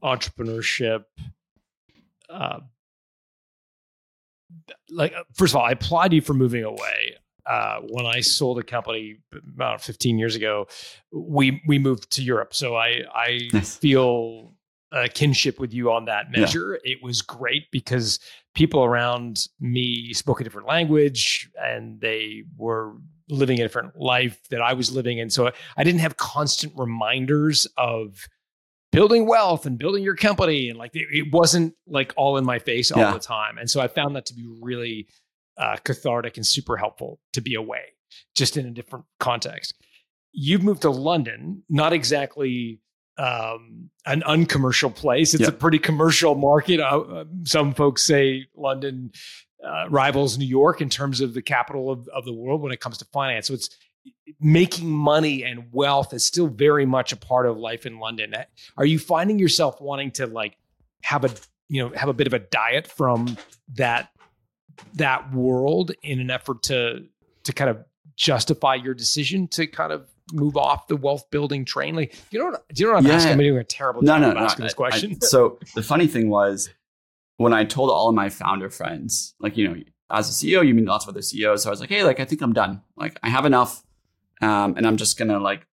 [0.02, 1.04] entrepreneurship?
[2.28, 2.60] Uh,
[4.88, 8.58] like, uh, first of all, I applaud you for moving away uh, when I sold
[8.58, 9.18] a company
[9.54, 10.66] about 15 years ago,
[11.12, 12.54] we we moved to Europe.
[12.54, 13.76] So I I nice.
[13.76, 14.53] feel
[14.95, 16.78] a kinship with you on that measure.
[16.84, 16.92] Yeah.
[16.92, 18.20] It was great because
[18.55, 22.95] people around me spoke a different language and they were
[23.28, 25.30] living a different life that I was living in.
[25.30, 28.26] So I didn't have constant reminders of
[28.92, 32.61] building wealth and building your company and like it, it wasn't like all in my
[32.61, 33.12] face all yeah.
[33.12, 33.59] the time.
[33.59, 35.09] And so I found that to be really
[35.59, 37.82] uh, cathartic and super helpful to be away,
[38.36, 39.74] just in a different context.
[40.32, 42.80] You've moved to London, not exactly
[43.16, 45.34] um, an uncommercial place.
[45.34, 46.80] It's a pretty commercial market.
[46.80, 49.12] Uh, uh, some folks say London
[49.64, 52.80] uh, rivals New York in terms of the capital of, of the world when it
[52.80, 53.46] comes to finance.
[53.48, 53.70] So it's
[54.40, 58.34] making money and wealth is still very much a part of life in London.
[58.76, 60.56] Are you finding yourself wanting to like
[61.02, 61.30] have a
[61.68, 63.36] you know have a bit of a diet from
[63.74, 64.10] that
[64.94, 67.05] that world in an effort to
[67.44, 67.84] to kind of
[68.16, 71.94] justify your decision to kind of move off the wealth building train?
[71.94, 73.14] Like, you know, what, do you know what I'm yeah.
[73.14, 73.32] asking?
[73.32, 75.18] I'm doing a terrible job no, no, no, asking no, this question.
[75.22, 76.70] I, so the funny thing was
[77.36, 80.74] when I told all of my founder friends, like, you know, as a CEO, you
[80.74, 81.62] meet lots of other CEOs.
[81.62, 82.82] So I was like, hey, like, I think I'm done.
[82.96, 83.84] Like, I have enough.
[84.40, 85.66] Um, and I'm just going to like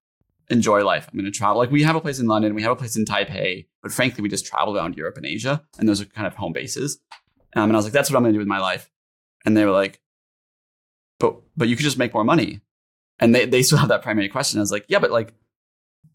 [0.48, 1.08] enjoy life.
[1.10, 1.58] I'm going to travel.
[1.58, 4.22] Like, we have a place in London, we have a place in Taipei, but frankly,
[4.22, 5.62] we just travel around Europe and Asia.
[5.78, 6.98] And those are kind of home bases.
[7.54, 8.90] Um, and I was like, that's what I'm going to do with my life.
[9.44, 10.00] And they were like,
[11.18, 12.60] but but you could just make more money.
[13.22, 14.58] And they, they still have that primary question.
[14.58, 15.32] I was like, yeah, but like,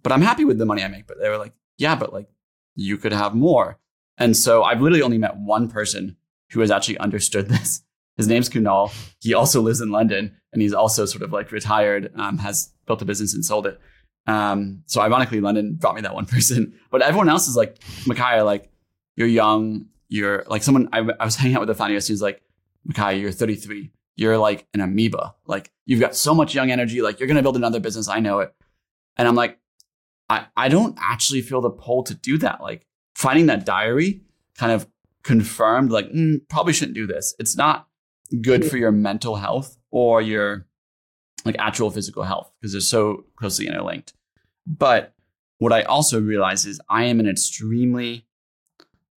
[0.03, 1.07] but I'm happy with the money I make.
[1.07, 2.27] But they were like, yeah, but like
[2.75, 3.79] you could have more.
[4.17, 6.17] And so I've literally only met one person
[6.51, 7.81] who has actually understood this.
[8.17, 8.93] His name's Kunal.
[9.19, 13.01] He also lives in London and he's also sort of like retired, um, has built
[13.01, 13.79] a business and sold it.
[14.25, 16.73] Um, so ironically, London brought me that one person.
[16.91, 18.69] But everyone else is like, Michia, like,
[19.15, 19.85] you're young.
[20.09, 22.13] You're like someone, I, I was hanging out with a founder yesterday.
[22.13, 22.41] He's like,
[22.87, 23.91] Michia, you're 33.
[24.17, 25.35] You're like an amoeba.
[25.45, 27.01] Like you've got so much young energy.
[27.01, 28.09] Like you're going to build another business.
[28.09, 28.53] I know it.
[29.15, 29.59] And I'm like,
[30.27, 32.59] I, I don't actually feel the pull to do that.
[32.59, 32.85] Like
[33.15, 34.23] finding that diary
[34.57, 34.87] kind of
[35.23, 37.35] confirmed, like, mm, probably shouldn't do this.
[37.39, 37.87] It's not
[38.41, 40.65] good for your mental health or your
[41.45, 44.13] like actual physical health because they're so closely interlinked.
[44.65, 45.13] But
[45.59, 48.25] what I also realize is I am an extremely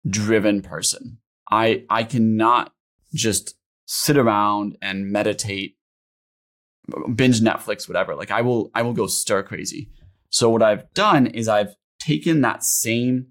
[0.08, 1.18] driven person.
[1.50, 2.74] I I cannot
[3.14, 3.56] just
[3.92, 5.76] sit around and meditate,
[7.16, 8.16] binge Netflix, whatever.
[8.16, 9.90] Like I will I will go stir crazy.
[10.30, 13.30] So what I've done is I've taken that same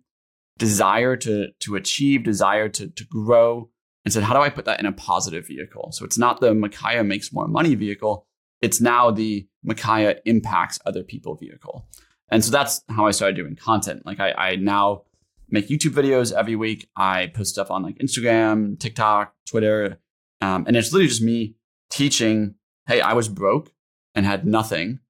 [0.59, 3.71] desire to to achieve, desire to to grow,
[4.05, 5.91] and said, how do I put that in a positive vehicle?
[5.93, 8.27] So it's not the Michia makes more money vehicle.
[8.61, 11.87] It's now the Michia impacts other people vehicle.
[12.33, 14.05] And so that's how I started doing content.
[14.05, 15.05] Like I, I now
[15.49, 16.89] make YouTube videos every week.
[16.97, 20.01] I post stuff on like Instagram, TikTok, Twitter.
[20.41, 21.57] Um, and it's literally just me
[21.91, 22.55] teaching,
[22.87, 23.73] hey, I was broke
[24.15, 25.01] and had nothing.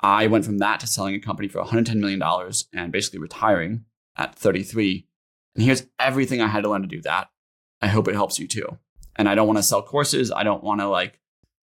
[0.00, 2.22] I went from that to selling a company for $110 million
[2.72, 3.84] and basically retiring
[4.16, 5.06] at 33.
[5.54, 7.30] And here's everything I had to learn to do that.
[7.80, 8.78] I hope it helps you too.
[9.16, 10.30] And I don't want to sell courses.
[10.30, 11.18] I don't want to like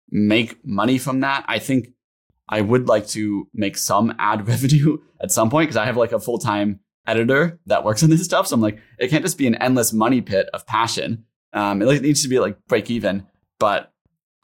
[0.10, 1.46] make money from that.
[1.48, 1.90] I think
[2.50, 6.12] I would like to make some ad revenue at some point because I have like
[6.12, 8.48] a full time editor that works on this stuff.
[8.48, 11.26] So I'm like, it can't just be an endless money pit of passion.
[11.54, 13.26] Um, it needs to be like break even.
[13.60, 13.92] But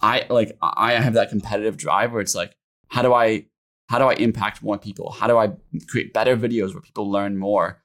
[0.01, 2.55] I like I have that competitive drive where it's like,
[2.87, 3.45] how do I
[3.89, 5.11] how do I impact more people?
[5.11, 5.51] How do I
[5.87, 7.81] create better videos where people learn more?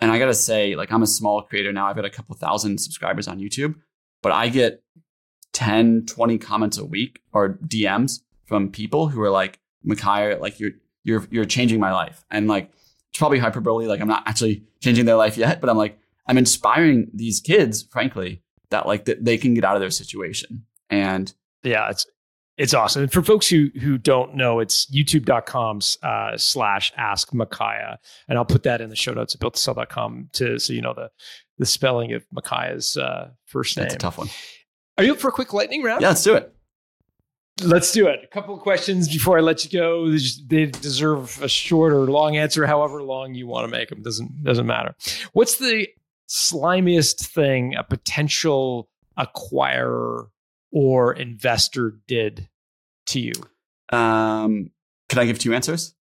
[0.00, 1.86] And I gotta say, like I'm a small creator now.
[1.86, 3.76] I've got a couple thousand subscribers on YouTube,
[4.22, 4.82] but I get
[5.52, 10.72] 10, 20 comments a week or DMs from people who are like, Michia, like you're
[11.04, 12.24] you're you're changing my life.
[12.30, 12.70] And like
[13.10, 16.38] it's probably hyperbole, like I'm not actually changing their life yet, but I'm like, I'm
[16.38, 18.42] inspiring these kids, frankly,
[18.72, 20.66] that like that they can get out of their situation.
[20.90, 21.32] And
[21.62, 22.06] yeah, it's
[22.58, 23.02] it's awesome.
[23.02, 27.96] And for folks who who don't know, it's youtube.com uh, slash ask Michia.
[28.28, 31.10] And I'll put that in the show notes at builttosell.com to so you know the
[31.58, 33.84] the spelling of Michia's uh, first name.
[33.84, 34.28] That's a tough one.
[34.98, 36.02] Are you up for a quick lightning round?
[36.02, 36.54] Yeah, let's do it.
[37.62, 38.20] Let's do it.
[38.24, 40.10] A couple of questions before I let you go.
[40.10, 44.02] They deserve a short or long answer, however long you want to make them.
[44.02, 44.94] Doesn't doesn't matter.
[45.32, 45.88] What's the
[46.32, 48.88] slimiest thing a potential
[49.18, 50.28] acquirer
[50.72, 52.48] or investor did
[53.06, 53.32] to you?
[53.90, 54.70] Um,
[55.08, 55.94] can I give two answers?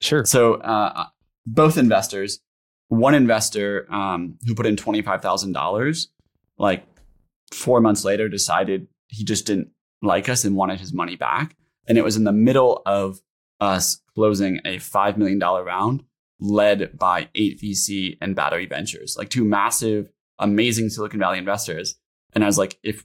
[0.00, 0.24] Sure.
[0.24, 1.06] So uh,
[1.46, 2.40] both investors,
[2.88, 6.08] one investor um, who put in twenty five thousand dollars,
[6.58, 6.86] like
[7.52, 9.68] four months later, decided he just didn't
[10.02, 11.56] like us and wanted his money back.
[11.86, 13.20] And it was in the middle of
[13.60, 16.04] us closing a $5 million round
[16.40, 21.96] led by 8VC and Battery Ventures, like two massive, amazing Silicon Valley investors.
[22.32, 23.04] And I was like, if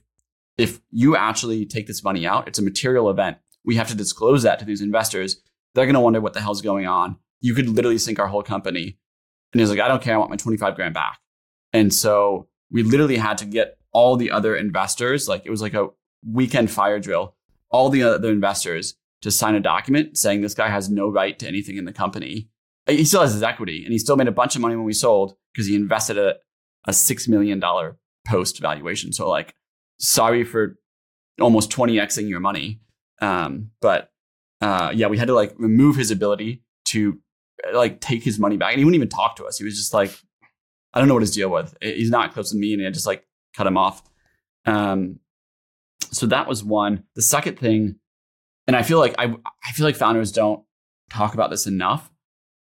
[0.58, 3.38] if you actually take this money out, it's a material event.
[3.64, 5.40] We have to disclose that to these investors.
[5.74, 7.16] They're to wonder what the hell's going on.
[7.40, 8.98] You could literally sink our whole company.
[9.52, 10.14] And he's like, I don't care.
[10.14, 11.18] I want my 25 grand back.
[11.72, 15.74] And so we literally had to get all the other investors, like it was like
[15.74, 15.88] a
[16.26, 17.34] weekend fire drill,
[17.70, 21.48] all the other investors to sign a document saying this guy has no right to
[21.48, 22.48] anything in the company.
[22.86, 24.92] He still has his equity and he still made a bunch of money when we
[24.92, 26.36] sold because he invested a,
[26.86, 27.62] a $6 million
[28.26, 29.12] post valuation.
[29.12, 29.54] So, like,
[29.98, 30.78] sorry for
[31.40, 32.80] almost 20xing your money.
[33.20, 34.10] Um, but
[34.60, 37.18] uh, yeah, we had to like remove his ability to
[37.72, 38.72] like take his money back.
[38.72, 39.58] And he wouldn't even talk to us.
[39.58, 40.10] He was just like,
[40.92, 41.74] I don't know what his deal was.
[41.80, 42.74] He's not close to me.
[42.74, 44.02] And I just like cut him off.
[44.66, 45.20] Um,
[46.12, 47.04] so that was one.
[47.14, 47.96] The second thing,
[48.66, 49.34] and I feel like I
[49.64, 50.64] I feel like founders don't
[51.10, 52.10] talk about this enough.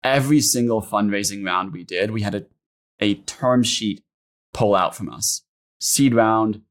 [0.02, 2.46] Every single fundraising round we did, we had a,
[3.00, 4.02] a term sheet
[4.52, 5.42] pull out from us.
[5.78, 6.62] Seed round,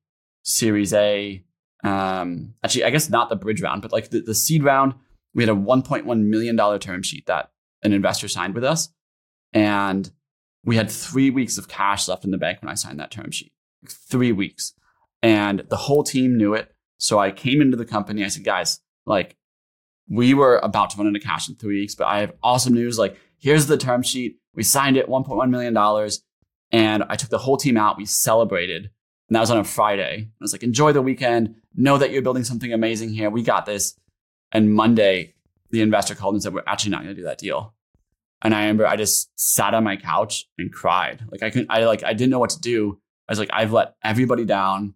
[0.43, 1.43] Series A.
[1.83, 4.93] Um, actually, I guess not the bridge round, but like the, the seed round,
[5.33, 7.51] we had a $1.1 million term sheet that
[7.83, 8.89] an investor signed with us.
[9.53, 10.11] And
[10.65, 13.31] we had three weeks of cash left in the bank when I signed that term
[13.31, 13.53] sheet.
[13.87, 14.73] Three weeks
[15.21, 16.73] and the whole team knew it.
[16.97, 18.23] So I came into the company.
[18.23, 19.37] I said, guys, like
[20.09, 22.97] we were about to run into cash in three weeks, but I have awesome news.
[22.97, 24.37] Like here's the term sheet.
[24.53, 26.09] We signed it, $1.1 million.
[26.71, 27.97] And I took the whole team out.
[27.97, 28.89] We celebrated.
[29.27, 30.27] And that was on a Friday.
[30.29, 31.55] I was like, enjoy the weekend.
[31.75, 33.29] Know that you're building something amazing here.
[33.29, 33.95] We got this.
[34.51, 35.35] And Monday,
[35.69, 37.75] the investor called and said, we're actually not going to do that deal.
[38.41, 41.23] And I remember I just sat on my couch and cried.
[41.31, 42.99] Like I couldn't, I like, I didn't know what to do.
[43.27, 44.95] I was like, I've let everybody down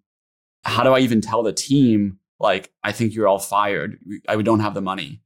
[0.64, 3.99] how do I even tell the team like I think you're all fired?
[4.27, 5.22] I don't have the money.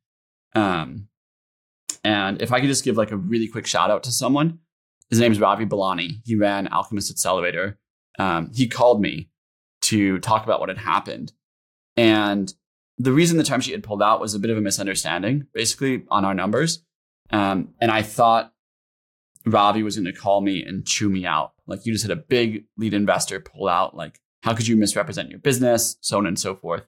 [0.55, 1.07] Um,
[2.03, 4.59] and if I could just give like a really quick shout out to someone,
[5.09, 6.21] his name is Ravi Belani.
[6.25, 7.79] He ran Alchemist Accelerator.
[8.19, 9.29] Um, he called me
[9.81, 11.33] to talk about what had happened,
[11.95, 12.53] and
[12.97, 16.03] the reason the term sheet had pulled out was a bit of a misunderstanding, basically
[16.09, 16.83] on our numbers.
[17.29, 18.53] Um, and I thought
[19.45, 21.53] Ravi was going to call me and chew me out.
[21.67, 25.29] Like you just had a big lead investor pull out like how could you misrepresent
[25.29, 26.83] your business, so on and so forth.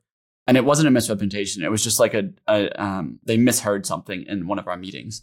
[0.50, 1.62] And it wasn't a misrepresentation.
[1.62, 5.22] It was just like a, a um, they misheard something in one of our meetings.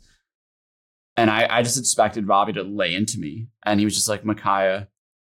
[1.16, 3.48] And I, I just expected Robbie to lay into me.
[3.64, 4.86] And he was just like, Michia,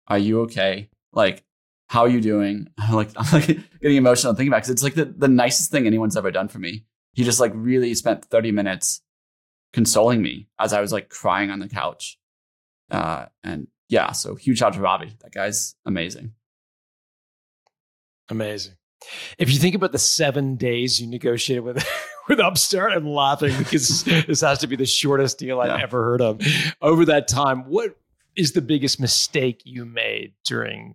[0.06, 0.90] are you okay?
[1.12, 1.42] Like,
[1.88, 2.68] how are you doing?
[2.78, 3.46] I'm like, I'm like
[3.82, 6.46] getting emotional thinking about it because it's like the, the nicest thing anyone's ever done
[6.46, 6.84] for me.
[7.14, 9.02] He just like really spent 30 minutes
[9.72, 12.16] consoling me as I was like crying on the couch.
[12.92, 15.16] Uh, and yeah, so huge shout out to Robbie.
[15.22, 16.34] That guy's amazing.
[18.28, 18.74] Amazing.
[19.38, 21.86] If you think about the seven days you negotiated with
[22.28, 25.82] with Upstart, I'm laughing because this has to be the shortest deal I've yeah.
[25.82, 26.40] ever heard of.
[26.82, 27.96] Over that time, what
[28.36, 30.94] is the biggest mistake you made during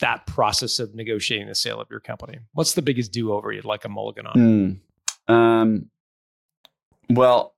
[0.00, 2.38] that process of negotiating the sale of your company?
[2.52, 4.80] What's the biggest do over you'd like a mulligan on?
[5.28, 5.32] Mm.
[5.32, 5.90] Um,
[7.08, 7.54] well,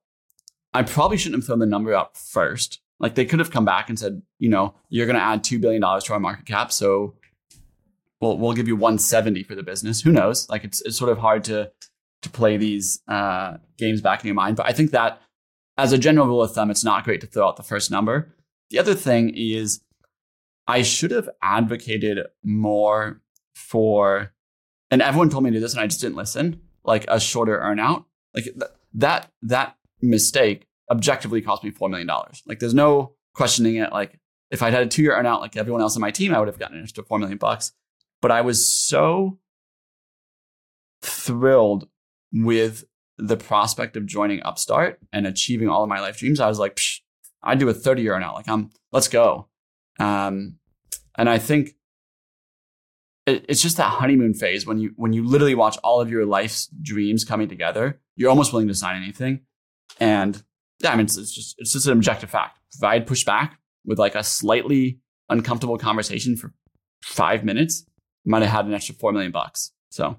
[0.73, 2.81] I probably shouldn't have thrown the number out first.
[2.99, 5.59] Like they could have come back and said, you know, you're going to add two
[5.59, 7.15] billion dollars to our market cap, so
[8.21, 10.01] we'll we'll give you 170 for the business.
[10.01, 10.49] Who knows?
[10.49, 11.71] Like it's it's sort of hard to
[12.21, 14.57] to play these uh, games back in your mind.
[14.57, 15.21] But I think that
[15.77, 18.33] as a general rule of thumb, it's not great to throw out the first number.
[18.69, 19.81] The other thing is
[20.67, 23.21] I should have advocated more
[23.53, 24.33] for,
[24.89, 26.61] and everyone told me to do this, and I just didn't listen.
[26.83, 32.43] Like a shorter earnout, like th- that that mistake objectively cost me four million dollars.
[32.45, 33.91] Like there's no questioning it.
[33.91, 34.19] Like
[34.51, 36.47] if I'd had a two year earnout like everyone else on my team, I would
[36.47, 37.71] have gotten an extra four million bucks.
[38.25, 39.37] But I was so
[41.03, 41.87] thrilled
[42.33, 42.85] with
[43.19, 46.39] the prospect of joining Upstart and achieving all of my life dreams.
[46.39, 46.79] I was like,
[47.43, 48.33] I'd do a 30 year now.
[48.33, 49.47] Like I'm, let's go.
[49.99, 50.55] Um,
[51.15, 51.75] and I think
[53.27, 56.25] it, it's just that honeymoon phase when you when you literally watch all of your
[56.25, 58.01] life's dreams coming together.
[58.15, 59.41] You're almost willing to sign anything,
[59.99, 60.41] and
[60.79, 62.57] yeah, I mean it's, it's just it's just an objective fact.
[62.75, 64.97] If I had pushed back with like a slightly
[65.29, 66.55] uncomfortable conversation for
[67.03, 67.94] five minutes, I
[68.25, 69.71] might have had an extra four million bucks.
[69.89, 70.17] So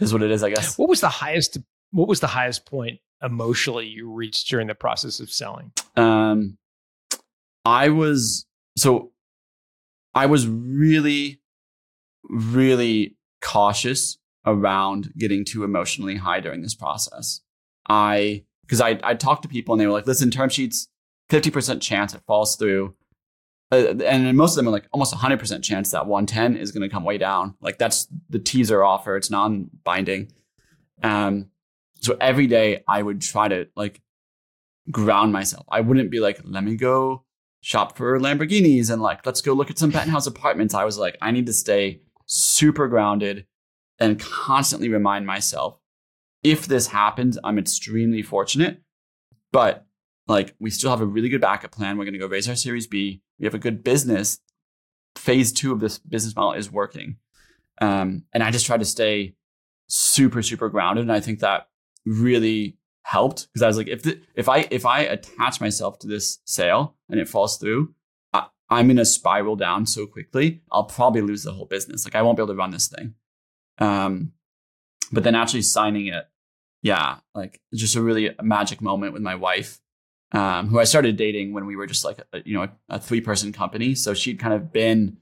[0.00, 0.78] is what it is, I guess.
[0.78, 1.58] What was the highest?
[1.90, 5.72] What was the highest point emotionally you reached during the process of selling?
[5.96, 6.58] Um,
[7.64, 8.46] I was
[8.76, 9.12] so
[10.14, 11.40] I was really,
[12.28, 17.40] really cautious around getting too emotionally high during this process.
[17.88, 20.88] I because I I talked to people and they were like, listen, term sheets,
[21.28, 22.94] fifty percent chance it falls through.
[23.72, 26.88] Uh, and most of them are like almost 100% chance that 110 is going to
[26.88, 27.54] come way down.
[27.60, 29.16] Like that's the teaser offer.
[29.16, 30.30] It's non-binding.
[31.02, 31.50] Um,
[32.00, 34.02] so every day I would try to like
[34.90, 35.66] ground myself.
[35.70, 37.24] I wouldn't be like, let me go
[37.60, 40.74] shop for Lamborghinis and like, let's go look at some penthouse apartments.
[40.74, 43.46] I was like, I need to stay super grounded
[43.98, 45.78] and constantly remind myself
[46.42, 48.82] if this happens, I'm extremely fortunate.
[49.50, 49.86] But
[50.28, 51.96] like, we still have a really good backup plan.
[51.96, 53.22] We're going to go raise our Series B.
[53.38, 54.40] We have a good business.
[55.16, 57.16] Phase two of this business model is working.
[57.80, 59.34] Um, and I just try to stay
[59.88, 61.02] super, super grounded.
[61.02, 61.68] And I think that
[62.04, 66.08] really helped because I was like, if the, if I if I attach myself to
[66.08, 67.94] this sale and it falls through,
[68.32, 70.62] I, I'm gonna spiral down so quickly.
[70.72, 72.04] I'll probably lose the whole business.
[72.04, 73.14] Like I won't be able to run this thing.
[73.78, 74.32] Um,
[75.12, 76.24] but then actually signing it,
[76.82, 79.80] yeah, like just a really magic moment with my wife,
[80.34, 82.98] um, who I started dating when we were just like a, you know a, a
[82.98, 83.94] three person company.
[83.94, 85.16] So she'd kind of been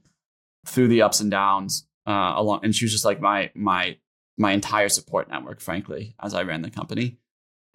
[0.65, 3.97] through the ups and downs uh, along, and she was just like my my
[4.37, 7.19] my entire support network, frankly, as I ran the company.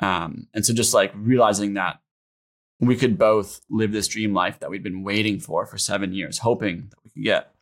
[0.00, 2.00] Um, and so just like realizing that
[2.80, 6.38] we could both live this dream life that we'd been waiting for for seven years,
[6.38, 7.54] hoping that we could get.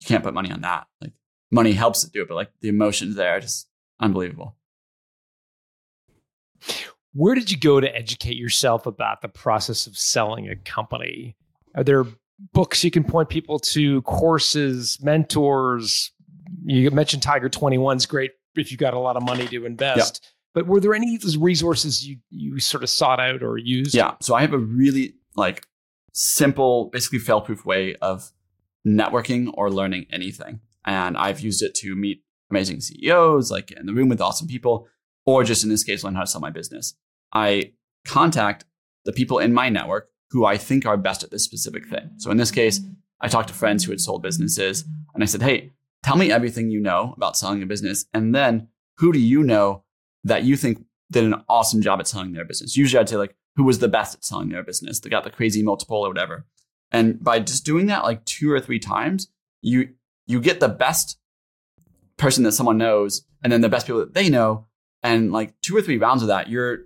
[0.00, 0.86] You can't put money on that.
[1.00, 1.12] Like
[1.50, 3.68] money helps to do it, but like the emotions there, are just
[4.00, 4.56] unbelievable.
[7.14, 11.36] Where did you go to educate yourself about the process of selling a company?
[11.74, 12.04] Are there
[12.52, 16.10] books you can point people to, courses, mentors?
[16.64, 20.32] You mentioned Tiger 21 is great if you've got a lot of money to invest.
[20.54, 23.94] But were there any resources you you sort of sought out or used?
[23.94, 24.14] Yeah.
[24.20, 25.66] So I have a really like
[26.12, 28.32] simple, basically fail-proof way of
[28.86, 30.60] networking or learning anything.
[30.84, 34.88] And I've used it to meet amazing CEOs, like in the room with awesome people,
[35.26, 36.94] or just in this case, learn how to sell my business.
[37.32, 37.72] I
[38.04, 38.64] contact
[39.04, 42.10] the people in my network who I think are best at this specific thing.
[42.18, 42.80] So in this case,
[43.20, 44.84] I talked to friends who had sold businesses
[45.14, 45.70] and I said, Hey,
[46.02, 48.06] tell me everything you know about selling a business.
[48.12, 48.68] And then
[48.98, 49.84] who do you know
[50.24, 52.76] that you think did an awesome job at selling their business.
[52.76, 54.98] Usually I'd say like who was the best at selling their business.
[54.98, 56.46] They got the crazy multiple or whatever.
[56.90, 59.28] And by just doing that like two or three times,
[59.60, 59.90] you
[60.26, 61.18] you get the best
[62.16, 64.66] person that someone knows and then the best people that they know.
[65.02, 66.80] And like two or three rounds of that, you're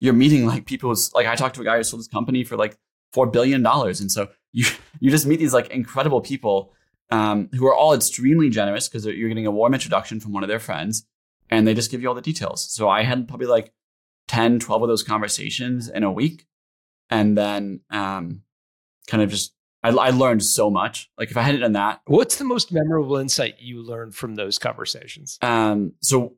[0.00, 2.56] you're meeting like people's like I talked to a guy who sold his company for
[2.56, 2.76] like
[3.12, 4.00] four billion dollars.
[4.00, 4.64] And so you
[5.00, 6.72] you just meet these like incredible people
[7.10, 10.48] um, who are all extremely generous because you're getting a warm introduction from one of
[10.48, 11.06] their friends
[11.50, 12.64] and they just give you all the details.
[12.72, 13.72] So I had probably like
[14.28, 16.46] 10, 12 of those conversations in a week.
[17.10, 18.42] And then um,
[19.06, 19.52] kind of just,
[19.82, 21.10] I, I learned so much.
[21.18, 22.00] Like if I hadn't done that.
[22.06, 25.38] What's the most memorable insight you learned from those conversations?
[25.42, 26.36] Um, so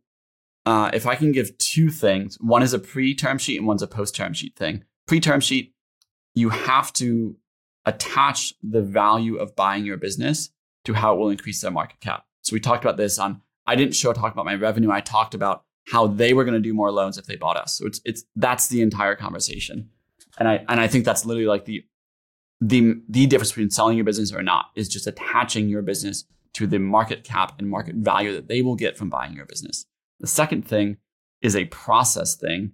[0.67, 3.87] uh, if I can give two things, one is a pre-term sheet and one's a
[3.87, 4.85] post-term sheet thing.
[5.07, 5.75] Pre-term sheet,
[6.35, 7.37] you have to
[7.85, 10.51] attach the value of buying your business
[10.85, 12.25] to how it will increase their market cap.
[12.43, 13.43] So we talked about this on.
[13.67, 14.91] I didn't show talk about my revenue.
[14.91, 17.79] I talked about how they were going to do more loans if they bought us.
[17.79, 19.91] So it's it's that's the entire conversation,
[20.39, 21.85] and I and I think that's literally like the
[22.61, 26.25] the the difference between selling your business or not is just attaching your business
[26.55, 29.87] to the market cap and market value that they will get from buying your business.
[30.21, 30.99] The second thing
[31.43, 32.73] is a process thing.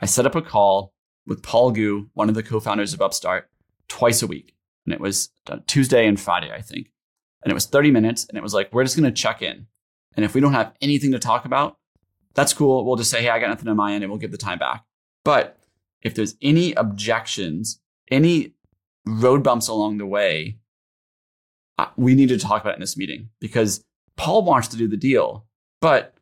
[0.00, 0.92] I set up a call
[1.26, 3.48] with Paul Gu, one of the co-founders of Upstart,
[3.88, 4.54] twice a week.
[4.86, 6.88] And it was uh, Tuesday and Friday, I think.
[7.44, 8.26] And it was 30 minutes.
[8.28, 9.66] And it was like, we're just going to check in.
[10.16, 11.78] And if we don't have anything to talk about,
[12.34, 12.84] that's cool.
[12.84, 14.58] We'll just say, hey, I got nothing on my end and we'll give the time
[14.58, 14.84] back.
[15.24, 15.58] But
[16.02, 17.80] if there's any objections,
[18.10, 18.54] any
[19.06, 20.58] road bumps along the way,
[21.96, 23.84] we need to talk about it in this meeting because
[24.16, 25.46] Paul wants to do the deal.
[25.80, 26.14] But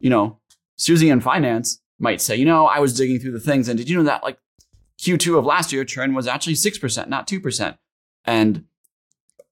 [0.00, 0.38] you know,
[0.76, 3.88] Susie in finance might say, you know, I was digging through the things and did
[3.88, 4.38] you know that like
[4.98, 7.78] Q2 of last year churn was actually 6%, not 2%.
[8.24, 8.64] And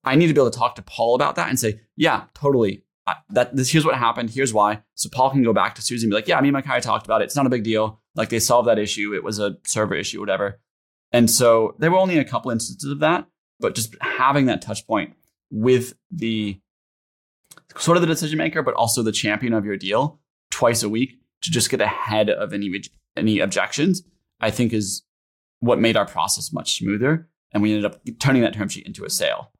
[0.03, 2.83] I need to be able to talk to Paul about that and say, yeah, totally.
[3.07, 4.29] I, that this here's what happened.
[4.29, 4.83] Here's why.
[4.95, 6.79] So Paul can go back to Susie and be like, yeah, me and my guy
[6.79, 7.25] talked about it.
[7.25, 8.01] It's not a big deal.
[8.15, 9.13] Like they solved that issue.
[9.13, 10.59] It was a server issue, whatever.
[11.11, 13.25] And so there were only a couple instances of that,
[13.59, 15.15] but just having that touch point
[15.49, 16.59] with the
[17.77, 20.18] sort of the decision maker, but also the champion of your deal
[20.51, 22.81] twice a week to just get ahead of any
[23.15, 24.03] any objections,
[24.39, 25.03] I think is
[25.59, 27.27] what made our process much smoother.
[27.51, 29.51] And we ended up turning that term sheet into a sale.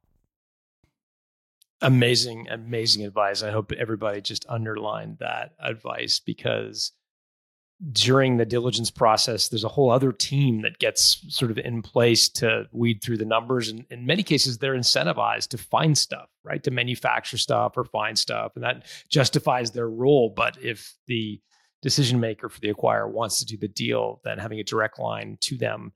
[1.82, 3.42] Amazing, amazing advice.
[3.42, 6.92] I hope everybody just underlined that advice because
[7.92, 12.28] during the diligence process, there's a whole other team that gets sort of in place
[12.28, 13.70] to weed through the numbers.
[13.70, 16.62] And in many cases, they're incentivized to find stuff, right?
[16.64, 18.52] To manufacture stuff or find stuff.
[18.54, 20.32] And that justifies their role.
[20.34, 21.40] But if the
[21.80, 25.38] decision maker for the acquirer wants to do the deal, then having a direct line
[25.40, 25.92] to them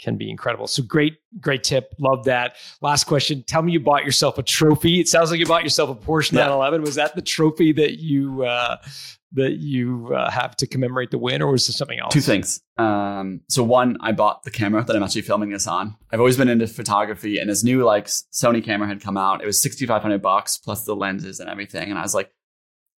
[0.00, 0.66] can be incredible.
[0.66, 1.94] So great, great tip.
[1.98, 2.56] Love that.
[2.80, 3.42] Last question.
[3.44, 5.00] Tell me you bought yourself a trophy.
[5.00, 6.82] It sounds like you bought yourself a Porsche 911.
[6.82, 8.76] Was that the trophy that you uh,
[9.32, 12.12] that you uh, have to commemorate the win, or was there something else?
[12.12, 12.60] Two things.
[12.78, 15.96] Um, so one, I bought the camera that I'm actually filming this on.
[16.10, 19.42] I've always been into photography, and this new like Sony camera had come out.
[19.42, 22.30] It was 6,500 bucks plus the lenses and everything, and I was like,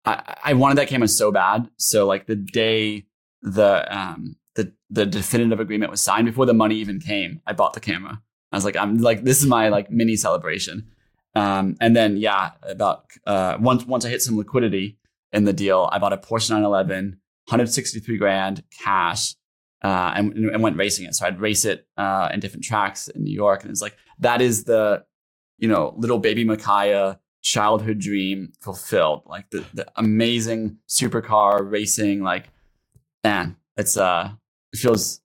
[0.05, 1.69] I, I wanted that camera so bad.
[1.77, 3.05] So like the day
[3.41, 7.73] the um the the definitive agreement was signed before the money even came, I bought
[7.73, 8.21] the camera.
[8.51, 10.87] I was like, I'm like, this is my like mini celebration.
[11.35, 14.99] Um, and then yeah, about uh, once once I hit some liquidity,
[15.31, 15.89] in the deal.
[15.91, 19.35] I bought a Porsche 911, 163 grand cash,
[19.83, 21.15] uh, and, and went racing it.
[21.15, 24.41] So I'd race it uh, in different tracks in New York, and it's like that
[24.41, 25.05] is the,
[25.57, 29.23] you know, little baby Michia childhood dream fulfilled.
[29.25, 32.23] Like the the amazing supercar racing.
[32.23, 32.49] Like,
[33.23, 34.31] man, it's uh,
[34.73, 35.21] it feels.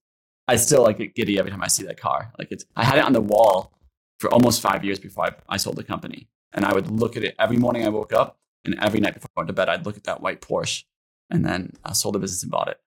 [0.47, 2.33] I still like get giddy every time I see that car.
[2.39, 2.65] Like it's.
[2.77, 3.73] I had it on the wall
[4.21, 7.25] for almost five years before I, I sold the company, and I would look at
[7.25, 9.85] it every morning I woke up and every night before I went to bed, I'd
[9.85, 10.85] look at that white Porsche
[11.31, 12.81] and then I sold the business and bought it.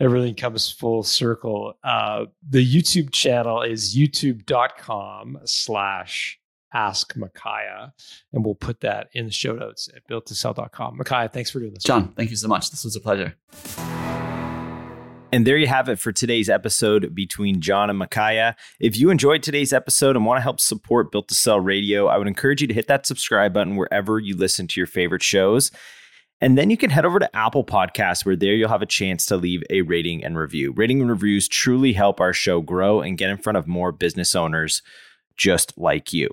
[0.00, 1.74] Everything comes full circle.
[1.84, 6.40] Uh, the YouTube channel is youtube.com slash
[6.72, 7.92] ask Michia.
[8.32, 10.98] And we'll put that in the show notes at builttosell.com.
[10.98, 11.82] Michia, thanks for doing this.
[11.82, 12.70] John, thank you so much.
[12.70, 13.34] This was a pleasure.
[15.34, 18.54] And there you have it for today's episode between John and Michia.
[18.78, 22.18] If you enjoyed today's episode and want to help support Built to Sell Radio, I
[22.18, 25.70] would encourage you to hit that subscribe button wherever you listen to your favorite shows.
[26.42, 29.24] And then you can head over to Apple Podcasts, where there you'll have a chance
[29.26, 30.72] to leave a rating and review.
[30.76, 34.34] Rating and reviews truly help our show grow and get in front of more business
[34.34, 34.82] owners
[35.36, 36.28] just like you.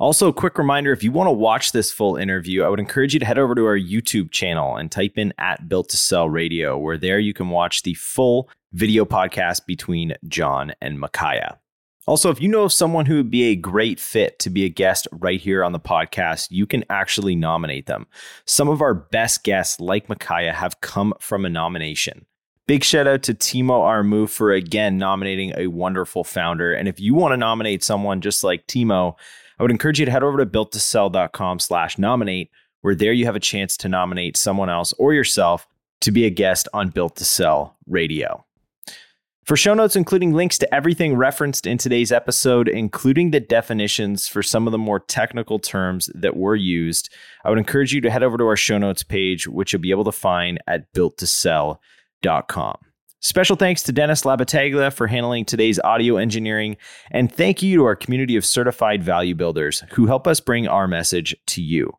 [0.00, 3.14] Also, a quick reminder if you want to watch this full interview, I would encourage
[3.14, 6.28] you to head over to our YouTube channel and type in at Built to Sell
[6.28, 11.58] Radio, where there you can watch the full video podcast between John and Michia.
[12.06, 14.68] Also, if you know of someone who would be a great fit to be a
[14.68, 18.06] guest right here on the podcast, you can actually nominate them.
[18.46, 22.26] Some of our best guests, like Michia, have come from a nomination.
[22.66, 26.74] Big shout out to Timo Armu for again nominating a wonderful founder.
[26.74, 29.14] And if you want to nominate someone just like Timo,
[29.58, 32.50] I would encourage you to head over to builttosell.com slash nominate,
[32.80, 35.66] where there you have a chance to nominate someone else or yourself
[36.00, 38.44] to be a guest on Built to Sell Radio.
[39.44, 44.42] For show notes, including links to everything referenced in today's episode, including the definitions for
[44.42, 47.12] some of the more technical terms that were used,
[47.44, 49.90] I would encourage you to head over to our show notes page, which you'll be
[49.90, 52.76] able to find at builttosell.com.
[53.24, 56.76] Special thanks to Dennis Labataglia for handling today's audio engineering,
[57.10, 60.86] and thank you to our community of certified value builders who help us bring our
[60.86, 61.90] message to you.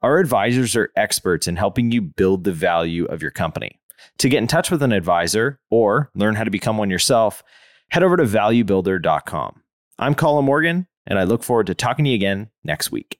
[0.00, 3.78] Our advisors are experts in helping you build the value of your company.
[4.20, 7.42] To get in touch with an advisor or learn how to become one yourself,
[7.90, 9.62] head over to valuebuilder.com.
[9.98, 13.18] I'm Colin Morgan, and I look forward to talking to you again next week.